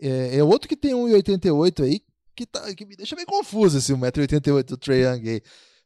É, 0.01 0.39
é 0.39 0.45
outro 0.45 0.69
que 0.69 0.77
tem 0.77 0.93
1,88 0.95 1.85
aí, 1.85 2.01
que, 2.35 2.47
tá, 2.47 2.75
que 2.75 2.87
me 2.87 2.97
deixa 2.97 3.15
bem 3.15 3.27
confuso 3.27 3.77
esse 3.77 3.93
1,88m 3.93 4.63
do 4.63 4.77
Trey 4.79 5.03
Young 5.03 5.29
aí. 5.29 5.43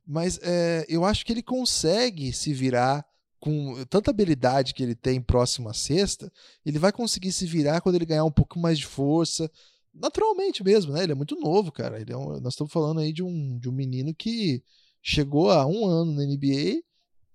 Mas 0.07 0.39
é, 0.43 0.87
eu 0.89 1.05
acho 1.05 1.27
que 1.27 1.33
ele 1.33 1.43
consegue 1.43 2.33
se 2.33 2.53
virar 2.55 3.05
com 3.41 3.85
tanta 3.87 4.11
habilidade 4.11 4.73
que 4.73 4.83
ele 4.83 4.95
tem 4.95 5.21
próximo 5.21 5.69
à 5.69 5.75
sexta, 5.75 6.33
ele 6.65 6.79
vai 6.79 6.91
conseguir 6.91 7.33
se 7.33 7.47
virar 7.47 7.81
quando 7.81 7.95
ele 7.95 8.07
ganhar 8.07 8.25
um 8.25 8.33
pouco 8.33 8.59
mais 8.59 8.79
de 8.79 8.87
força, 8.87 9.51
naturalmente 9.95 10.63
mesmo, 10.63 10.93
né? 10.93 11.03
Ele 11.03 11.13
é 11.13 11.15
muito 11.15 11.37
novo, 11.37 11.73
cara. 11.73 12.01
Ele 12.01 12.13
é 12.13 12.17
um, 12.17 12.41
nós 12.41 12.55
estamos 12.55 12.73
falando 12.73 13.01
aí 13.01 13.13
de 13.13 13.23
um, 13.23 13.59
de 13.59 13.69
um 13.69 13.73
menino 13.73 14.15
que 14.15 14.63
chegou 15.03 15.51
há 15.51 15.67
um 15.67 15.87
ano 15.87 16.13
na 16.13 16.25
NBA 16.25 16.83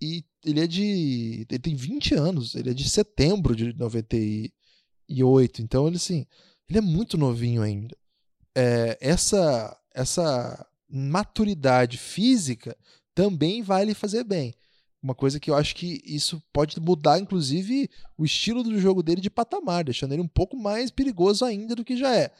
e 0.01 0.23
ele 0.45 0.59
é 0.59 0.67
de. 0.67 1.45
Ele 1.49 1.59
tem 1.59 1.75
20 1.75 2.15
anos, 2.15 2.55
ele 2.55 2.71
é 2.71 2.73
de 2.73 2.89
setembro 2.89 3.55
de 3.55 3.73
98. 3.73 5.61
Então, 5.61 5.87
ele 5.87 5.97
assim, 5.97 6.25
ele 6.69 6.79
é 6.79 6.81
muito 6.81 7.17
novinho 7.17 7.61
ainda. 7.61 7.95
É, 8.55 8.97
essa, 9.01 9.77
essa 9.93 10.67
maturidade 10.89 11.97
física 11.97 12.77
também 13.15 13.61
vai 13.61 13.85
lhe 13.85 13.93
fazer 13.93 14.23
bem. 14.23 14.53
Uma 15.03 15.13
coisa 15.13 15.37
que 15.37 15.51
eu 15.51 15.55
acho 15.55 15.75
que 15.75 16.01
isso 16.05 16.41
pode 16.53 16.79
mudar, 16.79 17.19
inclusive, 17.19 17.89
o 18.17 18.23
estilo 18.23 18.63
do 18.63 18.79
jogo 18.79 19.03
dele 19.03 19.19
de 19.19 19.29
patamar, 19.29 19.83
deixando 19.83 20.13
ele 20.13 20.21
um 20.21 20.27
pouco 20.27 20.55
mais 20.55 20.89
perigoso 20.89 21.43
ainda 21.43 21.75
do 21.75 21.83
que 21.83 21.97
já 21.97 22.15
é. 22.15 22.31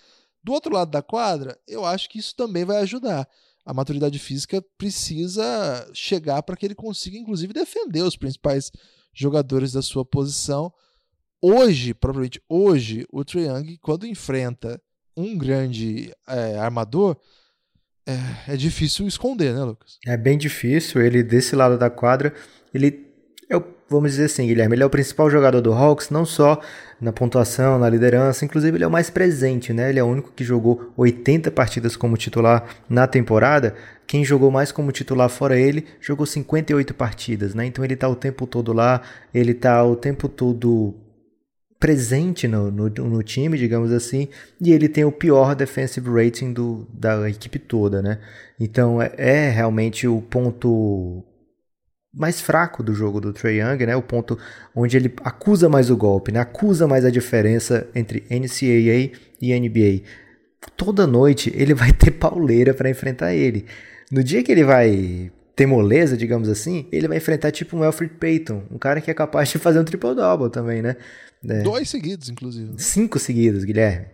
Do 0.42 0.54
outro 0.54 0.74
lado 0.74 0.90
da 0.90 1.02
quadra, 1.02 1.60
eu 1.68 1.86
acho 1.86 2.10
que 2.10 2.20
isso 2.20 2.34
também 2.34 2.64
vai 2.64 2.78
ajudar. 2.78 3.28
A 3.66 3.74
maturidade 3.74 4.18
física 4.18 4.62
precisa 4.78 5.90
chegar 5.94 6.42
para 6.42 6.56
que 6.56 6.66
ele 6.66 6.74
consiga, 6.74 7.18
inclusive, 7.18 7.52
defender 7.52 8.02
os 8.02 8.16
principais 8.16 8.72
jogadores 9.14 9.74
da 9.74 9.82
sua 9.82 10.06
posição. 10.06 10.74
Hoje, 11.42 11.94
provavelmente 11.94 12.42
hoje, 12.48 13.06
o 13.12 13.24
Young, 13.38 13.78
quando 13.82 14.08
enfrenta 14.08 14.82
um 15.18 15.38
grande 15.38 16.14
é, 16.26 16.58
armador, 16.58 17.18
é, 18.06 18.54
é 18.54 18.58
difícil 18.58 19.08
esconder, 19.08 19.54
né, 19.54 19.64
Lucas? 19.64 19.98
É 20.06 20.18
bem 20.18 20.38
difícil. 20.38 21.02
Ele, 21.02 21.24
desse 21.24 21.56
lado 21.56 21.78
da 21.78 21.90
quadra, 21.90 22.34
ele 22.74 23.08
é 23.50 23.56
o, 23.56 23.64
vamos 23.90 24.12
dizer 24.12 24.26
assim, 24.26 24.48
Guilherme, 24.48 24.76
ele 24.76 24.84
é 24.84 24.86
o 24.86 24.90
principal 24.90 25.30
jogador 25.30 25.62
do 25.62 25.74
Hawks, 25.74 26.10
não 26.10 26.26
só 26.26 26.60
na 27.00 27.12
pontuação, 27.12 27.78
na 27.78 27.90
liderança, 27.90 28.46
inclusive 28.46 28.78
ele 28.78 28.84
é 28.84 28.88
o 28.88 28.92
mais 28.92 29.10
presente, 29.10 29.74
né? 29.74 29.90
Ele 29.90 30.00
é 30.00 30.04
o 30.04 30.08
único 30.08 30.32
que 30.32 30.44
jogou 30.44 30.92
80 30.98 31.52
partidas 31.52 31.96
como 31.96 32.18
titular 32.18 32.66
na 32.90 33.08
temporada. 33.08 33.76
Quem 34.08 34.24
jogou 34.24 34.52
mais 34.52 34.72
como 34.72 34.92
titular 34.92 35.30
fora 35.30 35.58
ele, 35.58 35.86
jogou 36.02 36.26
58 36.26 36.94
partidas, 36.94 37.54
né? 37.54 37.66
Então 37.66 37.84
ele 37.84 37.96
tá 37.96 38.08
o 38.08 38.16
tempo 38.16 38.48
todo 38.48 38.74
lá, 38.74 39.02
ele 39.34 39.54
tá 39.54 39.84
o 39.84 39.96
tempo 39.96 40.28
todo 40.28 40.96
presente 41.84 42.48
no, 42.48 42.72
no, 42.72 42.88
no, 42.88 43.22
time, 43.22 43.58
digamos 43.58 43.92
assim, 43.92 44.30
e 44.62 44.72
ele 44.72 44.88
tem 44.88 45.04
o 45.04 45.12
pior 45.12 45.54
defensive 45.54 46.10
rating 46.10 46.54
do, 46.54 46.88
da 46.94 47.30
equipe 47.30 47.60
toda, 47.60 48.02
né? 48.02 48.22
Então 48.58 49.02
é, 49.02 49.14
é 49.18 49.50
realmente 49.50 50.08
o 50.08 50.22
ponto 50.22 51.26
mais 52.16 52.40
fraco 52.40 52.82
do 52.82 52.94
jogo 52.94 53.20
do 53.20 53.34
Trey 53.34 53.60
Young, 53.60 53.86
né? 53.86 53.98
O 53.98 54.02
ponto 54.02 54.40
onde 54.74 54.96
ele 54.96 55.14
acusa 55.26 55.68
mais 55.68 55.90
o 55.90 55.98
golpe, 55.98 56.32
né? 56.32 56.40
Acusa 56.40 56.88
mais 56.88 57.04
a 57.04 57.12
diferença 57.12 57.86
entre 57.94 58.24
NCAA 58.30 59.20
e 59.42 59.60
NBA. 59.60 60.04
Toda 60.78 61.06
noite 61.06 61.52
ele 61.54 61.74
vai 61.76 61.92
ter 61.92 62.12
pauleira 62.12 62.74
para 62.74 62.90
enfrentar 62.90 63.34
ele. 63.34 63.66
No 64.10 64.24
dia 64.24 64.42
que 64.42 64.54
ele 64.54 64.64
vai 64.64 65.34
ter 65.54 65.66
moleza, 65.66 66.16
digamos 66.16 66.48
assim, 66.48 66.88
ele 66.94 67.10
vai 67.10 67.18
enfrentar 67.18 67.52
tipo 67.52 67.76
um 67.76 67.84
Alfred 67.84 68.14
Payton, 68.14 68.64
um 68.72 68.78
cara 68.78 69.02
que 69.02 69.12
é 69.12 69.14
capaz 69.14 69.50
de 69.50 69.60
fazer 69.60 69.80
um 69.80 69.84
triple-double 69.84 70.50
também, 70.50 70.82
né? 70.82 70.96
É. 71.48 71.62
Dois 71.62 71.90
seguidos, 71.90 72.30
inclusive. 72.30 72.72
Né? 72.72 72.76
Cinco 72.78 73.20
seguidos, 73.20 73.64
Guilherme. 73.64 74.08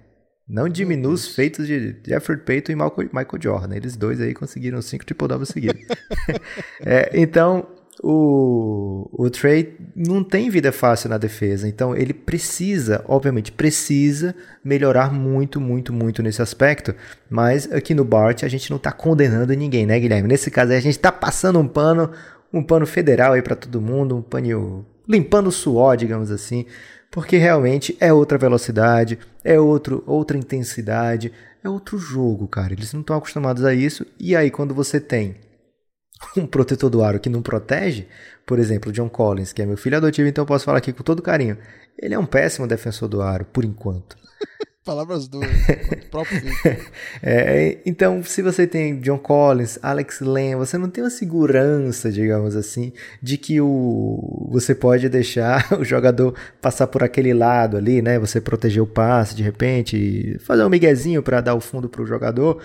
Não 0.47 0.67
diminui 0.67 1.13
os 1.13 1.27
feitos 1.27 1.67
de 1.67 1.95
Jeffrey 2.03 2.39
Payton 2.39 2.71
e 2.71 2.75
Michael 2.75 3.39
Jordan. 3.39 3.75
Eles 3.75 3.95
dois 3.95 4.19
aí 4.19 4.33
conseguiram 4.33 4.81
cinco 4.81 5.05
triple-doubles 5.05 5.49
seguidos. 5.49 5.85
é, 6.81 7.11
então, 7.13 7.67
o, 8.01 9.07
o 9.13 9.29
Trey 9.29 9.77
não 9.95 10.23
tem 10.23 10.49
vida 10.49 10.71
fácil 10.71 11.07
na 11.07 11.19
defesa. 11.19 11.67
Então, 11.67 11.95
ele 11.95 12.15
precisa, 12.15 13.05
obviamente, 13.07 13.51
precisa 13.51 14.33
melhorar 14.63 15.13
muito, 15.13 15.61
muito, 15.61 15.93
muito 15.93 16.23
nesse 16.23 16.41
aspecto. 16.41 16.95
Mas 17.29 17.71
aqui 17.71 17.93
no 17.93 18.03
Bart, 18.03 18.41
a 18.43 18.47
gente 18.47 18.71
não 18.71 18.77
está 18.77 18.91
condenando 18.91 19.53
ninguém, 19.53 19.85
né, 19.85 19.99
Guilherme? 19.99 20.27
Nesse 20.27 20.49
caso 20.49 20.71
aí, 20.71 20.79
a 20.79 20.81
gente 20.81 20.95
está 20.95 21.11
passando 21.11 21.59
um 21.59 21.67
pano, 21.67 22.09
um 22.51 22.63
pano 22.63 22.87
federal 22.87 23.33
aí 23.33 23.43
para 23.43 23.55
todo 23.55 23.79
mundo, 23.79 24.17
um 24.17 24.21
paninho 24.23 24.83
limpando 25.07 25.47
o 25.47 25.51
suor, 25.51 25.95
digamos 25.95 26.31
assim 26.31 26.65
porque 27.11 27.37
realmente 27.37 27.97
é 27.99 28.13
outra 28.13 28.37
velocidade, 28.37 29.17
é 29.43 29.59
outro, 29.59 30.03
outra 30.05 30.37
intensidade, 30.37 31.31
é 31.63 31.69
outro 31.69 31.97
jogo, 31.97 32.47
cara. 32.47 32.73
Eles 32.73 32.93
não 32.93 33.01
estão 33.01 33.15
acostumados 33.15 33.63
a 33.65 33.73
isso. 33.73 34.05
E 34.19 34.35
aí, 34.35 34.51
quando 34.51 34.73
você 34.73 34.99
tem 34.99 35.35
um 36.37 36.45
protetor 36.45 36.89
do 36.89 37.03
aro 37.03 37.19
que 37.19 37.29
não 37.29 37.41
protege, 37.41 38.07
por 38.45 38.59
exemplo, 38.59 38.91
John 38.91 39.09
Collins, 39.09 39.53
que 39.53 39.61
é 39.61 39.65
meu 39.65 39.77
filho 39.77 39.97
adotivo, 39.97 40.27
então 40.27 40.43
eu 40.43 40.47
posso 40.47 40.65
falar 40.65 40.77
aqui 40.77 40.93
com 40.93 41.03
todo 41.03 41.21
carinho. 41.21 41.57
Ele 41.97 42.13
é 42.13 42.19
um 42.19 42.25
péssimo 42.25 42.67
defensor 42.67 43.07
do 43.07 43.21
aro, 43.21 43.45
por 43.45 43.65
enquanto. 43.65 44.17
Palavras 44.85 45.27
do 45.27 45.39
próprio 46.09 46.41
é, 47.21 47.79
então, 47.85 48.23
se 48.23 48.41
você 48.41 48.65
tem 48.65 48.99
John 49.01 49.17
Collins, 49.17 49.77
Alex 49.81 50.21
Len, 50.21 50.55
você 50.55 50.77
não 50.77 50.89
tem 50.89 51.03
uma 51.03 51.09
segurança, 51.09 52.09
digamos 52.09 52.55
assim, 52.55 52.93
de 53.21 53.37
que 53.37 53.59
o 53.59 54.47
você 54.49 54.73
pode 54.73 55.09
deixar 55.09 55.67
o 55.77 55.83
jogador 55.83 56.33
passar 56.61 56.87
por 56.87 57.03
aquele 57.03 57.33
lado 57.33 57.75
ali, 57.75 58.01
né? 58.01 58.17
Você 58.19 58.39
proteger 58.39 58.81
o 58.81 58.87
passe 58.87 59.35
de 59.35 59.43
repente, 59.43 60.37
fazer 60.39 60.63
um 60.63 60.69
miguezinho 60.69 61.21
para 61.21 61.41
dar 61.41 61.55
o 61.55 61.61
fundo 61.61 61.89
para 61.89 62.01
o 62.01 62.07
jogador 62.07 62.61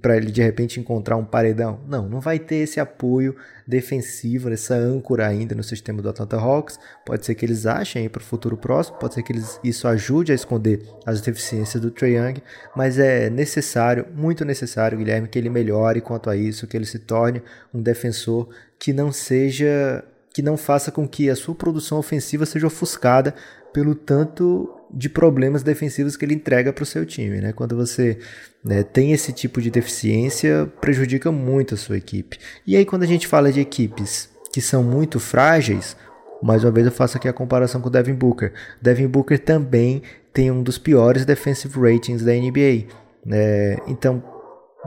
para 0.00 0.16
ele 0.16 0.30
de 0.30 0.42
repente 0.42 0.78
encontrar 0.78 1.16
um 1.16 1.24
paredão. 1.24 1.80
Não, 1.88 2.08
não 2.08 2.20
vai 2.20 2.38
ter 2.38 2.56
esse 2.56 2.78
apoio 2.78 3.34
defensivo, 3.66 4.48
essa 4.50 4.74
âncora 4.74 5.26
ainda 5.26 5.54
no 5.54 5.64
sistema 5.64 6.00
do 6.00 6.08
Atlanta 6.08 6.36
Hawks. 6.36 6.78
Pode 7.04 7.26
ser 7.26 7.34
que 7.34 7.44
eles 7.44 7.66
achem 7.66 8.08
para 8.08 8.20
o 8.20 8.24
futuro 8.24 8.56
próximo, 8.56 8.98
pode 8.98 9.14
ser 9.14 9.22
que 9.22 9.32
eles, 9.32 9.58
isso 9.64 9.88
ajude 9.88 10.32
a 10.32 10.34
esconder 10.34 10.82
as 11.04 11.20
deficiências 11.20 11.82
do 11.82 11.90
Trae 11.90 12.14
Young, 12.14 12.40
mas 12.76 12.98
é 12.98 13.28
necessário, 13.28 14.06
muito 14.14 14.44
necessário, 14.44 14.96
Guilherme, 14.96 15.28
que 15.28 15.38
ele 15.38 15.50
melhore 15.50 16.00
quanto 16.00 16.30
a 16.30 16.36
isso, 16.36 16.66
que 16.66 16.76
ele 16.76 16.86
se 16.86 17.00
torne 17.00 17.42
um 17.72 17.82
defensor 17.82 18.48
que 18.78 18.92
não 18.92 19.10
seja 19.10 20.04
que 20.32 20.42
não 20.42 20.56
faça 20.56 20.90
com 20.90 21.06
que 21.06 21.30
a 21.30 21.36
sua 21.36 21.54
produção 21.54 21.96
ofensiva 21.96 22.44
seja 22.44 22.66
ofuscada 22.66 23.32
pelo 23.72 23.94
tanto 23.94 24.68
de 24.94 25.08
problemas 25.08 25.62
defensivos 25.62 26.16
que 26.16 26.24
ele 26.24 26.34
entrega 26.34 26.72
para 26.72 26.82
o 26.82 26.86
seu 26.86 27.04
time. 27.04 27.40
Né? 27.40 27.52
Quando 27.52 27.76
você 27.76 28.18
né, 28.64 28.82
tem 28.82 29.12
esse 29.12 29.32
tipo 29.32 29.60
de 29.60 29.70
deficiência, 29.70 30.70
prejudica 30.80 31.32
muito 31.32 31.74
a 31.74 31.76
sua 31.76 31.96
equipe. 31.96 32.38
E 32.66 32.76
aí, 32.76 32.84
quando 32.84 33.02
a 33.02 33.06
gente 33.06 33.26
fala 33.26 33.52
de 33.52 33.60
equipes 33.60 34.28
que 34.52 34.60
são 34.60 34.82
muito 34.84 35.18
frágeis, 35.18 35.96
mais 36.40 36.62
uma 36.62 36.70
vez 36.70 36.86
eu 36.86 36.92
faço 36.92 37.16
aqui 37.16 37.28
a 37.28 37.32
comparação 37.32 37.80
com 37.80 37.88
o 37.88 37.90
Devin 37.90 38.14
Booker. 38.14 38.52
Devin 38.80 39.08
Booker 39.08 39.38
também 39.38 40.02
tem 40.32 40.50
um 40.50 40.62
dos 40.62 40.78
piores 40.78 41.24
defensive 41.24 41.78
ratings 41.78 42.22
da 42.22 42.32
NBA. 42.32 42.86
Né? 43.26 43.76
Então, 43.88 44.22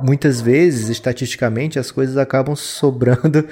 muitas 0.02 0.40
vezes, 0.40 0.90
estatisticamente, 0.90 1.80
as 1.80 1.92
coisas 1.92 2.18
acabam 2.18 2.56
sobrando 2.58 3.46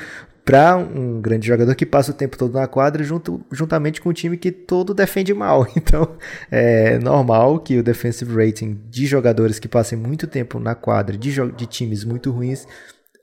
para 0.45 0.77
um 0.77 1.19
grande 1.19 1.47
jogador 1.47 1.73
que 1.73 1.87
passa 1.87 2.11
o 2.11 2.13
tempo 2.13 2.37
todo 2.37 2.53
na 2.53 2.67
quadra 2.67 3.03
junto, 3.03 3.43
juntamente 3.51 3.99
com 3.99 4.09
um 4.09 4.13
time 4.13 4.37
que 4.37 4.51
todo 4.51 4.93
defende 4.93 5.33
mal. 5.33 5.67
Então 5.75 6.15
é 6.51 6.99
normal 6.99 7.59
que 7.59 7.77
o 7.79 7.83
defensive 7.83 8.33
rating 8.35 8.79
de 8.89 9.07
jogadores 9.07 9.57
que 9.57 9.67
passem 9.67 9.97
muito 9.97 10.27
tempo 10.27 10.59
na 10.59 10.75
quadra 10.75 11.17
de, 11.17 11.33
de 11.51 11.65
times 11.65 12.03
muito 12.03 12.31
ruins 12.31 12.67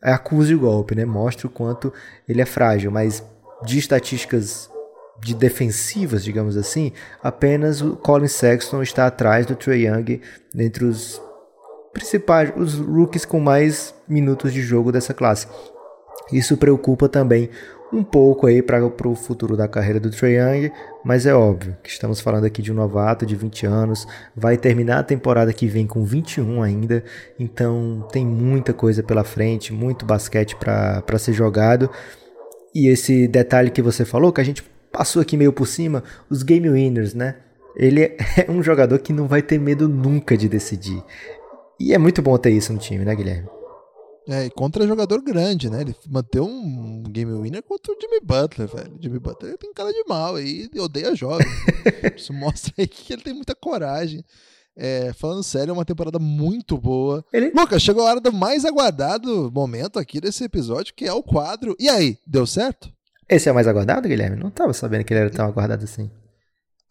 acuse 0.01 0.53
o 0.55 0.59
golpe, 0.59 0.97
né? 0.97 1.05
Mostre 1.05 1.47
o 1.47 1.51
quanto 1.51 1.93
ele 2.29 2.43
é 2.43 2.47
frágil, 2.47 2.91
mas 2.91 3.23
de 3.64 3.79
estatísticas 3.79 4.68
de 5.20 5.35
defensivas, 5.35 6.25
digamos 6.25 6.57
assim, 6.57 6.93
apenas 7.23 7.81
o 7.81 7.95
Colin 7.95 8.27
Sexton 8.27 8.83
está 8.83 9.07
atrás 9.07 9.47
do 9.47 9.55
Trey 9.55 9.87
Young 9.87 10.20
entre 10.57 10.85
os 10.85 11.23
principais, 11.93 12.53
os 12.57 12.75
rookies 12.75 13.25
com 13.25 13.39
mais 13.39 13.95
minutos 14.09 14.53
de 14.53 14.61
jogo 14.61 14.91
dessa 14.91 15.14
classe. 15.14 15.47
Isso 16.32 16.56
preocupa 16.56 17.08
também 17.08 17.50
um 17.92 18.02
pouco 18.02 18.46
aí 18.46 18.62
para 18.62 18.86
o 18.86 19.14
futuro 19.14 19.54
da 19.54 19.68
carreira 19.68 20.00
do 20.00 20.10
Trae 20.10 20.36
Young, 20.36 20.72
mas 21.04 21.26
é 21.26 21.34
óbvio 21.34 21.76
que 21.82 21.90
estamos 21.90 22.20
falando 22.20 22.46
aqui 22.46 22.62
de 22.62 22.72
um 22.72 22.74
novato 22.74 23.26
de 23.26 23.36
20 23.36 23.66
anos, 23.66 24.08
vai 24.34 24.56
terminar 24.56 25.00
a 25.00 25.02
temporada 25.02 25.52
que 25.52 25.66
vem 25.66 25.86
com 25.86 26.02
21 26.02 26.62
ainda, 26.62 27.04
então 27.38 28.08
tem 28.10 28.24
muita 28.24 28.72
coisa 28.72 29.02
pela 29.02 29.24
frente, 29.24 29.74
muito 29.74 30.06
basquete 30.06 30.56
para 30.56 31.18
ser 31.18 31.34
jogado. 31.34 31.90
E 32.74 32.88
esse 32.88 33.28
detalhe 33.28 33.70
que 33.70 33.82
você 33.82 34.06
falou, 34.06 34.32
que 34.32 34.40
a 34.40 34.44
gente 34.44 34.62
passou 34.90 35.20
aqui 35.20 35.36
meio 35.36 35.52
por 35.52 35.66
cima, 35.66 36.02
os 36.30 36.42
game 36.42 36.70
winners, 36.70 37.12
né? 37.12 37.36
Ele 37.76 38.02
é 38.38 38.46
um 38.48 38.62
jogador 38.62 38.98
que 39.00 39.12
não 39.12 39.26
vai 39.26 39.42
ter 39.42 39.58
medo 39.58 39.86
nunca 39.86 40.34
de 40.34 40.48
decidir. 40.48 41.02
E 41.78 41.92
é 41.92 41.98
muito 41.98 42.22
bom 42.22 42.38
ter 42.38 42.50
isso 42.50 42.72
no 42.72 42.78
time, 42.78 43.04
né, 43.04 43.14
Guilherme? 43.14 43.61
É, 44.29 44.49
contra 44.51 44.87
jogador 44.87 45.20
grande, 45.20 45.68
né? 45.68 45.81
Ele 45.81 45.97
manteve 46.09 46.45
um 46.45 47.03
game 47.03 47.33
winner 47.43 47.62
contra 47.62 47.93
o 47.93 47.97
Jimmy 48.01 48.20
Butler, 48.20 48.68
velho. 48.68 48.97
Jimmy 49.01 49.18
Butler 49.18 49.59
tem 49.59 49.73
cara 49.73 49.93
de 49.93 50.05
mal 50.09 50.37
aí, 50.37 50.70
odeia 50.79 51.14
jovem. 51.14 51.47
Isso 52.16 52.33
mostra 52.33 52.73
aí 52.79 52.87
que 52.87 53.12
ele 53.12 53.23
tem 53.23 53.35
muita 53.35 53.55
coragem. 53.55 54.25
É, 54.75 55.12
falando 55.12 55.43
sério, 55.43 55.70
é 55.70 55.75
uma 55.75 55.85
temporada 55.85 56.18
muito 56.18 56.79
boa. 56.79 57.25
Ele... 57.33 57.51
Lucas, 57.51 57.83
chegou 57.83 58.07
a 58.07 58.11
hora 58.11 58.20
do 58.20 58.33
mais 58.33 58.64
aguardado 58.64 59.51
momento 59.53 59.99
aqui 59.99 60.20
desse 60.20 60.45
episódio, 60.45 60.95
que 60.95 61.05
é 61.05 61.12
o 61.12 61.23
quadro. 61.23 61.77
E 61.79 61.89
aí, 61.89 62.16
deu 62.27 62.47
certo? 62.47 62.91
Esse 63.29 63.49
é 63.49 63.53
o 63.53 63.55
mais 63.55 63.66
aguardado, 63.66 64.09
Guilherme? 64.09 64.37
Não 64.37 64.51
tava 64.51 64.73
sabendo 64.73 65.05
que 65.05 65.12
ele 65.12 65.20
era 65.20 65.31
tão 65.31 65.47
aguardado 65.47 65.85
assim. 65.85 66.11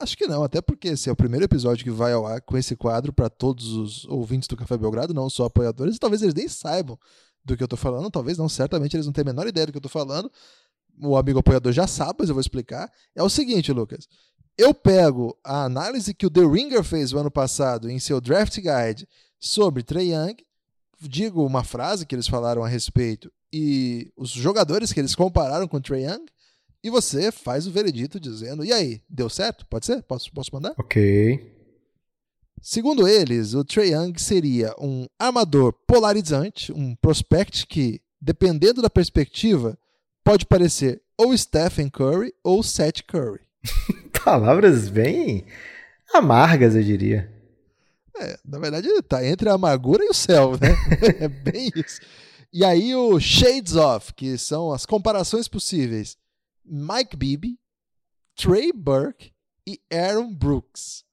Acho 0.02 0.18
que 0.18 0.28
não, 0.28 0.44
até 0.44 0.62
porque 0.62 0.90
esse 0.90 1.10
é 1.10 1.12
o 1.12 1.16
primeiro 1.16 1.46
episódio 1.46 1.84
que 1.84 1.92
vai 1.92 2.12
ao 2.12 2.26
ar 2.26 2.42
com 2.42 2.58
esse 2.58 2.76
quadro 2.76 3.14
para 3.14 3.30
todos 3.30 3.74
os 3.74 4.06
ouvintes 4.06 4.48
do 4.48 4.58
Café 4.58 4.76
Belgrado, 4.76 5.14
não 5.14 5.30
só 5.30 5.46
apoiadores, 5.46 5.96
e 5.96 6.00
talvez 6.00 6.24
eles 6.24 6.34
nem 6.34 6.48
saibam 6.48 6.98
do 7.46 7.56
que 7.56 7.64
eu 7.64 7.68
tô 7.68 7.78
falando, 7.78 8.10
talvez 8.10 8.38
não, 8.38 8.50
certamente 8.50 8.96
eles 8.96 9.06
não 9.06 9.14
têm 9.14 9.22
a 9.22 9.26
menor 9.26 9.48
ideia 9.48 9.68
do 9.68 9.72
que 9.72 9.78
eu 9.78 9.82
tô 9.82 9.90
falando. 9.90 10.32
O 11.00 11.16
amigo 11.16 11.40
apoiador 11.40 11.72
já 11.72 11.86
sabe, 11.86 12.18
mas 12.20 12.30
eu 12.30 12.36
vou 12.36 12.42
explicar. 12.42 12.92
É 13.16 13.22
o 13.22 13.30
seguinte, 13.30 13.72
Lucas. 13.72 14.08
Eu 14.58 14.74
pego 14.74 15.38
a 15.44 15.64
análise 15.64 16.14
que 16.14 16.26
o 16.26 16.30
The 16.30 16.42
Ringer 16.42 16.84
fez 16.84 17.14
o 17.14 17.18
ano 17.18 17.32
passado 17.32 17.90
em 17.90 18.00
seu 18.00 18.20
Draft 18.20 18.58
Guide 18.58 19.08
sobre 19.40 19.84
Trey 19.84 20.14
Young, 20.14 20.36
digo 21.00 21.46
uma 21.46 21.64
frase 21.64 22.06
que 22.06 22.14
eles 22.14 22.28
falaram 22.28 22.64
a 22.64 22.68
respeito 22.68 23.32
e 23.52 24.12
os 24.16 24.30
jogadores 24.30 24.94
que 24.94 25.00
eles 25.00 25.16
compararam 25.16 25.68
com 25.68 25.82
Trey 25.82 26.06
Young, 26.06 26.26
e 26.84 26.90
você 26.90 27.32
faz 27.32 27.68
o 27.68 27.72
veredito 27.72 28.20
dizendo: 28.20 28.64
e 28.66 28.72
aí, 28.72 29.02
deu 29.10 29.30
certo? 29.30 29.66
Pode 29.66 29.86
ser? 29.86 30.02
Posso, 30.04 30.32
posso 30.32 30.50
mandar? 30.54 30.74
Ok. 30.78 31.52
Segundo 32.62 33.08
eles, 33.08 33.54
o 33.56 33.64
Trae 33.64 33.92
Young 33.92 34.14
seria 34.18 34.74
um 34.80 35.08
armador 35.18 35.74
polarizante, 35.88 36.72
um 36.72 36.96
prospect 36.96 37.66
que, 37.66 38.00
dependendo 38.22 38.82
da 38.82 38.90
perspectiva, 38.90 39.78
pode 40.24 40.46
parecer 40.46 41.02
ou 41.18 41.36
Stephen 41.36 41.90
Curry 41.90 42.34
ou 42.44 42.62
Seth 42.62 43.02
Curry. 43.08 43.42
Palavras 44.24 44.90
bem 44.90 45.46
amargas, 46.14 46.76
eu 46.76 46.84
diria. 46.84 47.32
É, 48.20 48.38
na 48.46 48.60
verdade, 48.60 48.88
tá 49.04 49.26
entre 49.26 49.50
a 49.50 49.54
amargura 49.54 50.04
e 50.04 50.10
o 50.10 50.14
céu, 50.14 50.52
né? 50.52 50.76
é 51.20 51.28
bem 51.28 51.72
isso. 51.76 52.00
E 52.54 52.66
aí 52.66 52.94
o 52.94 53.20
Shades 53.20 53.76
of, 53.76 54.14
que 54.14 54.38
são 54.38 54.72
as 54.72 54.86
comparações 54.86 55.48
possíveis. 55.48 56.18
Mike 56.72 57.18
Bibby, 57.18 57.60
Trey 58.34 58.72
Burke 58.72 59.34
e 59.68 59.78
Aaron 59.92 60.34
Brooks. 60.34 61.04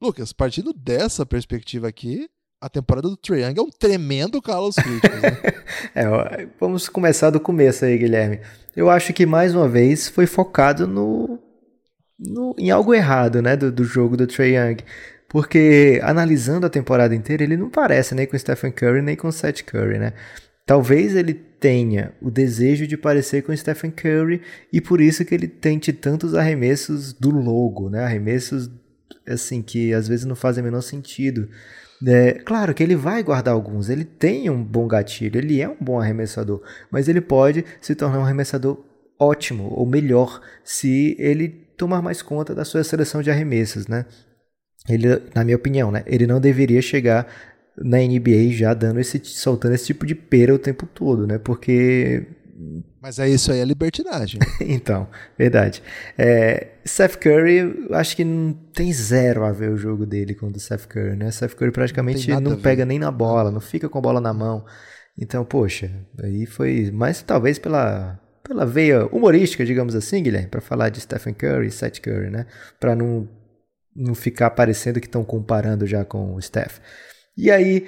Lucas, 0.00 0.32
partindo 0.32 0.72
dessa 0.72 1.26
perspectiva 1.26 1.88
aqui, 1.88 2.30
a 2.60 2.68
temporada 2.68 3.08
do 3.08 3.16
Triangle 3.16 3.64
é 3.64 3.66
um 3.66 3.70
tremendo 3.70 4.40
Carlos 4.40 4.76
críticos, 4.80 5.20
né? 5.20 5.32
é, 5.92 6.48
vamos 6.60 6.88
começar 6.88 7.30
do 7.30 7.40
começo 7.40 7.84
aí, 7.84 7.98
Guilherme. 7.98 8.40
Eu 8.76 8.88
acho 8.88 9.12
que 9.12 9.26
mais 9.26 9.56
uma 9.56 9.68
vez 9.68 10.08
foi 10.08 10.26
focado 10.26 10.86
no, 10.86 11.36
no 12.16 12.54
em 12.56 12.70
algo 12.70 12.94
errado, 12.94 13.42
né, 13.42 13.56
do, 13.56 13.72
do 13.72 13.82
jogo 13.82 14.16
do 14.16 14.26
Trae 14.26 14.54
Young. 14.54 14.76
Porque 15.28 16.00
analisando 16.04 16.64
a 16.64 16.70
temporada 16.70 17.14
inteira, 17.14 17.42
ele 17.42 17.56
não 17.56 17.68
parece 17.68 18.14
nem 18.14 18.26
com 18.26 18.38
Stephen 18.38 18.70
Curry 18.70 19.02
nem 19.02 19.16
com 19.16 19.32
Seth 19.32 19.64
Curry, 19.64 19.98
né? 19.98 20.12
Talvez 20.66 21.14
ele 21.14 21.32
tenha 21.32 22.12
o 22.20 22.28
desejo 22.28 22.88
de 22.88 22.96
parecer 22.96 23.42
com 23.42 23.56
Stephen 23.56 23.90
Curry 23.90 24.42
e 24.72 24.80
por 24.80 25.00
isso 25.00 25.24
que 25.24 25.32
ele 25.32 25.46
tente 25.46 25.92
tantos 25.92 26.34
arremessos 26.34 27.12
do 27.12 27.30
logo, 27.30 27.88
né? 27.88 28.04
Arremessos 28.04 28.68
assim 29.26 29.62
que 29.62 29.94
às 29.94 30.08
vezes 30.08 30.26
não 30.26 30.34
fazem 30.34 30.62
o 30.62 30.64
menor 30.64 30.82
sentido. 30.82 31.48
É, 32.06 32.32
claro 32.32 32.74
que 32.74 32.82
ele 32.82 32.96
vai 32.96 33.22
guardar 33.22 33.54
alguns, 33.54 33.88
ele 33.88 34.04
tem 34.04 34.50
um 34.50 34.62
bom 34.62 34.86
gatilho, 34.86 35.38
ele 35.38 35.62
é 35.62 35.68
um 35.68 35.76
bom 35.80 35.98
arremessador, 35.98 36.60
mas 36.90 37.08
ele 37.08 37.20
pode 37.20 37.64
se 37.80 37.94
tornar 37.94 38.18
um 38.18 38.24
arremessador 38.24 38.84
ótimo 39.18 39.72
ou 39.72 39.86
melhor 39.86 40.40
se 40.62 41.16
ele 41.18 41.48
tomar 41.76 42.02
mais 42.02 42.20
conta 42.20 42.54
da 42.54 42.64
sua 42.64 42.84
seleção 42.84 43.22
de 43.22 43.30
arremessos, 43.30 43.86
né? 43.86 44.04
Ele, 44.88 45.06
na 45.34 45.42
minha 45.42 45.56
opinião, 45.56 45.90
né, 45.90 46.02
ele 46.06 46.26
não 46.26 46.40
deveria 46.40 46.82
chegar 46.82 47.26
na 47.78 47.98
NBA 47.98 48.50
já 48.52 48.72
dando 48.74 49.00
esse, 49.00 49.20
soltando 49.24 49.74
esse 49.74 49.86
tipo 49.86 50.06
de 50.06 50.14
pera 50.14 50.54
o 50.54 50.58
tempo 50.58 50.86
todo, 50.86 51.26
né? 51.26 51.38
Porque 51.38 52.26
mas 53.00 53.18
é 53.18 53.28
isso 53.28 53.52
aí, 53.52 53.60
é 53.60 53.64
libertinagem. 53.64 54.40
então, 54.60 55.06
verdade. 55.38 55.82
É, 56.18 56.68
Seth 56.84 57.16
Curry, 57.16 57.86
acho 57.92 58.16
que 58.16 58.24
não 58.24 58.52
tem 58.52 58.92
zero 58.92 59.44
a 59.44 59.52
ver 59.52 59.70
o 59.70 59.76
jogo 59.76 60.06
dele 60.06 60.34
com 60.34 60.46
o 60.46 60.50
do 60.50 60.58
Seth 60.58 60.86
Curry, 60.86 61.16
né? 61.16 61.30
Seth 61.30 61.54
Curry 61.54 61.70
praticamente 61.70 62.28
não, 62.30 62.40
não 62.40 62.56
pega 62.56 62.84
nem 62.84 62.98
na 62.98 63.10
bola, 63.10 63.50
não 63.50 63.60
fica 63.60 63.88
com 63.88 63.98
a 63.98 64.00
bola 64.00 64.20
na 64.20 64.32
mão. 64.32 64.64
Então, 65.18 65.44
poxa, 65.44 65.90
aí 66.20 66.46
foi. 66.46 66.90
Mas 66.92 67.22
talvez 67.22 67.58
pela, 67.58 68.18
pela 68.42 68.66
veia 68.66 69.06
humorística, 69.06 69.64
digamos 69.64 69.94
assim, 69.94 70.22
Guilherme, 70.22 70.48
para 70.48 70.60
falar 70.60 70.88
de 70.88 71.00
Stephen 71.00 71.34
Curry 71.34 71.68
e 71.68 71.70
Seth 71.70 72.00
Curry, 72.00 72.30
né? 72.30 72.46
Para 72.80 72.96
não, 72.96 73.28
não 73.94 74.14
ficar 74.14 74.50
parecendo 74.50 75.00
que 75.00 75.06
estão 75.06 75.24
comparando 75.24 75.86
já 75.86 76.04
com 76.04 76.34
o 76.34 76.42
Steph. 76.42 76.78
E 77.36 77.50
aí, 77.50 77.86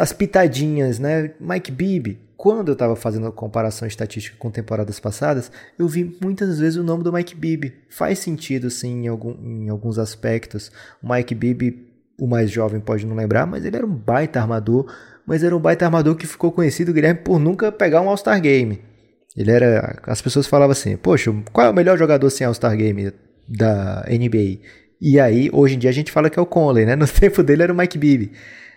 as 0.00 0.12
pitadinhas, 0.12 0.98
né? 0.98 1.32
Mike 1.38 1.70
Bibby, 1.70 2.18
quando 2.36 2.68
eu 2.68 2.72
estava 2.72 2.96
fazendo 2.96 3.26
a 3.26 3.32
comparação 3.32 3.86
estatística 3.86 4.36
com 4.38 4.50
temporadas 4.50 4.98
passadas, 4.98 5.52
eu 5.78 5.86
vi 5.86 6.16
muitas 6.22 6.58
vezes 6.58 6.76
o 6.76 6.82
nome 6.82 7.04
do 7.04 7.12
Mike 7.12 7.34
Bibby. 7.34 7.74
Faz 7.90 8.18
sentido, 8.18 8.70
sim, 8.70 9.04
em, 9.04 9.08
algum, 9.08 9.34
em 9.40 9.68
alguns 9.68 9.98
aspectos. 9.98 10.72
O 11.02 11.12
Mike 11.12 11.34
Bibby 11.34 11.92
o 12.18 12.26
mais 12.26 12.50
jovem 12.50 12.80
pode 12.80 13.06
não 13.06 13.16
lembrar, 13.16 13.46
mas 13.46 13.64
ele 13.64 13.76
era 13.76 13.86
um 13.86 13.94
baita 13.94 14.40
armador, 14.40 14.86
mas 15.26 15.42
era 15.42 15.56
um 15.56 15.60
baita 15.60 15.84
armador 15.84 16.14
que 16.14 16.26
ficou 16.26 16.52
conhecido, 16.52 16.92
Guilherme, 16.92 17.20
por 17.20 17.38
nunca 17.38 17.72
pegar 17.72 18.00
um 18.00 18.08
All-Star 18.08 18.40
Game. 18.40 18.80
Ele 19.36 19.50
era. 19.50 19.98
As 20.04 20.20
pessoas 20.20 20.46
falavam 20.46 20.72
assim: 20.72 20.96
Poxa, 20.96 21.34
qual 21.52 21.66
é 21.66 21.70
o 21.70 21.74
melhor 21.74 21.98
jogador 21.98 22.28
sem 22.30 22.46
All-Star 22.46 22.76
Game 22.76 23.12
da 23.48 24.04
NBA? 24.08 24.60
E 25.04 25.18
aí, 25.18 25.50
hoje 25.52 25.74
em 25.74 25.78
dia, 25.80 25.90
a 25.90 25.92
gente 25.92 26.12
fala 26.12 26.30
que 26.30 26.38
é 26.38 26.42
o 26.42 26.46
Conley, 26.46 26.86
né? 26.86 26.94
No 26.96 27.08
tempo 27.08 27.42
dele 27.42 27.64
era 27.64 27.72
o 27.72 27.76
Mike 27.76 27.98
Bibby. 27.98 28.30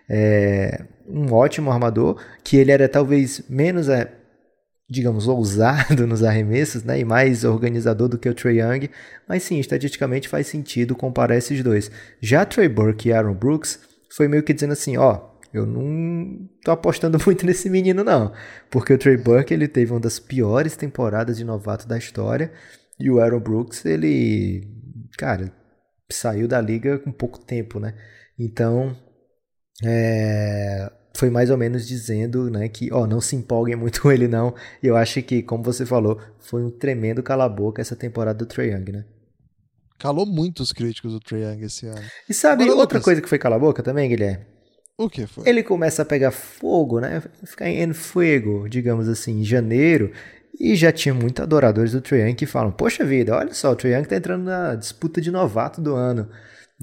É, 0.10 0.84
um 1.08 1.32
ótimo 1.32 1.72
armador, 1.72 2.20
que 2.44 2.58
ele 2.58 2.72
era 2.72 2.90
talvez 2.90 3.44
menos, 3.48 3.90
é, 3.90 4.12
digamos, 4.90 5.28
ousado 5.28 6.06
nos 6.08 6.24
arremessos, 6.24 6.84
né? 6.84 7.00
E 7.00 7.06
mais 7.06 7.44
organizador 7.44 8.08
do 8.10 8.18
que 8.18 8.28
o 8.28 8.34
Trey 8.34 8.60
Young. 8.60 8.90
Mas 9.30 9.44
sim, 9.44 9.60
estatisticamente 9.60 10.28
faz 10.28 10.48
sentido 10.48 10.96
comparar 10.96 11.38
esses 11.38 11.62
dois. 11.62 11.92
Já 12.20 12.44
Trey 12.44 12.68
Burke 12.70 13.10
e 13.10 13.14
Aaron 13.14 13.36
Brooks 13.36 13.80
foi 14.10 14.28
meio 14.28 14.42
que 14.42 14.52
dizendo 14.52 14.74
assim, 14.74 14.98
ó, 14.98 15.30
eu 15.54 15.68
não 15.68 16.50
tô 16.64 16.72
apostando 16.72 17.20
muito 17.24 17.46
nesse 17.46 17.70
menino 17.70 18.04
não, 18.04 18.34
porque 18.72 18.92
o 18.92 18.98
Trey 18.98 19.16
Burke 19.16 19.54
ele 19.54 19.68
teve 19.68 19.92
uma 19.92 20.00
das 20.00 20.18
piores 20.18 20.76
temporadas 20.76 21.38
de 21.38 21.44
novato 21.44 21.88
da 21.88 22.00
história 22.00 22.52
e 23.00 23.12
o 23.12 23.20
Aaron 23.20 23.40
Brooks 23.40 23.86
ele, 23.86 24.68
cara, 25.18 25.54
saiu 26.12 26.48
da 26.48 26.62
liga 26.62 27.00
com 27.00 27.12
pouco 27.12 27.40
tempo, 27.40 27.80
né? 27.80 27.96
Então, 28.38 28.96
é, 29.84 30.92
foi 31.16 31.30
mais 31.30 31.50
ou 31.50 31.58
menos 31.58 31.88
dizendo, 31.88 32.50
né, 32.50 32.68
que, 32.68 32.92
ó, 32.92 33.08
não 33.08 33.22
se 33.22 33.36
empolguem 33.36 33.76
muito 33.76 34.02
com 34.04 34.12
ele 34.12 34.28
não. 34.28 34.54
E 34.82 34.88
eu 34.88 34.96
acho 34.96 35.22
que, 35.22 35.42
como 35.42 35.64
você 35.64 35.86
falou, 35.86 36.20
foi 36.40 36.64
um 36.64 36.70
tremendo 36.70 37.24
cala-boca 37.24 37.82
essa 37.82 37.96
temporada 37.96 38.38
do 38.38 38.46
Trae 38.46 38.72
Young, 38.72 38.92
né? 38.92 39.06
Calou 39.98 40.26
muito 40.26 40.62
os 40.62 40.74
críticos 40.74 41.14
do 41.14 41.20
Trae 41.20 41.42
Young 41.42 41.64
esse 41.64 41.88
ano. 41.88 42.04
E 42.30 42.34
sabe 42.34 42.64
Agora, 42.64 42.80
outra 42.80 42.98
Lucas, 42.98 43.06
coisa 43.06 43.22
que 43.22 43.30
foi 43.30 43.40
cala-boca 43.40 43.82
também, 43.82 44.10
Guilherme? 44.10 44.46
O 44.98 45.10
que 45.10 45.26
foi? 45.26 45.48
Ele 45.48 45.64
começa 45.64 46.02
a 46.02 46.06
pegar 46.06 46.32
fogo, 46.32 47.00
né? 47.00 47.22
Ficar 47.44 47.70
em 47.70 47.94
fuego, 47.94 48.68
digamos 48.70 49.10
assim, 49.10 49.40
em 49.40 49.44
janeiro. 49.44 50.12
E 50.60 50.76
já 50.76 50.92
tinha 50.92 51.14
muitos 51.14 51.44
adoradores 51.44 51.92
do 51.92 52.02
Trae 52.02 52.22
Young 52.22 52.36
que 52.36 52.46
falam: 52.46 52.72
Poxa 52.72 53.04
vida, 53.04 53.36
olha 53.36 53.54
só, 53.54 53.72
o 53.72 53.76
Trae 53.76 53.94
Young 53.94 54.06
tá 54.06 54.16
entrando 54.16 54.46
na 54.46 54.76
disputa 54.76 55.20
de 55.20 55.32
novato 55.32 55.82
do 55.82 55.96
ano. 55.96 56.30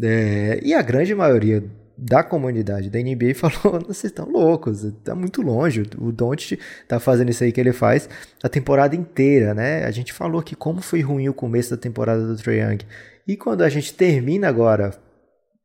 É, 0.03 0.61
e 0.63 0.75
a 0.75 0.83
grande 0.83 1.15
maioria 1.15 1.63
da 1.97 2.23
comunidade 2.23 2.91
da 2.91 2.99
NBA 2.99 3.35
falou: 3.37 3.81
vocês 3.81 4.05
estão 4.05 4.29
loucos, 4.29 4.85
tá 5.05 5.15
muito 5.15 5.43
longe. 5.43 5.83
O 5.99 6.13
Doncic 6.13 6.59
tá 6.89 6.99
fazendo 6.99 7.31
isso 7.31 7.45
aí 7.45 7.53
que 7.53 7.61
ele 7.61 7.73
faz 7.73 8.09
a 8.43 8.49
temporada 8.49 8.97
inteira, 8.97 9.55
né? 9.55 9.85
A 9.85 9.91
gente 9.91 10.13
falou 10.13 10.43
que 10.43 10.57
como 10.57 10.83
foi 10.83 11.01
ruim 11.01 11.29
o 11.29 11.35
começo 11.35 11.71
da 11.71 11.77
temporada 11.77 12.27
do 12.27 12.37
Trae 12.37 12.61
Young. 12.61 12.79
E 13.27 13.37
quando 13.37 13.63
a 13.63 13.69
gente 13.69 13.95
termina 13.95 14.49
agora 14.49 14.93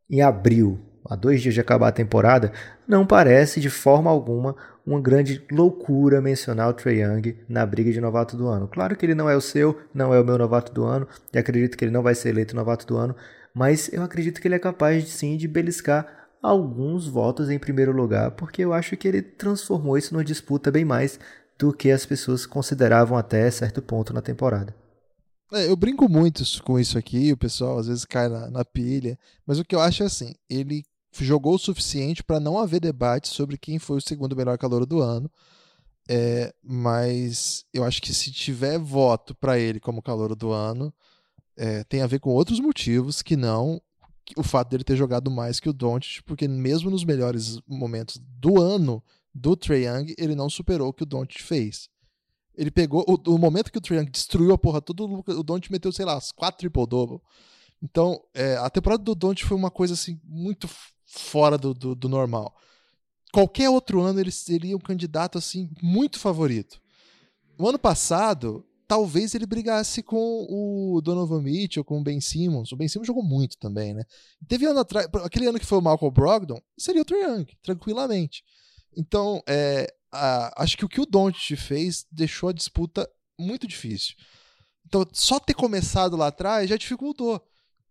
em 0.09 0.21
abril, 0.21 0.79
a 1.09 1.15
dois 1.15 1.41
dias 1.41 1.53
de 1.53 1.61
acabar 1.61 1.87
a 1.87 1.91
temporada, 1.91 2.51
não 2.87 3.05
parece 3.05 3.59
de 3.59 3.69
forma 3.69 4.09
alguma 4.09 4.55
uma 4.85 5.01
grande 5.01 5.43
loucura 5.51 6.21
mencionar 6.21 6.69
o 6.69 6.73
Trae 6.73 7.01
Young 7.01 7.35
na 7.49 7.65
briga 7.65 7.91
de 7.91 7.99
novato 7.99 8.37
do 8.37 8.47
ano. 8.47 8.69
Claro 8.69 8.95
que 8.95 9.05
ele 9.05 9.13
não 9.13 9.29
é 9.29 9.35
o 9.35 9.41
seu, 9.41 9.77
não 9.93 10.13
é 10.13 10.19
o 10.19 10.23
meu 10.23 10.37
novato 10.37 10.71
do 10.71 10.85
ano, 10.85 11.05
e 11.33 11.37
acredito 11.37 11.77
que 11.77 11.83
ele 11.83 11.91
não 11.91 12.01
vai 12.01 12.15
ser 12.15 12.29
eleito 12.29 12.55
novato 12.55 12.87
do 12.87 12.95
ano, 12.95 13.13
mas 13.53 13.91
eu 13.91 14.01
acredito 14.01 14.39
que 14.39 14.47
ele 14.47 14.55
é 14.55 14.59
capaz 14.59 15.09
sim 15.09 15.35
de 15.35 15.45
beliscar 15.45 16.29
alguns 16.41 17.05
votos 17.05 17.49
em 17.49 17.59
primeiro 17.59 17.91
lugar, 17.91 18.31
porque 18.31 18.63
eu 18.63 18.71
acho 18.71 18.95
que 18.95 19.07
ele 19.07 19.21
transformou 19.21 19.97
isso 19.97 20.13
numa 20.13 20.23
disputa 20.23 20.71
bem 20.71 20.85
mais 20.85 21.19
do 21.57 21.73
que 21.73 21.91
as 21.91 22.05
pessoas 22.05 22.45
consideravam 22.45 23.17
até 23.17 23.49
certo 23.51 23.81
ponto 23.81 24.13
na 24.13 24.21
temporada. 24.21 24.73
É, 25.51 25.69
eu 25.69 25.75
brinco 25.75 26.07
muito 26.07 26.43
com 26.63 26.79
isso 26.79 26.97
aqui, 26.97 27.33
o 27.33 27.37
pessoal 27.37 27.79
às 27.79 27.87
vezes 27.87 28.05
cai 28.05 28.29
na, 28.29 28.49
na 28.49 28.63
pilha, 28.63 29.17
mas 29.45 29.59
o 29.59 29.65
que 29.65 29.75
eu 29.75 29.81
acho 29.81 30.03
é 30.03 30.05
assim, 30.05 30.33
ele 30.49 30.83
jogou 31.13 31.55
o 31.55 31.59
suficiente 31.59 32.23
para 32.23 32.39
não 32.39 32.59
haver 32.59 32.79
debate 32.79 33.27
sobre 33.27 33.57
quem 33.57 33.79
foi 33.79 33.97
o 33.97 34.01
segundo 34.01 34.35
melhor 34.35 34.57
calor 34.57 34.85
do 34.85 35.01
ano. 35.01 35.31
É, 36.09 36.53
mas 36.63 37.65
eu 37.73 37.83
acho 37.83 38.01
que 38.01 38.13
se 38.13 38.31
tiver 38.31 38.79
voto 38.79 39.35
para 39.35 39.59
ele 39.59 39.79
como 39.79 40.01
calor 40.01 40.35
do 40.35 40.51
ano, 40.51 40.93
é, 41.57 41.83
tem 41.83 42.01
a 42.01 42.07
ver 42.07 42.19
com 42.19 42.29
outros 42.29 42.59
motivos 42.59 43.21
que 43.21 43.35
não 43.35 43.81
o 44.35 44.43
fato 44.43 44.69
dele 44.69 44.83
ter 44.83 44.95
jogado 44.95 45.31
mais 45.31 45.59
que 45.59 45.69
o 45.69 45.73
Doncic, 45.73 46.21
porque 46.23 46.47
mesmo 46.47 46.89
nos 46.89 47.05
melhores 47.05 47.59
momentos 47.67 48.19
do 48.39 48.61
ano 48.61 49.01
do 49.33 49.55
Trae 49.55 49.85
Young, 49.85 50.13
ele 50.17 50.35
não 50.35 50.49
superou 50.49 50.89
o 50.89 50.93
que 50.93 51.03
o 51.03 51.05
Doncic 51.05 51.41
fez. 51.41 51.89
Ele 52.55 52.71
pegou 52.71 53.05
o, 53.07 53.33
o 53.33 53.37
momento 53.37 53.71
que 53.71 53.77
o 53.77 53.81
Trae 53.81 53.99
Young 53.99 54.09
destruiu 54.09 54.53
a 54.53 54.57
porra 54.57 54.81
toda, 54.81 55.03
o 55.03 55.43
Doncic 55.43 55.71
meteu, 55.71 55.91
sei 55.91 56.05
lá, 56.05 56.15
as 56.15 56.31
quatro 56.31 56.59
triple-double. 56.59 57.21
Então, 57.81 58.21
é, 58.33 58.57
a 58.57 58.69
temporada 58.69 59.03
do 59.03 59.15
Doncic 59.15 59.47
foi 59.47 59.55
uma 59.55 59.71
coisa 59.71 59.93
assim 59.93 60.19
muito 60.23 60.67
fora 61.07 61.57
do, 61.57 61.73
do, 61.73 61.95
do, 61.95 62.09
normal. 62.09 62.53
Qualquer 63.31 63.69
outro 63.69 64.01
ano 64.01 64.19
ele 64.19 64.31
seria 64.31 64.75
um 64.75 64.79
candidato 64.79 65.37
assim 65.37 65.69
muito 65.81 66.19
favorito. 66.19 66.81
O 67.57 67.67
ano 67.67 67.79
passado, 67.79 68.65
talvez 68.87 69.33
ele 69.33 69.45
brigasse 69.45 70.03
com 70.03 70.45
o 70.49 71.01
Donovan 71.01 71.41
Mitchell, 71.41 71.83
com 71.83 71.99
o 71.99 72.03
Ben 72.03 72.19
Simmons. 72.19 72.71
O 72.71 72.75
Ben 72.75 72.87
Simmons 72.87 73.07
jogou 73.07 73.23
muito 73.23 73.57
também, 73.57 73.93
né? 73.93 74.03
Teve 74.47 74.65
ano 74.65 74.81
atrás, 74.81 75.07
aquele 75.23 75.47
ano 75.47 75.59
que 75.59 75.65
foi 75.65 75.77
o 75.77 75.81
Malcolm 75.81 76.13
Brogdon, 76.13 76.61
seria 76.77 77.01
o 77.01 77.05
Trae 77.05 77.21
Young, 77.21 77.45
tranquilamente. 77.63 78.43
Então, 78.95 79.41
é, 79.47 79.87
a, 80.11 80.63
acho 80.63 80.77
que 80.77 80.85
o 80.85 80.89
que 80.89 81.01
o 81.01 81.05
Doncic 81.05 81.57
fez 81.57 82.05
deixou 82.11 82.49
a 82.49 82.53
disputa 82.53 83.09
muito 83.39 83.65
difícil. 83.67 84.15
Então, 84.85 85.05
só 85.13 85.39
ter 85.39 85.53
começado 85.53 86.15
lá 86.15 86.27
atrás 86.27 86.69
já 86.69 86.77
dificultou. 86.77 87.41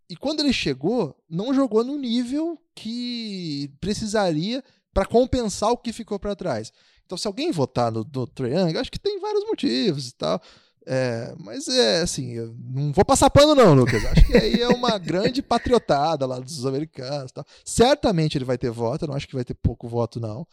E 0.09 0.17
quando 0.17 0.41
ele 0.41 0.53
chegou, 0.53 1.17
não 1.29 1.53
jogou 1.53 1.85
no 1.85 1.99
nível 1.99 2.61
que 2.77 3.73
precisaria 3.81 4.63
para 4.93 5.07
compensar 5.07 5.71
o 5.71 5.77
que 5.77 5.93
ficou 5.93 6.19
para 6.19 6.37
trás. 6.37 6.73
Então, 7.05 7.17
se 7.17 7.27
alguém 7.27 7.51
votar 7.51 7.91
no, 7.91 8.07
no 8.15 8.27
Trae 8.27 8.53
Young, 8.53 8.77
acho 8.77 8.93
que 8.93 8.99
tem 8.99 9.19
vários 9.19 9.45
motivos 9.47 10.09
e 10.09 10.15
tal. 10.15 10.41
É, 10.89 11.35
mas 11.39 11.67
é 11.67 12.03
assim, 12.03 12.33
eu 12.33 12.55
não 12.59 12.93
vou 12.93 13.05
passar 13.05 13.29
pano, 13.31 13.55
não, 13.55 13.75
Lucas. 13.75 14.05
Acho 14.05 14.27
que 14.27 14.37
aí 14.37 14.61
é 14.61 14.69
uma 14.69 14.99
grande 14.99 15.43
patriotada 15.43 16.27
lá 16.27 16.39
dos 16.39 16.65
americanos. 16.67 17.33
Tal. 17.33 17.45
Certamente 17.65 18.37
ele 18.37 18.45
vai 18.45 18.59
ter 18.59 18.71
voto, 18.71 19.05
eu 19.05 19.09
não 19.09 19.17
acho 19.17 19.27
que 19.27 19.35
vai 19.35 19.45
ter 19.45 19.55
pouco 19.55 19.89
voto, 19.89 20.21
não. 20.21 20.47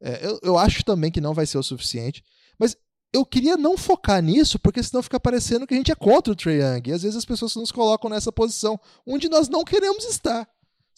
É, 0.00 0.26
eu, 0.26 0.38
eu 0.42 0.58
acho 0.58 0.84
também 0.84 1.10
que 1.10 1.20
não 1.20 1.34
vai 1.34 1.46
ser 1.46 1.58
o 1.58 1.62
suficiente. 1.62 2.22
Mas 2.58 2.76
eu 3.12 3.24
queria 3.24 3.56
não 3.56 3.76
focar 3.76 4.22
nisso, 4.22 4.58
porque 4.58 4.82
senão 4.82 5.02
fica 5.02 5.18
parecendo 5.18 5.66
que 5.66 5.74
a 5.74 5.76
gente 5.76 5.92
é 5.92 5.94
contra 5.94 6.32
o 6.32 6.36
Trae 6.36 6.60
Young. 6.60 6.90
E 6.90 6.92
às 6.92 7.02
vezes 7.02 7.16
as 7.16 7.24
pessoas 7.24 7.54
nos 7.56 7.72
colocam 7.72 8.10
nessa 8.10 8.30
posição 8.30 8.78
onde 9.06 9.28
nós 9.28 9.48
não 9.48 9.64
queremos 9.64 10.04
estar. 10.04 10.48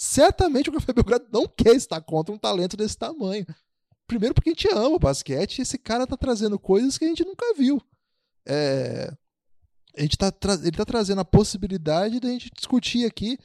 Certamente 0.05 0.71
o 0.71 0.73
Café 0.73 0.93
Belgrado 0.93 1.27
não 1.33 1.47
quer 1.47 1.75
estar 1.75 2.01
contra 2.01 2.35
um 2.35 2.39
talento 2.39 2.77
desse 2.77 2.97
tamanho. 2.97 3.47
Primeiro 4.07 4.35
porque 4.35 4.51
a 4.51 4.53
gente 4.53 4.69
ama 4.69 4.97
o 4.97 4.99
basquete 4.99 5.59
e 5.59 5.63
esse 5.63 5.79
cara 5.79 6.07
tá 6.07 6.17
trazendo 6.17 6.59
coisas 6.59 6.99
que 6.99 7.05
a 7.05 7.09
gente 7.09 7.25
nunca 7.25 7.55
viu 7.55 7.81
é, 8.47 9.13
a 9.97 10.03
gente 10.03 10.19
tá 10.19 10.33
ele 10.61 10.69
está 10.69 10.85
trazendo 10.85 11.21
a 11.21 11.25
possibilidade 11.25 12.21
de 12.21 12.27
a 12.27 12.31
gente 12.31 12.51
discutir 12.55 13.07
aqui 13.07 13.39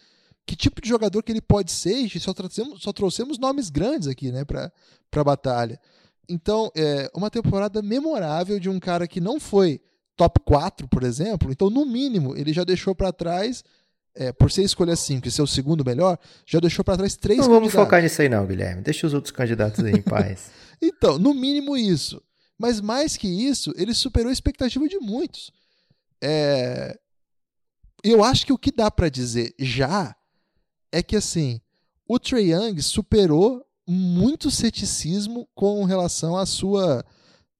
que 0.45 0.55
tipo 0.55 0.81
de 0.81 0.89
jogador 0.89 1.21
que 1.21 1.31
ele 1.31 1.41
pode 1.41 1.71
ser, 1.71 1.93
e 1.93 2.19
só 2.19 2.33
trouxemos, 2.33 2.81
só 2.81 2.91
trouxemos 2.91 3.37
nomes 3.37 3.69
grandes 3.69 4.07
aqui, 4.07 4.31
né, 4.31 4.43
para 4.43 4.71
a 5.15 5.23
batalha. 5.23 5.79
Então, 6.27 6.71
é 6.75 7.07
uma 7.13 7.29
temporada 7.29 7.83
memorável 7.83 8.59
de 8.59 8.67
um 8.67 8.79
cara 8.79 9.07
que 9.07 9.21
não 9.21 9.39
foi 9.39 9.79
top 10.15 10.39
4, 10.39 10.87
por 10.87 11.03
exemplo, 11.03 11.51
então, 11.51 11.69
no 11.69 11.85
mínimo, 11.85 12.35
ele 12.35 12.51
já 12.51 12.63
deixou 12.63 12.95
para 12.95 13.13
trás, 13.13 13.63
é, 14.15 14.31
por 14.31 14.51
ser 14.51 14.63
escolha 14.63 14.95
5 14.95 15.27
e 15.27 15.31
ser 15.31 15.41
o 15.41 15.47
segundo 15.47 15.85
melhor, 15.85 16.17
já 16.45 16.59
deixou 16.59 16.83
para 16.83 16.97
trás 16.97 17.15
três 17.15 17.39
Não 17.39 17.49
vamos 17.49 17.71
focar 17.71 18.01
nisso 18.01 18.21
aí 18.21 18.29
não, 18.29 18.45
Guilherme. 18.45 18.81
Deixa 18.81 19.07
os 19.07 19.13
outros 19.13 19.31
candidatos 19.31 19.83
aí 19.83 19.93
em 19.93 20.01
paz. 20.03 20.51
então, 20.81 21.17
no 21.17 21.33
mínimo 21.33 21.77
isso. 21.77 22.21
Mas 22.57 22.81
mais 22.81 23.15
que 23.15 23.27
isso, 23.27 23.73
ele 23.77 23.93
superou 23.93 24.29
a 24.29 24.33
expectativa 24.33 24.87
de 24.87 24.99
muitos. 24.99 25.51
É... 26.21 26.97
Eu 28.03 28.23
acho 28.23 28.45
que 28.45 28.53
o 28.53 28.57
que 28.57 28.71
dá 28.71 28.91
para 28.91 29.09
dizer 29.09 29.53
já 29.57 30.15
é 30.91 31.03
que 31.03 31.15
assim, 31.15 31.61
o 32.07 32.17
Trae 32.19 32.51
Young 32.51 32.81
superou 32.81 33.63
muito 33.87 34.51
ceticismo 34.51 35.47
com 35.55 35.83
relação 35.83 36.37
à 36.37 36.45
sua 36.45 37.03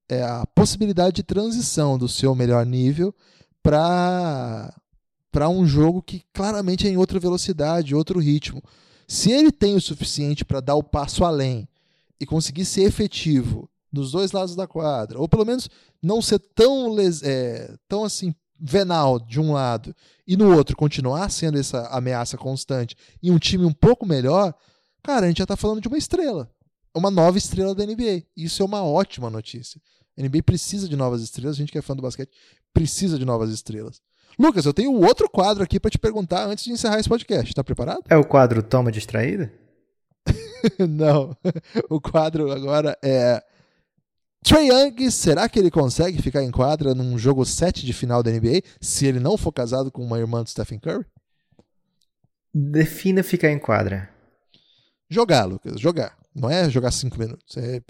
é, 0.10 0.24
a 0.24 0.46
possibilidade 0.48 1.18
de 1.18 1.24
transição 1.24 1.98
do 1.98 2.08
seu 2.08 2.34
melhor 2.34 2.66
nível 2.66 3.14
para 3.62 4.74
para 5.32 5.50
um 5.50 5.66
jogo 5.66 6.02
que 6.02 6.24
claramente 6.34 6.88
é 6.88 6.90
em 6.90 6.98
outra 6.98 7.20
velocidade, 7.20 7.96
outro 7.96 8.20
ritmo. 8.20 8.64
Se 9.08 9.32
ele 9.32 9.52
tem 9.52 9.76
o 9.76 9.82
suficiente 9.82 10.46
para 10.46 10.60
dar 10.60 10.76
o 10.76 10.84
passo 10.84 11.24
além 11.24 11.68
e 12.20 12.26
conseguir 12.26 12.66
ser 12.66 12.84
efetivo 12.84 13.70
dos 13.92 14.12
dois 14.12 14.32
lados 14.32 14.56
da 14.56 14.68
quadra, 14.68 15.20
ou 15.20 15.28
pelo 15.28 15.46
menos 15.46 15.70
não 16.02 16.22
ser 16.22 16.40
tão, 16.40 16.96
é, 17.24 17.76
tão 17.88 18.04
assim 18.04 18.34
venal 18.60 19.20
de 19.20 19.40
um 19.40 19.54
lado 19.54 19.96
e 20.28 20.36
no 20.36 20.56
outro 20.56 20.76
continuar 20.76 21.30
sendo 21.32 21.58
essa 21.58 21.88
ameaça 21.88 22.38
constante 22.38 22.96
e 23.24 23.32
um 23.32 23.40
time 23.40 23.66
um 23.66 23.74
pouco 23.74 24.06
melhor, 24.06 24.54
cara, 25.02 25.26
a 25.26 25.30
gente 25.30 25.38
já 25.38 25.46
está 25.46 25.56
falando 25.56 25.82
de 25.82 25.88
uma 25.88 25.98
estrela, 25.98 26.52
uma 26.94 27.10
nova 27.10 27.38
estrela 27.38 27.74
da 27.74 27.86
NBA. 27.86 28.24
Isso 28.36 28.62
é 28.62 28.66
uma 28.66 28.84
ótima 28.84 29.30
notícia. 29.30 29.82
A 30.18 30.22
NBA 30.22 30.44
precisa 30.44 30.88
de 30.88 30.96
novas 30.96 31.22
estrelas, 31.22 31.56
a 31.56 31.60
gente 31.60 31.72
que 31.72 31.78
é 31.78 31.82
fã 31.82 31.96
do 31.96 32.02
basquete 32.02 32.32
precisa 32.74 33.18
de 33.18 33.26
novas 33.26 33.50
estrelas. 33.50 34.02
Lucas, 34.40 34.66
eu 34.66 34.74
tenho 34.74 34.94
outro 34.94 35.30
quadro 35.30 35.62
aqui 35.62 35.82
para 35.82 35.92
te 35.92 36.00
perguntar 36.00 36.46
antes 36.46 36.64
de 36.64 36.72
encerrar 36.72 36.98
esse 36.98 37.10
podcast. 37.10 37.54
Tá 37.54 37.62
preparado? 37.62 38.04
É 38.10 38.16
o 38.16 38.24
quadro 38.24 38.64
Toma 38.64 38.90
Distraída? 38.90 39.52
Não. 40.80 41.36
O 41.90 42.00
quadro 42.00 42.50
agora 42.50 42.98
é. 43.04 43.44
Trey 44.42 44.70
Young, 44.70 45.12
será 45.12 45.50
que 45.50 45.60
ele 45.60 45.70
consegue 45.70 46.22
ficar 46.22 46.42
em 46.42 46.50
quadra 46.52 46.96
num 46.96 47.18
jogo 47.18 47.46
7 47.46 47.86
de 47.86 47.92
final 47.92 48.24
da 48.24 48.32
NBA 48.32 48.62
se 48.80 49.06
ele 49.06 49.20
não 49.20 49.38
for 49.38 49.52
casado 49.52 49.92
com 49.92 50.02
uma 50.02 50.18
irmã 50.18 50.42
do 50.42 50.50
Stephen 50.50 50.80
Curry? 50.80 51.06
Defina 52.54 53.22
ficar 53.22 53.52
em 53.52 53.60
quadra. 53.60 54.10
Jogar, 55.10 55.44
Lucas, 55.44 55.78
jogar. 55.78 56.18
Não 56.34 56.50
é 56.50 56.70
jogar 56.70 56.92
5 56.92 57.20
minutos. 57.20 57.58
É 57.58 57.82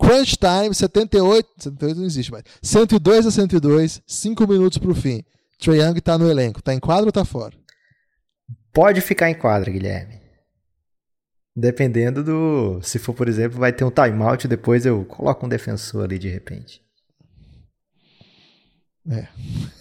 crunch 0.00 0.38
time, 0.38 0.74
78. 0.74 1.48
78 1.58 1.98
não 1.98 2.06
existe 2.06 2.32
mais. 2.32 2.44
102 2.62 3.26
a 3.26 3.30
102, 3.30 4.02
5 4.06 4.48
minutos 4.48 4.78
pro 4.78 4.94
fim. 4.94 5.22
Trey 5.58 5.80
Young 5.80 6.00
tá 6.00 6.16
no 6.16 6.30
elenco. 6.30 6.62
Tá 6.62 6.72
em 6.72 6.78
quadra 6.78 7.06
ou 7.06 7.12
tá 7.12 7.24
fora? 7.24 7.54
Pode 8.72 9.00
ficar 9.00 9.28
em 9.28 9.34
quadra, 9.34 9.70
Guilherme. 9.70 10.20
Dependendo 11.54 12.22
do. 12.22 12.80
Se 12.82 12.98
for, 12.98 13.12
por 13.12 13.28
exemplo, 13.28 13.58
vai 13.58 13.72
ter 13.72 13.84
um 13.84 13.90
timeout, 13.90 14.46
depois 14.46 14.86
eu 14.86 15.04
coloco 15.04 15.44
um 15.44 15.48
defensor 15.48 16.04
ali 16.04 16.18
de 16.18 16.28
repente. 16.28 16.80
É. 19.10 19.26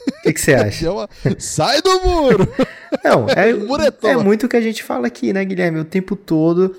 O 0.08 0.22
que, 0.24 0.34
que 0.34 0.42
você 0.42 0.56
acha? 0.56 0.92
Uma... 0.92 1.08
Sai 1.38 1.82
do 1.82 2.02
muro! 2.02 2.48
Não, 3.04 3.30
é, 3.30 3.52
é, 4.10 4.12
é 4.12 4.18
muito 4.18 4.46
o 4.46 4.50
que 4.50 4.58
a 4.58 4.62
gente 4.62 4.82
fala 4.82 5.06
aqui, 5.06 5.32
né, 5.32 5.46
Guilherme? 5.46 5.80
O 5.80 5.86
tempo 5.86 6.16
todo 6.16 6.76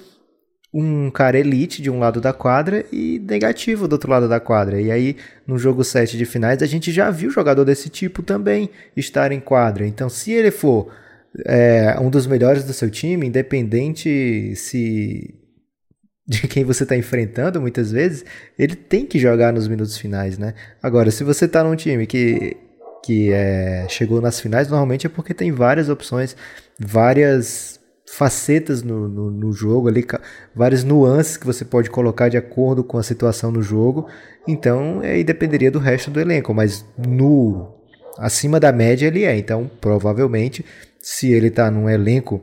um 0.78 1.10
cara 1.10 1.36
elite 1.36 1.82
de 1.82 1.90
um 1.90 1.98
lado 1.98 2.20
da 2.20 2.32
quadra 2.32 2.84
e 2.92 3.18
negativo 3.18 3.88
do 3.88 3.94
outro 3.94 4.10
lado 4.10 4.28
da 4.28 4.38
quadra. 4.38 4.80
E 4.80 4.92
aí, 4.92 5.16
no 5.44 5.58
jogo 5.58 5.82
7 5.82 6.16
de 6.16 6.24
finais, 6.24 6.62
a 6.62 6.66
gente 6.66 6.92
já 6.92 7.10
viu 7.10 7.32
jogador 7.32 7.64
desse 7.64 7.88
tipo 7.88 8.22
também 8.22 8.70
estar 8.96 9.32
em 9.32 9.40
quadra. 9.40 9.84
Então, 9.84 10.08
se 10.08 10.30
ele 10.30 10.52
for 10.52 10.92
é, 11.44 11.96
um 12.00 12.08
dos 12.08 12.28
melhores 12.28 12.62
do 12.62 12.72
seu 12.72 12.88
time, 12.88 13.26
independente 13.26 14.54
se 14.54 15.34
de 16.24 16.46
quem 16.46 16.62
você 16.62 16.84
está 16.84 16.96
enfrentando, 16.96 17.60
muitas 17.60 17.90
vezes, 17.90 18.24
ele 18.56 18.76
tem 18.76 19.04
que 19.04 19.18
jogar 19.18 19.52
nos 19.52 19.66
minutos 19.66 19.96
finais, 19.96 20.38
né? 20.38 20.54
Agora, 20.80 21.10
se 21.10 21.24
você 21.24 21.46
está 21.46 21.64
num 21.64 21.74
time 21.74 22.06
que, 22.06 22.56
que 23.04 23.32
é, 23.32 23.86
chegou 23.88 24.20
nas 24.20 24.38
finais, 24.38 24.68
normalmente 24.68 25.06
é 25.06 25.10
porque 25.10 25.34
tem 25.34 25.50
várias 25.50 25.88
opções, 25.88 26.36
várias 26.78 27.80
facetas 28.12 28.82
no, 28.82 29.08
no, 29.08 29.30
no, 29.30 29.52
jogo 29.52 29.88
ali, 29.88 30.04
várias 30.54 30.84
nuances 30.84 31.36
que 31.36 31.46
você 31.46 31.64
pode 31.64 31.90
colocar 31.90 32.28
de 32.28 32.36
acordo 32.36 32.82
com 32.82 32.98
a 32.98 33.02
situação 33.02 33.50
no 33.50 33.62
jogo. 33.62 34.08
Então, 34.46 35.00
aí 35.00 35.22
dependeria 35.22 35.70
do 35.70 35.78
resto 35.78 36.10
do 36.10 36.20
elenco, 36.20 36.54
mas 36.54 36.84
no 36.96 37.74
acima 38.18 38.58
da 38.58 38.72
média 38.72 39.06
ele 39.06 39.24
é. 39.24 39.36
Então, 39.36 39.70
provavelmente, 39.80 40.64
se 41.00 41.30
ele 41.32 41.48
está 41.48 41.70
num 41.70 41.88
elenco 41.88 42.42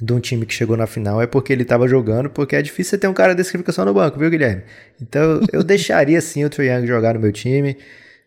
de 0.00 0.12
um 0.12 0.20
time 0.20 0.46
que 0.46 0.54
chegou 0.54 0.76
na 0.76 0.86
final 0.86 1.20
é 1.20 1.26
porque 1.26 1.52
ele 1.52 1.62
estava 1.62 1.88
jogando, 1.88 2.30
porque 2.30 2.54
é 2.56 2.62
difícil 2.62 2.90
você 2.90 2.98
ter 2.98 3.08
um 3.08 3.14
cara 3.14 3.34
desse 3.34 3.50
que 3.50 3.58
fica 3.58 3.72
só 3.72 3.84
no 3.84 3.94
banco, 3.94 4.18
viu, 4.18 4.30
Guilherme? 4.30 4.62
Então 5.00 5.40
eu 5.52 5.62
deixaria 5.64 6.20
sim 6.20 6.44
o 6.44 6.50
Trae 6.50 6.68
Young 6.68 6.86
jogar 6.86 7.14
no 7.14 7.20
meu 7.20 7.32
time. 7.32 7.76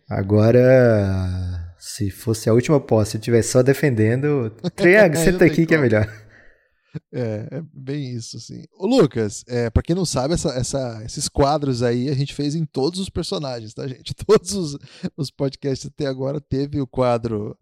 Agora, 0.09 1.72
se 1.80 2.09
fosse 2.09 2.49
a 2.49 2.53
última 2.53 2.80
posse 2.80 3.16
eu 3.16 3.20
estivesse 3.20 3.49
só 3.49 3.64
defendendo, 3.64 4.51
Trae 4.76 4.95
Young, 4.95 5.16
senta 5.16 5.45
aqui 5.45 5.66
que 5.66 5.74
é 5.74 5.78
melhor. 5.78 6.07
É, 7.12 7.48
é 7.52 7.64
bem 7.74 8.12
isso, 8.12 8.38
assim. 8.38 8.66
Ô, 8.78 8.86
Lucas, 8.86 9.44
é, 9.48 9.70
para 9.70 9.84
quem 9.84 9.96
não 9.96 10.06
sabe, 10.06 10.34
essa, 10.34 10.50
essa, 10.50 11.02
esses 11.06 11.28
quadros 11.28 11.84
aí 11.84 12.10
a 12.10 12.14
gente 12.14 12.34
fez 12.34 12.56
em 12.56 12.66
todos 12.66 13.00
os 13.00 13.10
personagens, 13.10 13.74
tá, 13.74 13.88
gente? 13.88 14.14
Todos 14.26 14.54
os, 14.54 14.78
os 15.16 15.32
podcasts 15.32 15.88
até 15.88 16.06
agora 16.06 16.42
teve 16.42 16.82
o 16.82 16.88
quadro 16.88 17.58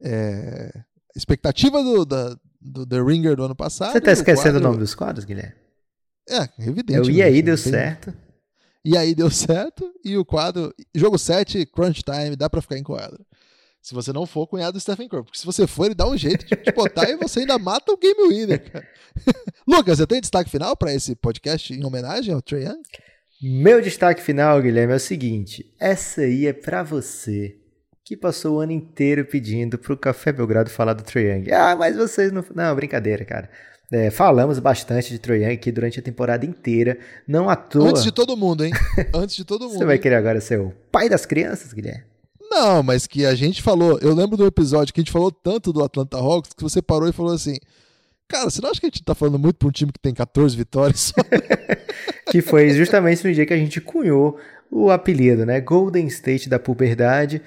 é, 0.00 0.72
expectativa 1.14 1.82
do, 1.82 2.04
da, 2.04 2.36
do 2.60 2.86
The 2.86 3.00
Ringer 3.00 3.36
do 3.36 3.44
ano 3.44 3.56
passado. 3.56 3.92
Você 3.92 4.00
tá 4.00 4.12
esquecendo 4.12 4.54
quadro... 4.54 4.60
o 4.60 4.70
nome 4.70 4.78
dos 4.78 4.94
quadros, 4.94 5.24
Guilherme? 5.24 5.54
É, 6.28 6.48
evidente. 6.68 7.08
Eu, 7.08 7.14
e 7.14 7.22
aí 7.22 7.42
deu 7.42 7.56
certo. 7.56 8.14
E 8.84 8.96
aí 8.96 9.14
deu 9.14 9.30
certo. 9.30 9.92
E 10.04 10.16
o 10.16 10.24
quadro. 10.24 10.74
Jogo 10.94 11.18
7, 11.18 11.66
Crunch 11.66 12.02
Time, 12.02 12.36
dá 12.36 12.48
pra 12.48 12.62
ficar 12.62 12.78
em 12.78 12.82
quadro. 12.82 13.24
Se 13.82 13.94
você 13.94 14.12
não 14.12 14.26
for 14.26 14.46
cunhado 14.46 14.74
do 14.74 14.80
Stephen 14.80 15.08
Curry. 15.08 15.24
Porque 15.24 15.38
se 15.38 15.44
você 15.44 15.66
for, 15.66 15.86
ele 15.86 15.94
dá 15.94 16.08
um 16.08 16.16
jeito 16.16 16.46
de 16.46 16.54
te 16.54 16.70
botar 16.70 17.10
e 17.10 17.16
você 17.16 17.40
ainda 17.40 17.58
mata 17.58 17.90
o 17.90 17.96
Game 17.96 18.28
Winner, 18.28 18.70
cara. 18.70 18.86
Lucas, 19.66 19.98
você 19.98 20.06
tem 20.06 20.20
destaque 20.20 20.48
final 20.48 20.76
para 20.76 20.94
esse 20.94 21.16
podcast 21.16 21.74
em 21.74 21.84
homenagem 21.84 22.32
ao 22.32 22.40
Trae 22.40 22.62
Young? 22.62 22.82
Meu 23.42 23.82
destaque 23.82 24.22
final, 24.22 24.62
Guilherme, 24.62 24.92
é 24.92 24.96
o 24.96 25.00
seguinte. 25.00 25.74
Essa 25.80 26.20
aí 26.20 26.46
é 26.46 26.52
para 26.52 26.84
você 26.84 27.56
que 28.04 28.16
passou 28.16 28.58
o 28.58 28.60
ano 28.60 28.70
inteiro 28.70 29.24
pedindo 29.24 29.76
pro 29.76 29.96
Café 29.96 30.30
Belgrado 30.30 30.70
falar 30.70 30.92
do 30.92 31.02
Trae 31.02 31.24
Young. 31.24 31.50
Ah, 31.50 31.74
mas 31.74 31.96
vocês 31.96 32.30
não... 32.30 32.44
Não, 32.54 32.76
brincadeira, 32.76 33.24
cara. 33.24 33.50
É, 33.90 34.12
falamos 34.12 34.60
bastante 34.60 35.10
de 35.10 35.18
Trae 35.18 35.42
Young 35.42 35.54
aqui 35.54 35.72
durante 35.72 35.98
a 35.98 36.02
temporada 36.02 36.46
inteira. 36.46 36.98
Não 37.26 37.50
à 37.50 37.56
toa... 37.56 37.90
Antes 37.90 38.04
de 38.04 38.12
todo 38.12 38.36
mundo, 38.36 38.64
hein? 38.64 38.72
Antes 39.12 39.34
de 39.34 39.44
todo 39.44 39.64
mundo. 39.64 39.74
Você 39.78 39.84
vai 39.84 39.98
querer 39.98 40.14
agora 40.14 40.40
ser 40.40 40.60
o 40.60 40.72
pai 40.92 41.08
das 41.08 41.26
crianças, 41.26 41.72
Guilherme? 41.72 42.11
Não, 42.54 42.82
mas 42.82 43.06
que 43.06 43.24
a 43.24 43.34
gente 43.34 43.62
falou... 43.62 43.98
Eu 44.00 44.14
lembro 44.14 44.36
do 44.36 44.46
episódio 44.46 44.92
que 44.92 45.00
a 45.00 45.02
gente 45.02 45.12
falou 45.12 45.32
tanto 45.32 45.72
do 45.72 45.82
Atlanta 45.82 46.18
Hawks 46.18 46.52
que 46.52 46.62
você 46.62 46.82
parou 46.82 47.08
e 47.08 47.12
falou 47.12 47.32
assim... 47.32 47.56
Cara, 48.28 48.48
você 48.48 48.60
não 48.60 48.70
acha 48.70 48.80
que 48.80 48.86
a 48.86 48.88
gente 48.88 49.02
tá 49.02 49.14
falando 49.14 49.38
muito 49.38 49.56
pra 49.56 49.68
um 49.68 49.72
time 49.72 49.90
que 49.90 49.98
tem 49.98 50.14
14 50.14 50.56
vitórias? 50.56 51.12
que 52.30 52.40
foi 52.42 52.70
justamente 52.70 53.26
no 53.26 53.32
dia 53.32 53.46
que 53.46 53.54
a 53.54 53.58
gente 53.58 53.80
cunhou 53.80 54.38
o 54.70 54.90
apelido, 54.90 55.44
né? 55.44 55.60
Golden 55.60 56.06
State 56.06 56.48
da 56.48 56.58
puberdade. 56.58 57.42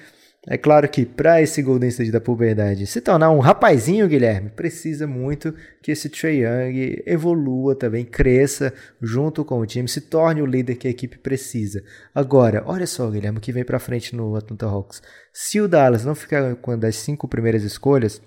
É 0.47 0.59
claro 0.59 0.87
que 0.87 1.07
para 1.07 1.41
esse 1.41 1.59
Golden 1.63 1.89
State 1.89 2.11
da 2.11 2.21
puberdade 2.21 2.85
se 2.85 3.01
tornar 3.01 3.31
um 3.31 3.39
rapazinho, 3.39 4.07
Guilherme, 4.07 4.51
precisa 4.51 5.07
muito 5.07 5.55
que 5.81 5.91
esse 5.91 6.07
Trey 6.07 6.43
Young 6.43 7.01
evolua 7.07 7.75
também, 7.75 8.05
cresça 8.05 8.71
junto 9.01 9.43
com 9.43 9.59
o 9.59 9.65
time, 9.65 9.87
se 9.87 10.01
torne 10.01 10.43
o 10.43 10.45
líder 10.45 10.75
que 10.75 10.87
a 10.87 10.91
equipe 10.91 11.17
precisa. 11.17 11.83
Agora, 12.13 12.63
olha 12.67 12.85
só, 12.85 13.09
Guilherme, 13.09 13.39
o 13.39 13.41
que 13.41 13.51
vem 13.51 13.65
para 13.65 13.79
frente 13.79 14.15
no 14.15 14.35
Atlanta 14.35 14.67
Hawks. 14.67 15.01
Se 15.33 15.59
o 15.59 15.67
Dallas 15.67 16.05
não 16.05 16.13
ficar 16.13 16.55
com 16.57 16.71
uma 16.71 16.77
das 16.77 16.95
cinco 16.97 17.27
primeiras 17.27 17.63
escolhas, 17.63 18.21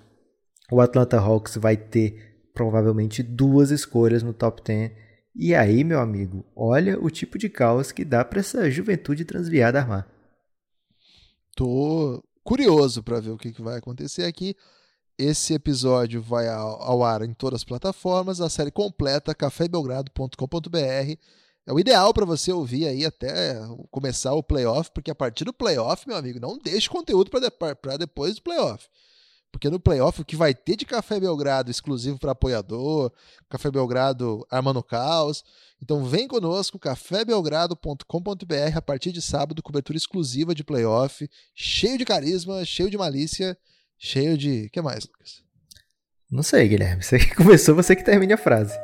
o 0.69 0.81
Atlanta 0.81 1.17
Hawks 1.17 1.55
vai 1.55 1.77
ter 1.77 2.35
provavelmente 2.53 3.23
duas 3.23 3.71
escolhas 3.71 4.23
no 4.23 4.33
top 4.33 4.61
10. 4.61 4.91
E 5.37 5.55
aí, 5.55 5.85
meu 5.85 6.01
amigo, 6.01 6.45
olha 6.53 6.99
o 6.99 7.09
tipo 7.09 7.37
de 7.37 7.47
caos 7.47 7.93
que 7.93 8.03
dá 8.03 8.25
para 8.25 8.41
essa 8.41 8.69
juventude 8.69 9.23
transviada 9.23 9.79
armar 9.79 10.18
tô 11.55 12.23
curioso 12.43 13.03
para 13.03 13.19
ver 13.19 13.31
o 13.31 13.37
que, 13.37 13.51
que 13.51 13.61
vai 13.61 13.77
acontecer 13.77 14.23
aqui. 14.23 14.55
Esse 15.17 15.53
episódio 15.53 16.21
vai 16.21 16.47
ao, 16.47 16.81
ao, 16.81 17.03
ar 17.03 17.21
em 17.21 17.33
todas 17.33 17.59
as 17.59 17.63
plataformas, 17.63 18.39
a 18.39 18.49
série 18.49 18.71
completa, 18.71 19.35
cafébelgrado.com.br. 19.35 21.17
É 21.67 21.73
o 21.73 21.79
ideal 21.79 22.13
para 22.13 22.25
você 22.25 22.51
ouvir 22.51 22.87
aí 22.87 23.05
até 23.05 23.55
começar 23.91 24.33
o 24.33 24.41
playoff, 24.41 24.89
porque 24.91 25.11
a 25.11 25.15
partir 25.15 25.43
do 25.43 25.53
playoff, 25.53 26.07
meu 26.07 26.17
amigo, 26.17 26.39
não 26.39 26.57
deixe 26.57 26.89
conteúdo 26.89 27.29
para 27.29 27.41
de, 27.41 27.97
depois 27.97 28.35
do 28.35 28.41
playoff. 28.41 28.87
Porque 29.51 29.69
no 29.69 29.79
playoff 29.79 30.21
o 30.21 30.25
que 30.25 30.35
vai 30.35 30.53
ter 30.53 30.75
de 30.75 30.85
Café 30.85 31.19
Belgrado 31.19 31.71
exclusivo 31.71 32.19
para 32.19 32.31
apoiador, 32.31 33.11
Café 33.49 33.71
Belgrado 33.71 34.45
armando 34.49 34.83
caos. 34.83 35.43
Então 35.81 36.03
vem 36.03 36.27
conosco, 36.27 36.77
cafébelgrado.com.br 36.77 38.77
a 38.77 38.81
partir 38.81 39.11
de 39.11 39.21
sábado, 39.21 39.63
cobertura 39.63 39.97
exclusiva 39.97 40.53
de 40.53 40.63
playoff, 40.63 41.27
cheio 41.55 41.97
de 41.97 42.05
carisma, 42.05 42.63
cheio 42.65 42.89
de 42.89 42.97
malícia, 42.97 43.57
cheio 43.97 44.37
de. 44.37 44.65
O 44.65 44.69
que 44.69 44.81
mais, 44.81 45.05
Lucas? 45.05 45.41
Não 46.29 46.43
sei, 46.43 46.67
Guilherme. 46.67 47.01
Você 47.01 47.17
que 47.17 47.35
começou, 47.35 47.75
você 47.75 47.95
que 47.95 48.03
termine 48.03 48.33
a 48.33 48.37
frase. 48.37 48.77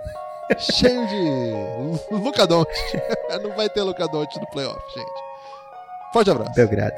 cheio 0.59 1.05
de. 1.07 2.15
Lucadonte. 2.15 2.71
Não 3.43 3.55
vai 3.55 3.69
ter 3.69 3.83
Lucadonte 3.83 4.39
no 4.39 4.47
playoff, 4.47 4.81
gente. 4.93 5.23
Forte 6.13 6.31
abraço. 6.31 6.55
Belgrado. 6.55 6.95